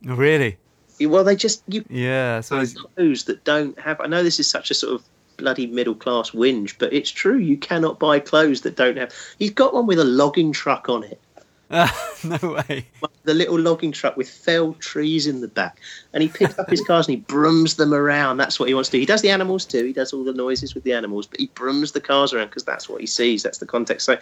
Really? 0.03 0.57
Well, 0.99 1.23
they 1.23 1.35
just 1.35 1.63
you 1.67 1.83
Yeah. 1.89 2.41
So 2.41 2.63
clothes 2.95 3.25
that 3.25 3.43
don't 3.43 3.77
have. 3.79 3.99
I 4.01 4.07
know 4.07 4.23
this 4.23 4.39
is 4.39 4.49
such 4.49 4.71
a 4.71 4.73
sort 4.73 4.93
of 4.93 5.03
bloody 5.43 5.67
middle 5.67 5.93
class 5.95 6.31
whinge, 6.31 6.73
but 6.79 6.93
it's 6.93 7.11
true. 7.11 7.37
You 7.37 7.57
cannot 7.57 7.99
buy 7.99 8.19
clothes 8.19 8.61
that 8.61 8.77
don't 8.77 8.95
have. 8.97 9.13
He's 9.39 9.51
got 9.51 9.73
one 9.73 9.85
with 9.85 9.99
a 9.99 10.05
logging 10.05 10.53
truck 10.53 10.87
on 10.89 11.03
it. 11.03 11.19
Ah, 11.75 12.13
no 12.23 12.37
way. 12.69 12.85
The 13.23 13.33
little 13.33 13.57
logging 13.57 13.91
truck 13.91 14.15
with 14.15 14.29
felled 14.29 14.79
trees 14.79 15.25
in 15.25 15.41
the 15.41 15.47
back, 15.47 15.79
and 16.13 16.21
he 16.21 16.29
picks 16.29 16.59
up 16.59 16.69
his 16.69 16.81
cars 16.87 17.07
and 17.07 17.15
he 17.15 17.21
brums 17.21 17.77
them 17.77 17.95
around. 17.95 18.37
That's 18.37 18.59
what 18.59 18.67
he 18.69 18.75
wants 18.75 18.89
to 18.89 18.97
do. 18.97 18.99
He 18.99 19.07
does 19.07 19.23
the 19.23 19.31
animals 19.31 19.65
too. 19.65 19.83
He 19.83 19.91
does 19.93 20.13
all 20.13 20.23
the 20.23 20.33
noises 20.33 20.75
with 20.75 20.83
the 20.83 20.93
animals, 20.93 21.25
but 21.25 21.39
he 21.39 21.47
brums 21.55 21.93
the 21.93 22.01
cars 22.01 22.31
around 22.31 22.49
because 22.49 22.63
that's 22.63 22.87
what 22.87 23.01
he 23.01 23.07
sees. 23.07 23.41
That's 23.41 23.57
the 23.57 23.65
context. 23.65 24.05
So 24.05 24.19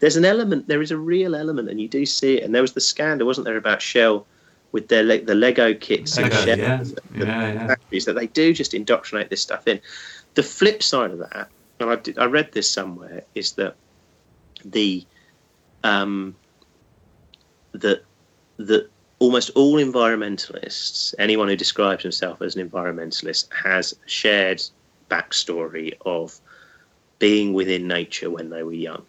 there's 0.00 0.16
an 0.16 0.24
element. 0.24 0.68
There 0.68 0.80
is 0.80 0.90
a 0.90 0.96
real 0.96 1.34
element, 1.36 1.68
and 1.68 1.78
you 1.82 1.88
do 1.88 2.06
see 2.06 2.38
it. 2.38 2.44
And 2.44 2.54
there 2.54 2.62
was 2.62 2.72
the 2.72 2.80
scandal, 2.80 3.26
wasn't 3.26 3.44
there, 3.44 3.58
about 3.58 3.82
Shell 3.82 4.24
with 4.72 4.88
their 4.88 5.02
le- 5.02 5.20
the 5.20 5.34
Lego 5.34 5.74
kits 5.74 6.16
and 6.16 6.30
Lego, 6.32 6.46
Shell, 6.46 6.58
yeah. 6.58 6.76
the- 6.82 7.02
Yeah, 7.26 7.52
yeah. 7.52 7.66
factories 7.66 8.06
that 8.06 8.14
they 8.14 8.28
do 8.28 8.54
just 8.54 8.72
indoctrinate 8.72 9.28
this 9.28 9.42
stuff 9.42 9.68
in. 9.68 9.80
The 10.36 10.42
flip 10.42 10.82
side 10.82 11.10
of 11.12 11.18
that, 11.18 11.48
and 11.80 11.90
I, 11.90 11.96
did, 11.96 12.18
I 12.18 12.26
read 12.26 12.52
this 12.52 12.70
somewhere, 12.70 13.24
is 13.34 13.52
that 13.52 13.74
the 14.64 15.04
um, 15.82 16.36
that 17.72 18.02
that 18.58 18.90
almost 19.18 19.50
all 19.54 19.76
environmentalists, 19.76 21.14
anyone 21.18 21.48
who 21.48 21.56
describes 21.56 22.02
himself 22.02 22.42
as 22.42 22.54
an 22.54 22.68
environmentalist, 22.68 23.50
has 23.52 23.92
a 23.92 24.08
shared 24.08 24.62
backstory 25.10 25.94
of 26.04 26.38
being 27.18 27.54
within 27.54 27.88
nature 27.88 28.30
when 28.30 28.50
they 28.50 28.62
were 28.62 28.74
young, 28.74 29.06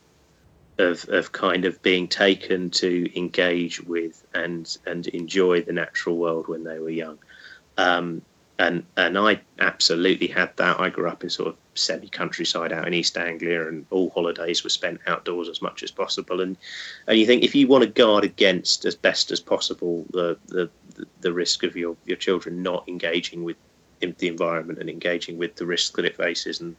of 0.77 1.09
of 1.09 1.33
kind 1.33 1.65
of 1.65 1.81
being 1.81 2.07
taken 2.07 2.69
to 2.69 3.19
engage 3.19 3.81
with 3.81 4.25
and 4.33 4.77
and 4.85 5.07
enjoy 5.07 5.61
the 5.61 5.73
natural 5.73 6.15
world 6.15 6.47
when 6.47 6.63
they 6.63 6.79
were 6.79 6.89
young. 6.89 7.19
Um, 7.77 8.21
and 8.59 8.83
and 8.95 9.17
I 9.17 9.41
absolutely 9.59 10.27
had 10.27 10.55
that. 10.57 10.79
I 10.79 10.89
grew 10.89 11.07
up 11.07 11.23
in 11.23 11.29
sort 11.29 11.49
of 11.49 11.57
semi 11.75 12.09
countryside 12.09 12.73
out 12.73 12.87
in 12.87 12.93
East 12.93 13.17
Anglia, 13.17 13.67
and 13.67 13.85
all 13.91 14.09
holidays 14.09 14.63
were 14.63 14.69
spent 14.69 14.99
outdoors 15.07 15.49
as 15.49 15.61
much 15.61 15.83
as 15.83 15.91
possible. 15.91 16.41
And 16.41 16.57
and 17.07 17.19
you 17.19 17.25
think 17.25 17.43
if 17.43 17.53
you 17.55 17.67
want 17.67 17.83
to 17.83 17.89
guard 17.89 18.23
against 18.23 18.85
as 18.85 18.95
best 18.95 19.31
as 19.31 19.39
possible 19.39 20.05
the 20.11 20.37
the, 20.47 20.69
the 21.21 21.33
risk 21.33 21.63
of 21.63 21.75
your, 21.75 21.95
your 22.05 22.17
children 22.17 22.63
not 22.63 22.87
engaging 22.87 23.43
with 23.43 23.57
the 23.99 24.27
environment 24.27 24.79
and 24.79 24.89
engaging 24.89 25.37
with 25.37 25.55
the 25.55 25.65
risks 25.65 25.95
that 25.95 26.05
it 26.05 26.15
faces 26.15 26.59
and 26.59 26.75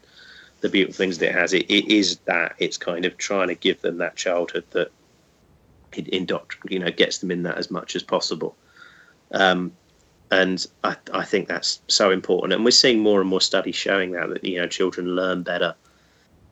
the 0.60 0.68
beautiful 0.68 0.96
things 0.96 1.18
that 1.18 1.30
it 1.30 1.34
has, 1.34 1.52
it, 1.52 1.70
it 1.70 1.88
is 1.88 2.18
that 2.24 2.54
it's 2.58 2.76
kind 2.76 3.04
of 3.04 3.16
trying 3.16 3.48
to 3.48 3.54
give 3.54 3.80
them 3.80 3.98
that 3.98 4.16
childhood 4.16 4.64
that 4.70 4.90
it 5.96 6.06
indoctr- 6.10 6.70
you 6.70 6.78
know 6.78 6.90
gets 6.90 7.18
them 7.18 7.30
in 7.30 7.44
that 7.44 7.58
as 7.58 7.70
much 7.70 7.94
as 7.94 8.02
possible. 8.02 8.56
Um, 9.30 9.72
and 10.30 10.66
I, 10.84 10.96
I 11.12 11.24
think 11.24 11.48
that's 11.48 11.80
so 11.88 12.10
important. 12.10 12.52
And 12.52 12.64
we're 12.64 12.70
seeing 12.70 13.00
more 13.00 13.20
and 13.20 13.28
more 13.28 13.40
studies 13.40 13.76
showing 13.76 14.12
that 14.12 14.28
that 14.28 14.44
you 14.44 14.58
know 14.58 14.66
children 14.66 15.14
learn 15.14 15.42
better 15.42 15.74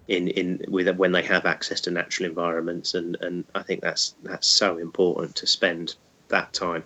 in 0.09 0.29
in 0.29 0.65
with 0.69 0.89
when 0.97 1.13
they 1.13 1.23
have 1.23 1.47
access 1.47 1.81
to 1.83 1.91
natural 1.91 2.29
environments, 2.29 2.95
and 2.95 3.17
and 3.21 3.45
I 3.55 3.63
think 3.63 3.83
that's 3.83 4.15
that's 4.23 4.47
so 4.47 4.79
important 4.79 5.37
to 5.37 5.47
spend 5.47 5.97
that 6.29 6.53
time. 6.53 6.85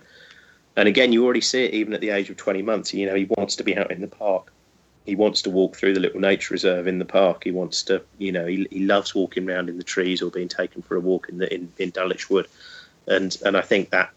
And 0.75 0.87
again, 0.87 1.11
you 1.13 1.23
already 1.23 1.41
see 1.41 1.65
it 1.65 1.73
even 1.73 1.93
at 1.93 2.01
the 2.01 2.09
age 2.09 2.29
of 2.29 2.37
twenty 2.37 2.61
months. 2.61 2.93
You 2.93 3.05
know, 3.05 3.15
he 3.15 3.27
wants 3.37 3.55
to 3.57 3.63
be 3.63 3.77
out 3.77 3.91
in 3.91 4.01
the 4.01 4.07
park. 4.07 4.51
He 5.05 5.15
wants 5.15 5.41
to 5.43 5.49
walk 5.49 5.75
through 5.75 5.93
the 5.93 5.99
little 5.99 6.19
nature 6.19 6.53
reserve 6.53 6.87
in 6.87 6.99
the 6.99 7.05
park. 7.05 7.43
He 7.43 7.51
wants 7.51 7.81
to, 7.83 8.03
you 8.19 8.31
know, 8.31 8.45
he, 8.45 8.67
he 8.69 8.85
loves 8.85 9.15
walking 9.15 9.49
around 9.49 9.67
in 9.67 9.77
the 9.79 9.83
trees 9.83 10.21
or 10.21 10.29
being 10.29 10.47
taken 10.47 10.83
for 10.83 10.95
a 10.95 10.99
walk 10.99 11.27
in 11.27 11.39
the 11.39 11.51
in, 11.53 11.71
in 11.77 11.89
Dulwich 11.91 12.29
Wood, 12.29 12.47
and 13.07 13.35
and 13.45 13.55
I 13.55 13.61
think 13.61 13.91
that 13.91 14.11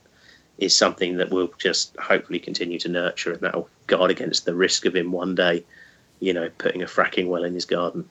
is 0.59 0.77
something 0.77 1.17
that 1.17 1.31
we'll 1.31 1.53
just 1.59 1.97
hopefully 1.97 2.38
continue 2.38 2.79
to 2.79 2.88
nurture 2.88 3.33
and 3.33 3.40
that'll 3.40 3.69
guard 3.87 4.11
against 4.11 4.45
the 4.45 4.55
risk 4.55 4.87
of 4.87 4.95
him 4.95 5.12
one 5.12 5.35
day, 5.35 5.64
you 6.21 6.33
know, 6.33 6.49
putting 6.59 6.83
a 6.83 6.87
fracking 6.87 7.29
well 7.29 7.45
in 7.45 7.55
his 7.55 7.64
garden. 7.64 8.09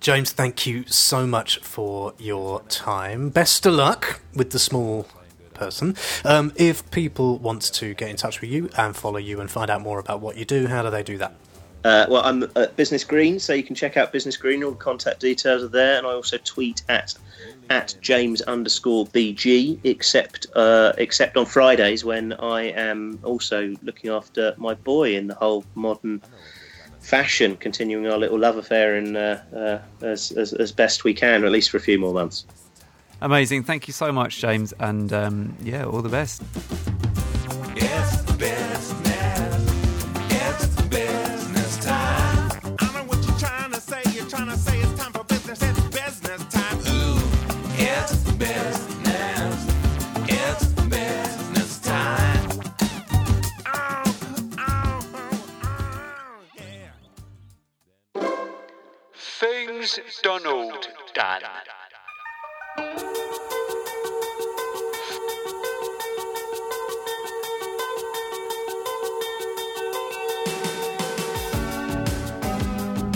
James, 0.00 0.30
thank 0.32 0.66
you 0.66 0.84
so 0.86 1.26
much 1.26 1.58
for 1.58 2.14
your 2.18 2.62
time. 2.68 3.30
Best 3.30 3.66
of 3.66 3.74
luck 3.74 4.20
with 4.34 4.50
the 4.50 4.58
small 4.58 5.08
person. 5.52 5.96
Um, 6.24 6.52
if 6.54 6.88
people 6.90 7.38
want 7.38 7.62
to 7.62 7.94
get 7.94 8.10
in 8.10 8.16
touch 8.16 8.40
with 8.40 8.50
you 8.50 8.70
and 8.76 8.94
follow 8.94 9.18
you 9.18 9.40
and 9.40 9.50
find 9.50 9.70
out 9.70 9.80
more 9.80 9.98
about 9.98 10.20
what 10.20 10.36
you 10.36 10.44
do, 10.44 10.68
how 10.68 10.82
do 10.82 10.90
they 10.90 11.02
do 11.02 11.18
that? 11.18 11.34
Uh, 11.86 12.04
well, 12.08 12.22
I'm 12.24 12.42
at 12.56 12.74
Business 12.74 13.04
Green, 13.04 13.38
so 13.38 13.52
you 13.52 13.62
can 13.62 13.76
check 13.76 13.96
out 13.96 14.10
Business 14.10 14.36
Green. 14.36 14.64
All 14.64 14.72
the 14.72 14.76
contact 14.76 15.20
details 15.20 15.62
are 15.62 15.68
there, 15.68 15.96
and 15.96 16.04
I 16.04 16.14
also 16.14 16.36
tweet 16.38 16.82
at 16.88 17.14
at 17.70 17.94
James 18.00 18.42
underscore 18.42 19.06
BG, 19.06 19.78
except 19.84 20.48
uh, 20.56 20.94
except 20.98 21.36
on 21.36 21.46
Fridays 21.46 22.04
when 22.04 22.32
I 22.32 22.62
am 22.62 23.20
also 23.22 23.72
looking 23.84 24.10
after 24.10 24.52
my 24.56 24.74
boy 24.74 25.14
in 25.14 25.28
the 25.28 25.36
whole 25.36 25.64
modern 25.76 26.22
fashion, 26.98 27.56
continuing 27.56 28.08
our 28.08 28.18
little 28.18 28.38
love 28.40 28.56
affair 28.56 28.96
in 28.96 29.14
uh, 29.14 29.44
uh, 29.54 30.04
as, 30.04 30.32
as 30.32 30.54
as 30.54 30.72
best 30.72 31.04
we 31.04 31.14
can, 31.14 31.44
or 31.44 31.46
at 31.46 31.52
least 31.52 31.70
for 31.70 31.76
a 31.76 31.80
few 31.80 32.00
more 32.00 32.12
months. 32.12 32.46
Amazing. 33.20 33.62
Thank 33.62 33.86
you 33.86 33.92
so 33.92 34.10
much, 34.10 34.40
James. 34.40 34.74
And 34.80 35.12
um, 35.12 35.56
yeah, 35.62 35.84
all 35.84 36.02
the 36.02 36.08
best. 36.08 36.42
It's 37.76 38.32
business. 38.32 39.05
Things 59.86 60.20
Donald 60.20 60.88
done. 61.14 61.42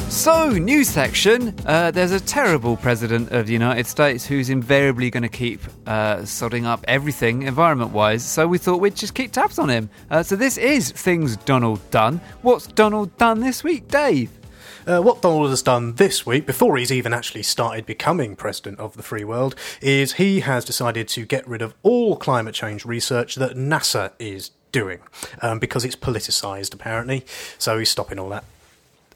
So, 0.09 0.51
news 0.51 0.89
section. 0.89 1.57
Uh, 1.67 1.91
there's 1.91 2.13
a 2.13 2.21
terrible 2.21 2.77
president 2.77 3.33
of 3.33 3.49
the 3.49 3.53
United 3.53 3.87
States 3.87 4.25
who's 4.25 4.49
invariably 4.49 5.11
going 5.11 5.25
to 5.25 5.29
keep 5.29 5.61
uh, 5.87 6.19
sodding 6.19 6.67
up 6.67 6.85
everything 6.87 7.43
environment 7.43 7.91
wise. 7.91 8.25
So, 8.25 8.47
we 8.47 8.59
thought 8.59 8.81
we'd 8.81 8.95
just 8.95 9.15
keep 9.15 9.33
tabs 9.33 9.59
on 9.59 9.71
him. 9.71 9.91
Uh, 10.09 10.23
so, 10.23 10.37
this 10.37 10.57
is 10.57 10.93
Things 10.93 11.37
Donald 11.39 11.81
Done. 11.91 12.21
What's 12.43 12.69
Donald 12.69 13.17
done 13.17 13.41
this 13.41 13.65
week, 13.65 13.89
Dave? 13.89 14.40
Uh, 14.87 15.01
what 15.01 15.23
Donald 15.23 15.51
has 15.51 15.63
done 15.63 15.95
this 15.95 16.27
week, 16.27 16.47
before 16.47 16.77
he's 16.77 16.93
even 16.93 17.13
actually 17.13 17.43
started 17.43 17.87
becoming 17.87 18.37
president 18.37 18.79
of 18.79 18.97
the 18.97 19.03
free 19.03 19.25
world, 19.25 19.55
is 19.81 20.15
he 20.15 20.41
has 20.41 20.65
decided 20.65 21.09
to 21.09 21.25
get 21.25 21.47
rid 21.47 21.63
of 21.63 21.75
all 21.83 22.17
climate 22.17 22.55
change 22.55 22.85
research 22.85 23.37
that 23.37 23.57
NASA 23.57 24.13
is 24.19 24.51
doing 24.73 25.01
um, 25.43 25.59
because 25.59 25.85
it's 25.85 25.97
politicised, 25.97 26.75
apparently. 26.75 27.25
So 27.59 27.79
he's 27.79 27.91
stopping 27.91 28.19
all 28.19 28.29
that. 28.31 28.45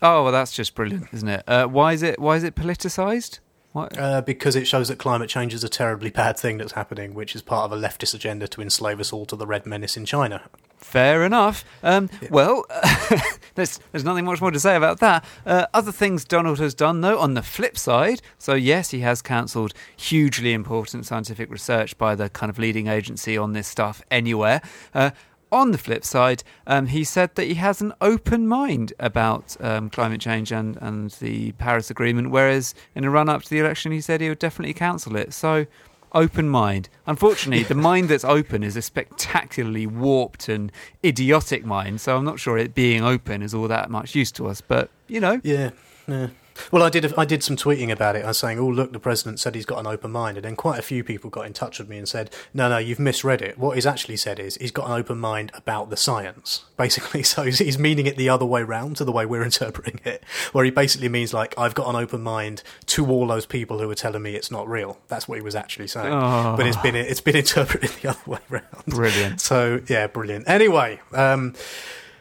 Oh, 0.02 0.24
well, 0.24 0.32
that's 0.32 0.52
just 0.52 0.74
brilliant, 0.74 1.08
isn't 1.12 1.28
it? 1.28 1.44
Uh, 1.46 1.66
why 1.66 1.92
is 1.92 2.02
it? 2.02 2.18
Why 2.18 2.36
is 2.36 2.44
it 2.44 2.54
politicised? 2.54 3.38
What? 3.72 3.98
Uh, 3.98 4.20
because 4.20 4.54
it 4.54 4.66
shows 4.66 4.88
that 4.88 4.98
climate 4.98 5.28
change 5.28 5.52
is 5.54 5.64
a 5.64 5.68
terribly 5.68 6.10
bad 6.10 6.38
thing 6.38 6.58
that's 6.58 6.72
happening, 6.72 7.14
which 7.14 7.34
is 7.34 7.42
part 7.42 7.64
of 7.64 7.76
a 7.76 7.80
leftist 7.80 8.14
agenda 8.14 8.46
to 8.48 8.60
enslave 8.60 9.00
us 9.00 9.12
all 9.12 9.26
to 9.26 9.34
the 9.34 9.46
red 9.46 9.66
menace 9.66 9.96
in 9.96 10.04
China. 10.04 10.42
Fair 10.84 11.24
enough. 11.24 11.64
Um, 11.82 12.08
Well, 12.30 12.64
there's 13.56 13.80
there's 13.90 14.04
nothing 14.04 14.26
much 14.26 14.40
more 14.40 14.52
to 14.52 14.60
say 14.60 14.76
about 14.76 15.00
that. 15.00 15.24
Uh, 15.44 15.66
other 15.72 15.90
things 15.90 16.24
Donald 16.24 16.58
has 16.60 16.74
done, 16.74 17.00
though, 17.00 17.18
on 17.18 17.34
the 17.34 17.42
flip 17.42 17.76
side. 17.76 18.20
So 18.38 18.54
yes, 18.54 18.90
he 18.90 19.00
has 19.00 19.22
cancelled 19.22 19.72
hugely 19.96 20.52
important 20.52 21.06
scientific 21.06 21.50
research 21.50 21.98
by 21.98 22.14
the 22.14 22.28
kind 22.28 22.48
of 22.48 22.58
leading 22.58 22.86
agency 22.86 23.36
on 23.36 23.54
this 23.54 23.66
stuff 23.66 24.02
anywhere. 24.10 24.60
Uh, 24.94 25.10
on 25.50 25.72
the 25.72 25.78
flip 25.78 26.04
side, 26.04 26.44
um, 26.66 26.86
he 26.86 27.02
said 27.02 27.34
that 27.36 27.44
he 27.44 27.54
has 27.54 27.80
an 27.80 27.92
open 28.00 28.46
mind 28.46 28.92
about 29.00 29.56
um, 29.60 29.88
climate 29.88 30.20
change 30.20 30.52
and, 30.52 30.76
and 30.80 31.10
the 31.12 31.52
Paris 31.52 31.90
Agreement, 31.90 32.30
whereas 32.30 32.74
in 32.94 33.04
a 33.04 33.10
run 33.10 33.28
up 33.28 33.42
to 33.42 33.50
the 33.50 33.58
election, 33.58 33.90
he 33.90 34.00
said 34.00 34.20
he 34.20 34.28
would 34.28 34.38
definitely 34.38 34.74
cancel 34.74 35.16
it. 35.16 35.32
So, 35.32 35.66
open 36.14 36.48
mind. 36.48 36.88
Unfortunately, 37.06 37.64
the 37.64 37.74
mind 37.90 38.08
that's 38.08 38.24
open 38.24 38.62
is 38.62 38.76
a 38.76 38.82
spectacularly 38.82 39.86
warped 39.86 40.48
and 40.48 40.72
idiotic 41.04 41.64
mind, 41.64 42.00
so 42.00 42.16
I'm 42.16 42.24
not 42.24 42.38
sure 42.38 42.56
it 42.56 42.74
being 42.74 43.02
open 43.02 43.42
is 43.42 43.54
all 43.54 43.68
that 43.68 43.90
much 43.90 44.14
use 44.14 44.32
to 44.32 44.46
us, 44.46 44.60
but 44.60 44.90
you 45.08 45.20
know. 45.20 45.40
Yeah, 45.42 45.70
yeah. 46.06 46.28
Well, 46.70 46.82
I 46.82 46.90
did. 46.90 47.12
I 47.18 47.24
did 47.24 47.42
some 47.42 47.56
tweeting 47.56 47.90
about 47.90 48.16
it. 48.16 48.24
I 48.24 48.28
was 48.28 48.38
saying, 48.38 48.58
"Oh, 48.58 48.68
look, 48.68 48.92
the 48.92 48.98
president 48.98 49.40
said 49.40 49.54
he's 49.54 49.66
got 49.66 49.78
an 49.78 49.86
open 49.86 50.10
mind," 50.10 50.36
and 50.36 50.44
then 50.44 50.56
quite 50.56 50.78
a 50.78 50.82
few 50.82 51.02
people 51.02 51.30
got 51.30 51.46
in 51.46 51.52
touch 51.52 51.78
with 51.78 51.88
me 51.88 51.98
and 51.98 52.08
said, 52.08 52.30
"No, 52.52 52.68
no, 52.68 52.78
you've 52.78 52.98
misread 52.98 53.42
it. 53.42 53.58
What 53.58 53.74
he's 53.76 53.86
actually 53.86 54.16
said 54.16 54.38
is 54.38 54.56
he's 54.56 54.70
got 54.70 54.86
an 54.86 54.92
open 54.92 55.18
mind 55.18 55.50
about 55.54 55.90
the 55.90 55.96
science, 55.96 56.64
basically. 56.76 57.22
So 57.22 57.42
he's, 57.42 57.58
he's 57.58 57.78
meaning 57.78 58.06
it 58.06 58.16
the 58.16 58.28
other 58.28 58.44
way 58.46 58.62
round 58.62 58.96
to 58.96 59.04
the 59.04 59.12
way 59.12 59.26
we're 59.26 59.42
interpreting 59.50 60.00
it, 60.04 60.24
where 60.52 60.64
he 60.64 60.70
basically 60.70 61.08
means 61.08 61.34
like 61.34 61.54
I've 61.58 61.74
got 61.74 61.88
an 61.88 61.96
open 61.96 62.22
mind 62.22 62.62
to 62.86 63.06
all 63.06 63.26
those 63.26 63.46
people 63.46 63.78
who 63.78 63.90
are 63.90 63.94
telling 63.94 64.22
me 64.22 64.34
it's 64.34 64.50
not 64.50 64.68
real. 64.68 64.98
That's 65.08 65.28
what 65.28 65.36
he 65.36 65.42
was 65.42 65.54
actually 65.54 65.88
saying. 65.88 66.12
Oh. 66.12 66.54
But 66.56 66.66
it's 66.66 66.76
been 66.78 66.94
it's 66.94 67.20
been 67.20 67.36
interpreted 67.44 67.90
the 68.02 68.10
other 68.10 68.20
way 68.26 68.40
round. 68.48 68.84
Brilliant. 68.86 69.40
So 69.40 69.80
yeah, 69.88 70.06
brilliant. 70.06 70.48
Anyway. 70.48 71.00
Um, 71.12 71.54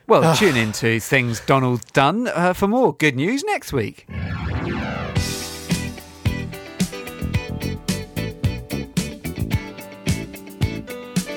Well, 0.05 0.35
tune 0.35 0.57
in 0.57 0.73
to 0.73 0.99
Things 0.99 1.39
Donald's 1.39 1.85
Done 1.91 2.27
uh, 2.27 2.53
for 2.53 2.67
more 2.67 2.93
good 2.93 3.15
news 3.15 3.43
next 3.45 3.71
week. 3.71 4.05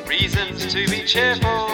Reasons 0.09 0.67
to 0.73 0.89
be 0.89 1.05
cheerful. 1.05 1.69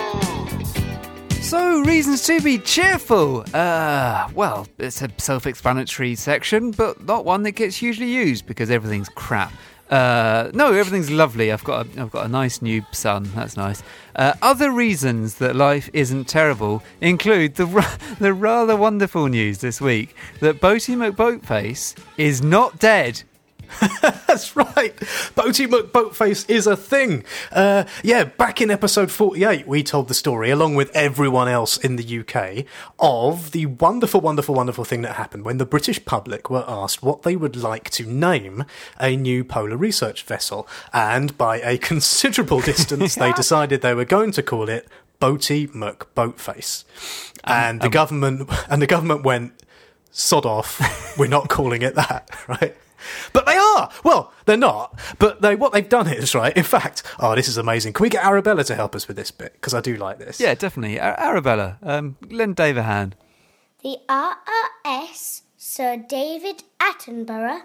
So, 1.40 1.80
reasons 1.80 2.24
to 2.26 2.40
be 2.42 2.58
cheerful. 2.58 3.44
Uh, 3.54 4.28
well, 4.34 4.66
it's 4.78 5.00
a 5.00 5.08
self 5.16 5.46
explanatory 5.46 6.14
section, 6.14 6.72
but 6.72 7.02
not 7.04 7.24
one 7.24 7.42
that 7.44 7.52
gets 7.52 7.76
hugely 7.76 8.06
used 8.10 8.46
because 8.46 8.70
everything's 8.70 9.08
crap. 9.08 9.52
Uh, 9.92 10.50
no, 10.54 10.72
everything's 10.72 11.10
lovely. 11.10 11.52
I've 11.52 11.64
got 11.64 11.86
a, 11.86 12.00
I've 12.00 12.10
got 12.10 12.24
a 12.24 12.28
nice 12.28 12.62
new 12.62 12.82
son. 12.92 13.30
That's 13.34 13.58
nice. 13.58 13.82
Uh, 14.16 14.32
other 14.40 14.70
reasons 14.72 15.34
that 15.34 15.54
life 15.54 15.90
isn't 15.92 16.28
terrible 16.28 16.82
include 17.02 17.56
the 17.56 17.66
ra- 17.66 17.96
the 18.18 18.32
rather 18.32 18.74
wonderful 18.74 19.26
news 19.26 19.58
this 19.58 19.82
week 19.82 20.16
that 20.40 20.62
Boaty 20.62 20.96
McBoatface 20.96 21.94
is 22.16 22.40
not 22.40 22.78
dead. 22.78 23.22
That's 24.26 24.56
right. 24.56 24.94
Boaty 25.34 25.66
McBoatface 25.66 26.48
is 26.48 26.66
a 26.66 26.76
thing. 26.76 27.24
Uh, 27.50 27.84
yeah, 28.02 28.24
back 28.24 28.60
in 28.60 28.70
episode 28.70 29.10
48, 29.10 29.66
we 29.66 29.82
told 29.82 30.08
the 30.08 30.14
story, 30.14 30.50
along 30.50 30.74
with 30.74 30.94
everyone 30.94 31.48
else 31.48 31.76
in 31.76 31.96
the 31.96 32.20
UK, 32.20 32.64
of 32.98 33.52
the 33.52 33.66
wonderful, 33.66 34.20
wonderful, 34.20 34.54
wonderful 34.54 34.84
thing 34.84 35.02
that 35.02 35.16
happened 35.16 35.44
when 35.44 35.58
the 35.58 35.66
British 35.66 36.04
public 36.04 36.50
were 36.50 36.64
asked 36.66 37.02
what 37.02 37.22
they 37.22 37.36
would 37.36 37.56
like 37.56 37.90
to 37.90 38.06
name 38.06 38.64
a 39.00 39.16
new 39.16 39.44
polar 39.44 39.76
research 39.76 40.22
vessel. 40.24 40.68
And 40.92 41.36
by 41.36 41.60
a 41.60 41.78
considerable 41.92 42.60
distance, 42.60 43.14
they 43.14 43.32
decided 43.36 43.80
they 43.80 43.94
were 43.94 44.04
going 44.04 44.32
to 44.32 44.42
call 44.42 44.68
it 44.68 44.88
Boaty 45.20 45.68
McBoatface. 45.68 46.84
And 47.44 47.80
the 47.80 47.88
government, 47.88 48.50
and 48.68 48.80
the 48.82 48.86
government 48.86 49.24
went, 49.24 49.52
sod 50.10 50.46
off, 50.46 51.16
we're 51.18 51.26
not 51.26 51.48
calling 51.48 51.82
it 51.82 51.94
that, 51.94 52.28
right? 52.48 52.76
But 53.32 53.46
they 53.46 53.56
are. 53.56 53.90
Well, 54.04 54.32
they're 54.46 54.56
not. 54.56 54.98
But 55.18 55.40
they 55.42 55.54
what 55.56 55.72
they've 55.72 55.88
done 55.88 56.08
is 56.08 56.34
right. 56.34 56.56
In 56.56 56.64
fact, 56.64 57.02
oh, 57.18 57.34
this 57.34 57.48
is 57.48 57.56
amazing. 57.56 57.92
Can 57.94 58.02
we 58.04 58.08
get 58.10 58.24
Arabella 58.24 58.64
to 58.64 58.74
help 58.74 58.94
us 58.94 59.08
with 59.08 59.16
this 59.16 59.30
bit? 59.30 59.52
Because 59.54 59.74
I 59.74 59.80
do 59.80 59.96
like 59.96 60.18
this. 60.18 60.40
Yeah, 60.40 60.54
definitely. 60.54 60.98
Ar- 61.00 61.18
Arabella, 61.18 61.78
um, 61.82 62.16
lend 62.30 62.56
Dave 62.56 62.76
a 62.76 62.82
hand. 62.82 63.16
The 63.82 63.98
RRS 64.08 65.42
Sir 65.56 65.96
David 66.08 66.64
Attenborough, 66.80 67.62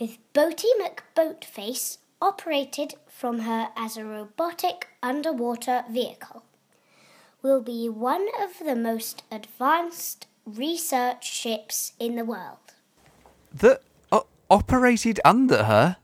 with 0.00 0.18
Boaty 0.32 0.64
McBoatface, 0.80 1.98
operated 2.20 2.94
from 3.08 3.40
her 3.40 3.68
as 3.76 3.96
a 3.96 4.04
robotic 4.04 4.88
underwater 5.02 5.84
vehicle, 5.90 6.44
will 7.42 7.60
be 7.62 7.88
one 7.88 8.26
of 8.42 8.64
the 8.64 8.74
most 8.76 9.22
advanced 9.30 10.26
research 10.46 11.30
ships 11.30 11.92
in 11.98 12.16
the 12.16 12.24
world. 12.24 12.58
that 13.52 13.80
o- 13.80 13.82
operated 14.50 15.20
under 15.24 15.64
her. 15.64 15.96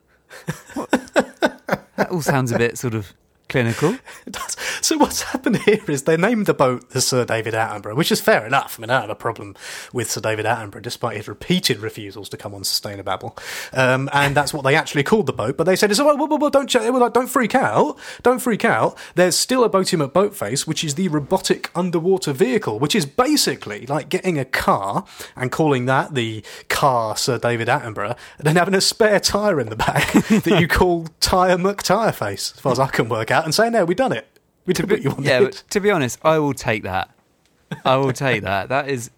That 1.97 2.09
all 2.11 2.23
sounds 2.23 2.53
a 2.53 2.59
bit 2.59 2.79
sort 2.79 2.95
of 2.95 3.13
clinical. 3.49 3.97
It 4.27 4.33
does. 4.33 4.57
So 4.81 4.97
what's 4.97 5.23
happened 5.23 5.57
here 5.63 5.83
is 5.89 6.05
they 6.05 6.17
named 6.17 6.47
the 6.47 6.55
boat 6.55 6.91
the 6.91 7.01
Sir 7.01 7.25
David 7.25 7.55
Attenborough, 7.55 7.97
which 7.97 8.13
is 8.13 8.21
fair 8.21 8.47
enough. 8.47 8.79
I 8.79 8.81
mean, 8.81 8.91
I 8.91 9.01
have 9.03 9.11
a 9.11 9.15
problem 9.15 9.55
with 9.93 10.11
Sir 10.11 10.21
David 10.21 10.47
Attenborough, 10.47 10.83
despite 10.83 11.17
his 11.17 11.29
repeated 11.29 11.79
refusals 11.79 12.29
to 12.31 12.37
come 12.37 12.55
on 12.55 12.65
Sustainable. 12.65 13.37
Um, 13.73 14.09
and 14.13 14.35
that's 14.35 14.55
what 14.55 14.63
they 14.63 14.75
actually 14.75 15.03
called 15.03 15.27
the 15.27 15.33
boat. 15.33 15.57
But 15.57 15.65
they 15.65 15.77
said, 15.77 15.91
"It's 15.91 16.01
well, 16.01 16.17
well, 16.17 16.39
well, 16.39 16.51
don't 16.51 16.73
like, 16.75 17.13
don't 17.13 17.29
freak 17.29 17.55
out, 17.55 17.99
don't 18.23 18.39
freak 18.39 18.65
out." 18.65 18.97
There's 19.15 19.37
still 19.37 19.65
a 19.65 19.71
Boaty 19.71 19.99
McBoatface, 20.01 20.67
which 20.67 20.85
is 20.85 20.95
the 20.95 21.09
robotic 21.09 21.71
underwater 21.75 22.33
vehicle, 22.33 22.79
which 22.79 22.95
is 22.95 23.07
basically 23.07 23.87
like 23.87 24.09
getting 24.09 24.39
a 24.39 24.45
car 24.45 25.05
and 25.37 25.51
calling 25.51 25.87
that 25.87 26.15
the 26.15 26.45
car 26.69 27.17
Sir 27.17 27.39
David 27.39 27.69
Attenborough, 27.69 28.17
and 28.39 28.47
then 28.47 28.57
having 28.57 28.75
a 28.75 28.81
spare 28.81 29.21
tyre 29.21 29.61
in 29.61 29.69
the 29.69 29.77
back 29.77 30.13
that 30.29 30.59
you 30.61 30.69
call 30.69 31.09
Tyre 31.21 31.57
McTireface, 31.57 32.55
as 32.55 32.61
far 32.61 32.73
as 32.73 32.79
I 32.79 32.89
can 32.89 33.09
work 33.09 33.31
out, 33.31 33.45
and 33.45 33.55
saying, 33.55 33.73
"No, 33.73 33.85
we've 33.85 33.97
done 33.97 34.13
it." 34.13 34.32
We 34.67 34.75
did 34.75 34.91
what 34.91 35.03
you 35.03 35.11
wanted. 35.11 35.25
Yeah, 35.27 35.51
to 35.71 35.81
be 35.81 35.91
honest, 35.91 36.19
I 36.23 36.39
will 36.39 36.55
take 36.55 36.83
that. 36.85 37.11
I 37.85 37.97
will 37.97 38.13
take 38.13 38.43
that. 38.51 38.69
That 38.69 38.89
is 38.89 39.11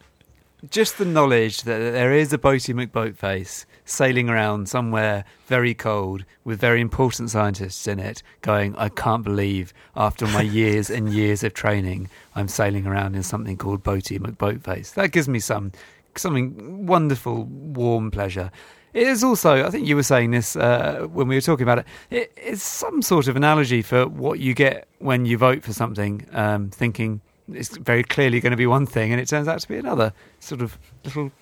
just 0.71 0.99
the 0.99 1.05
knowledge 1.05 1.63
that 1.63 1.79
there 1.79 2.13
is 2.13 2.33
a 2.33 2.39
Boaty 2.39 2.75
McBoatface 2.75 3.67
sailing 3.85 4.31
around 4.31 4.69
somewhere 4.69 5.25
very 5.47 5.75
cold 5.75 6.25
with 6.43 6.59
very 6.59 6.81
important 6.81 7.31
scientists 7.31 7.87
in 7.87 7.99
it, 7.99 8.23
going, 8.41 8.75
I 8.77 8.89
can't 8.89 9.23
believe 9.23 9.75
after 9.95 10.27
my 10.27 10.41
years 10.43 10.89
and 10.89 11.13
years 11.13 11.43
of 11.45 11.53
training, 11.53 12.09
I'm 12.35 12.49
sailing 12.49 12.87
around 12.87 13.15
in 13.15 13.23
something 13.23 13.57
called 13.59 13.85
Boaty 13.85 14.19
McBoatface. 14.19 14.95
That 14.95 15.13
gives 15.13 15.29
me 15.29 15.39
some 15.39 15.73
something 16.17 16.87
wonderful, 16.87 17.45
warm 17.45 18.11
pleasure. 18.11 18.51
It 18.95 19.09
is 19.09 19.25
also, 19.25 19.67
I 19.67 19.71
think 19.71 19.89
you 19.89 19.97
were 19.97 20.05
saying 20.05 20.31
this 20.31 20.55
uh, 20.55 21.09
when 21.13 21.27
we 21.27 21.35
were 21.35 21.41
talking 21.41 21.65
about 21.65 21.81
it, 21.81 21.87
it, 22.11 22.33
it's 22.37 22.63
some 22.63 23.03
sort 23.03 23.27
of 23.27 23.35
analogy 23.35 23.83
for 23.83 24.07
what 24.07 24.39
you 24.39 24.55
get 24.55 24.87
when 25.01 25.27
you 25.27 25.37
vote 25.37 25.65
for 25.65 25.73
something, 25.73 26.27
um, 26.33 26.71
thinking 26.71 27.21
it's 27.53 27.77
very 27.77 28.05
clearly 28.05 28.41
going 28.41 28.53
to 28.53 28.57
be 28.57 28.67
one 28.67 28.87
thing 28.87 29.13
and 29.13 29.21
it 29.21 29.29
turns 29.29 29.49
out 29.49 29.61
to 29.61 29.69
be 29.69 29.77
another. 29.77 30.13
Sort 30.39 30.63
of 30.63 30.79
little 31.05 31.33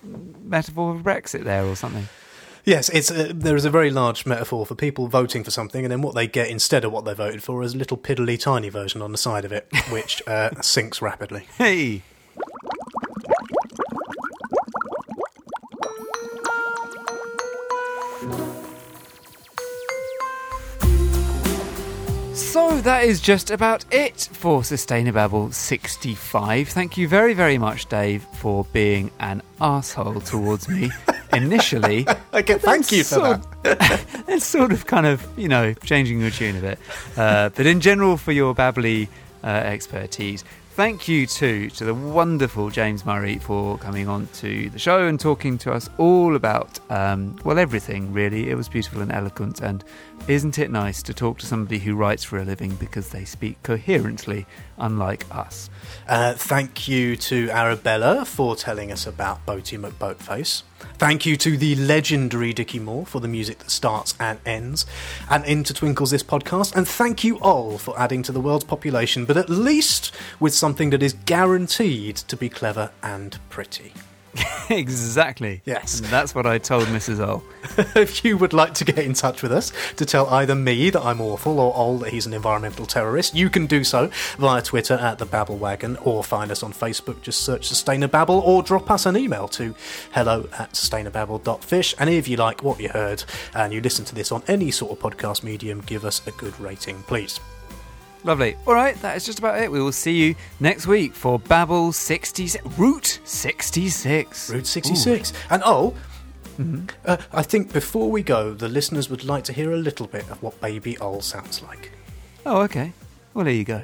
metaphor 0.43 0.95
of 0.95 1.03
Brexit 1.03 1.43
there 1.43 1.63
or 1.63 1.75
something. 1.75 2.09
Yes, 2.65 2.89
it's 2.89 3.11
a, 3.11 3.33
there 3.33 3.55
is 3.55 3.65
a 3.65 3.69
very 3.69 3.91
large 3.91 4.25
metaphor 4.25 4.65
for 4.65 4.73
people 4.73 5.07
voting 5.07 5.43
for 5.43 5.51
something, 5.51 5.83
and 5.83 5.91
then 5.91 6.01
what 6.01 6.15
they 6.15 6.27
get 6.27 6.47
instead 6.47 6.85
of 6.85 6.93
what 6.93 7.03
they 7.03 7.13
voted 7.13 7.43
for 7.43 7.61
is 7.61 7.73
a 7.73 7.77
little 7.77 7.97
piddly 7.97 8.39
tiny 8.39 8.69
version 8.69 9.01
on 9.01 9.11
the 9.11 9.17
side 9.17 9.43
of 9.43 9.51
it, 9.51 9.67
which 9.89 10.25
uh, 10.27 10.49
sinks 10.61 11.01
rapidly. 11.01 11.45
Hey! 11.57 12.03
That 22.83 23.05
is 23.05 23.21
just 23.21 23.49
about 23.49 23.85
it 23.91 24.29
for 24.33 24.61
Sustainababble 24.61 25.53
65. 25.53 26.67
Thank 26.67 26.97
you 26.97 27.07
very, 27.07 27.33
very 27.33 27.57
much, 27.57 27.85
Dave, 27.87 28.23
for 28.35 28.65
being 28.73 29.09
an 29.21 29.41
asshole 29.61 30.19
towards 30.19 30.67
me 30.67 30.91
initially. 31.33 32.05
Okay, 32.33 32.57
thank 32.57 32.91
you 32.91 33.03
for 33.05 33.15
sort 33.15 33.39
it's 34.27 34.45
sort 34.57 34.73
of 34.73 34.85
kind 34.85 35.05
of, 35.05 35.25
you 35.37 35.47
know, 35.47 35.73
changing 35.73 36.19
your 36.19 36.29
tune 36.29 36.57
a 36.57 36.61
bit. 36.61 36.79
Uh, 37.15 37.49
but 37.49 37.65
in 37.65 37.79
general, 37.79 38.17
for 38.17 38.33
your 38.33 38.53
babbly 38.53 39.07
uh, 39.43 39.47
expertise. 39.47 40.43
Thank 40.73 41.07
you 41.07 41.27
too 41.27 41.69
to 41.69 41.85
the 41.85 41.93
wonderful 41.93 42.71
James 42.71 43.05
Murray 43.05 43.37
for 43.37 43.77
coming 43.77 44.07
on 44.07 44.25
to 44.33 44.71
the 44.71 44.79
show 44.79 45.05
and 45.05 45.19
talking 45.19 45.55
to 45.59 45.71
us 45.71 45.87
all 45.99 46.35
about, 46.35 46.79
um, 46.89 47.35
well, 47.43 47.59
everything 47.59 48.11
really. 48.11 48.49
It 48.49 48.55
was 48.55 48.67
beautiful 48.67 49.01
and 49.03 49.11
eloquent. 49.11 49.61
And 49.61 49.83
isn't 50.27 50.57
it 50.57 50.71
nice 50.71 51.03
to 51.03 51.13
talk 51.13 51.37
to 51.39 51.45
somebody 51.45 51.77
who 51.77 51.95
writes 51.95 52.23
for 52.23 52.39
a 52.39 52.43
living 52.43 52.73
because 52.75 53.09
they 53.09 53.23
speak 53.23 53.61
coherently, 53.61 54.47
unlike 54.79 55.25
us? 55.29 55.69
Uh, 56.07 56.33
thank 56.33 56.87
you 56.87 57.17
to 57.17 57.51
Arabella 57.51 58.25
for 58.25 58.55
telling 58.55 58.91
us 58.91 59.05
about 59.05 59.45
Boaty 59.45 59.79
McBoatface. 59.79 60.63
Thank 60.97 61.25
you 61.25 61.35
to 61.37 61.57
the 61.57 61.75
legendary 61.75 62.53
Dickie 62.53 62.79
Moore 62.79 63.05
for 63.05 63.19
the 63.19 63.27
music 63.27 63.59
that 63.59 63.71
starts 63.71 64.15
and 64.19 64.39
ends 64.45 64.85
and 65.29 65.43
intertwinkles 65.43 66.11
this 66.11 66.23
podcast. 66.23 66.75
And 66.75 66.87
thank 66.87 67.23
you 67.23 67.39
all 67.39 67.77
for 67.77 67.99
adding 67.99 68.23
to 68.23 68.31
the 68.31 68.39
world's 68.39 68.65
population, 68.65 69.25
but 69.25 69.37
at 69.37 69.49
least 69.49 70.11
with 70.39 70.53
something 70.53 70.91
that 70.91 71.03
is 71.03 71.13
guaranteed 71.25 72.15
to 72.15 72.37
be 72.37 72.49
clever 72.49 72.91
and 73.01 73.37
pretty. 73.49 73.93
exactly. 74.69 75.61
Yes. 75.65 75.99
And 75.99 76.09
that's 76.09 76.33
what 76.33 76.45
I 76.45 76.57
told 76.57 76.85
Mrs. 76.85 77.19
O. 77.19 77.43
if 77.99 78.25
you 78.25 78.37
would 78.37 78.53
like 78.53 78.73
to 78.75 78.85
get 78.85 78.99
in 78.99 79.13
touch 79.13 79.41
with 79.41 79.51
us 79.51 79.71
to 79.97 80.05
tell 80.05 80.27
either 80.27 80.55
me 80.55 80.89
that 80.89 81.01
I'm 81.01 81.21
awful 81.21 81.59
or 81.59 81.75
Ol 81.75 81.99
that 81.99 82.11
he's 82.11 82.25
an 82.25 82.33
environmental 82.33 82.85
terrorist, 82.85 83.35
you 83.35 83.49
can 83.49 83.65
do 83.67 83.83
so 83.83 84.09
via 84.37 84.61
Twitter 84.61 84.95
at 84.95 85.19
the 85.19 85.25
Babble 85.25 85.57
Wagon 85.57 85.97
or 85.97 86.23
find 86.23 86.51
us 86.51 86.63
on 86.63 86.73
Facebook. 86.73 87.21
Just 87.21 87.41
search 87.41 87.69
Sustainababble 87.69 88.41
or 88.41 88.63
drop 88.63 88.89
us 88.89 89.05
an 89.05 89.15
email 89.17 89.47
to 89.49 89.75
hello 90.13 90.47
at 90.57 90.73
sustainababble.fish. 90.73 91.95
And 91.99 92.09
if 92.09 92.27
you 92.27 92.37
like 92.37 92.63
what 92.63 92.79
you 92.79 92.89
heard 92.89 93.23
and 93.53 93.73
you 93.73 93.81
listen 93.81 94.05
to 94.05 94.15
this 94.15 94.31
on 94.31 94.43
any 94.47 94.71
sort 94.71 94.91
of 94.91 94.99
podcast 94.99 95.43
medium, 95.43 95.81
give 95.81 96.05
us 96.05 96.25
a 96.27 96.31
good 96.31 96.59
rating, 96.59 97.03
please. 97.03 97.39
Lovely. 98.23 98.55
All 98.65 98.73
right, 98.73 98.95
that 99.01 99.17
is 99.17 99.25
just 99.25 99.39
about 99.39 99.61
it. 99.61 99.69
We 99.71 99.81
will 99.81 99.91
see 99.91 100.13
you 100.13 100.35
next 100.61 100.87
week 100.87 101.13
for 101.13 101.39
Babel 101.39 101.91
66, 101.91 102.65
Route 102.77 103.19
66. 103.23 104.49
Route 104.49 104.65
66. 104.65 105.33
And 105.49 105.61
oh, 105.65 105.93
uh, 107.05 107.17
I 107.33 107.43
think 107.43 107.73
before 107.73 108.09
we 108.09 108.23
go, 108.23 108.53
the 108.53 108.69
listeners 108.69 109.09
would 109.09 109.25
like 109.25 109.43
to 109.45 109.53
hear 109.53 109.73
a 109.73 109.77
little 109.77 110.07
bit 110.07 110.29
of 110.29 110.41
what 110.41 110.59
Baby 110.61 110.97
Ol 110.99 111.21
sounds 111.21 111.61
like. 111.61 111.91
Oh, 112.45 112.61
okay. 112.61 112.93
Well, 113.33 113.45
there 113.45 113.53
you 113.53 113.65
go. 113.65 113.83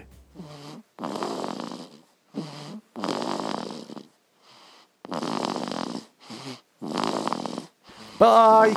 Bye! 8.19 8.73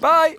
Bye. 0.00 0.36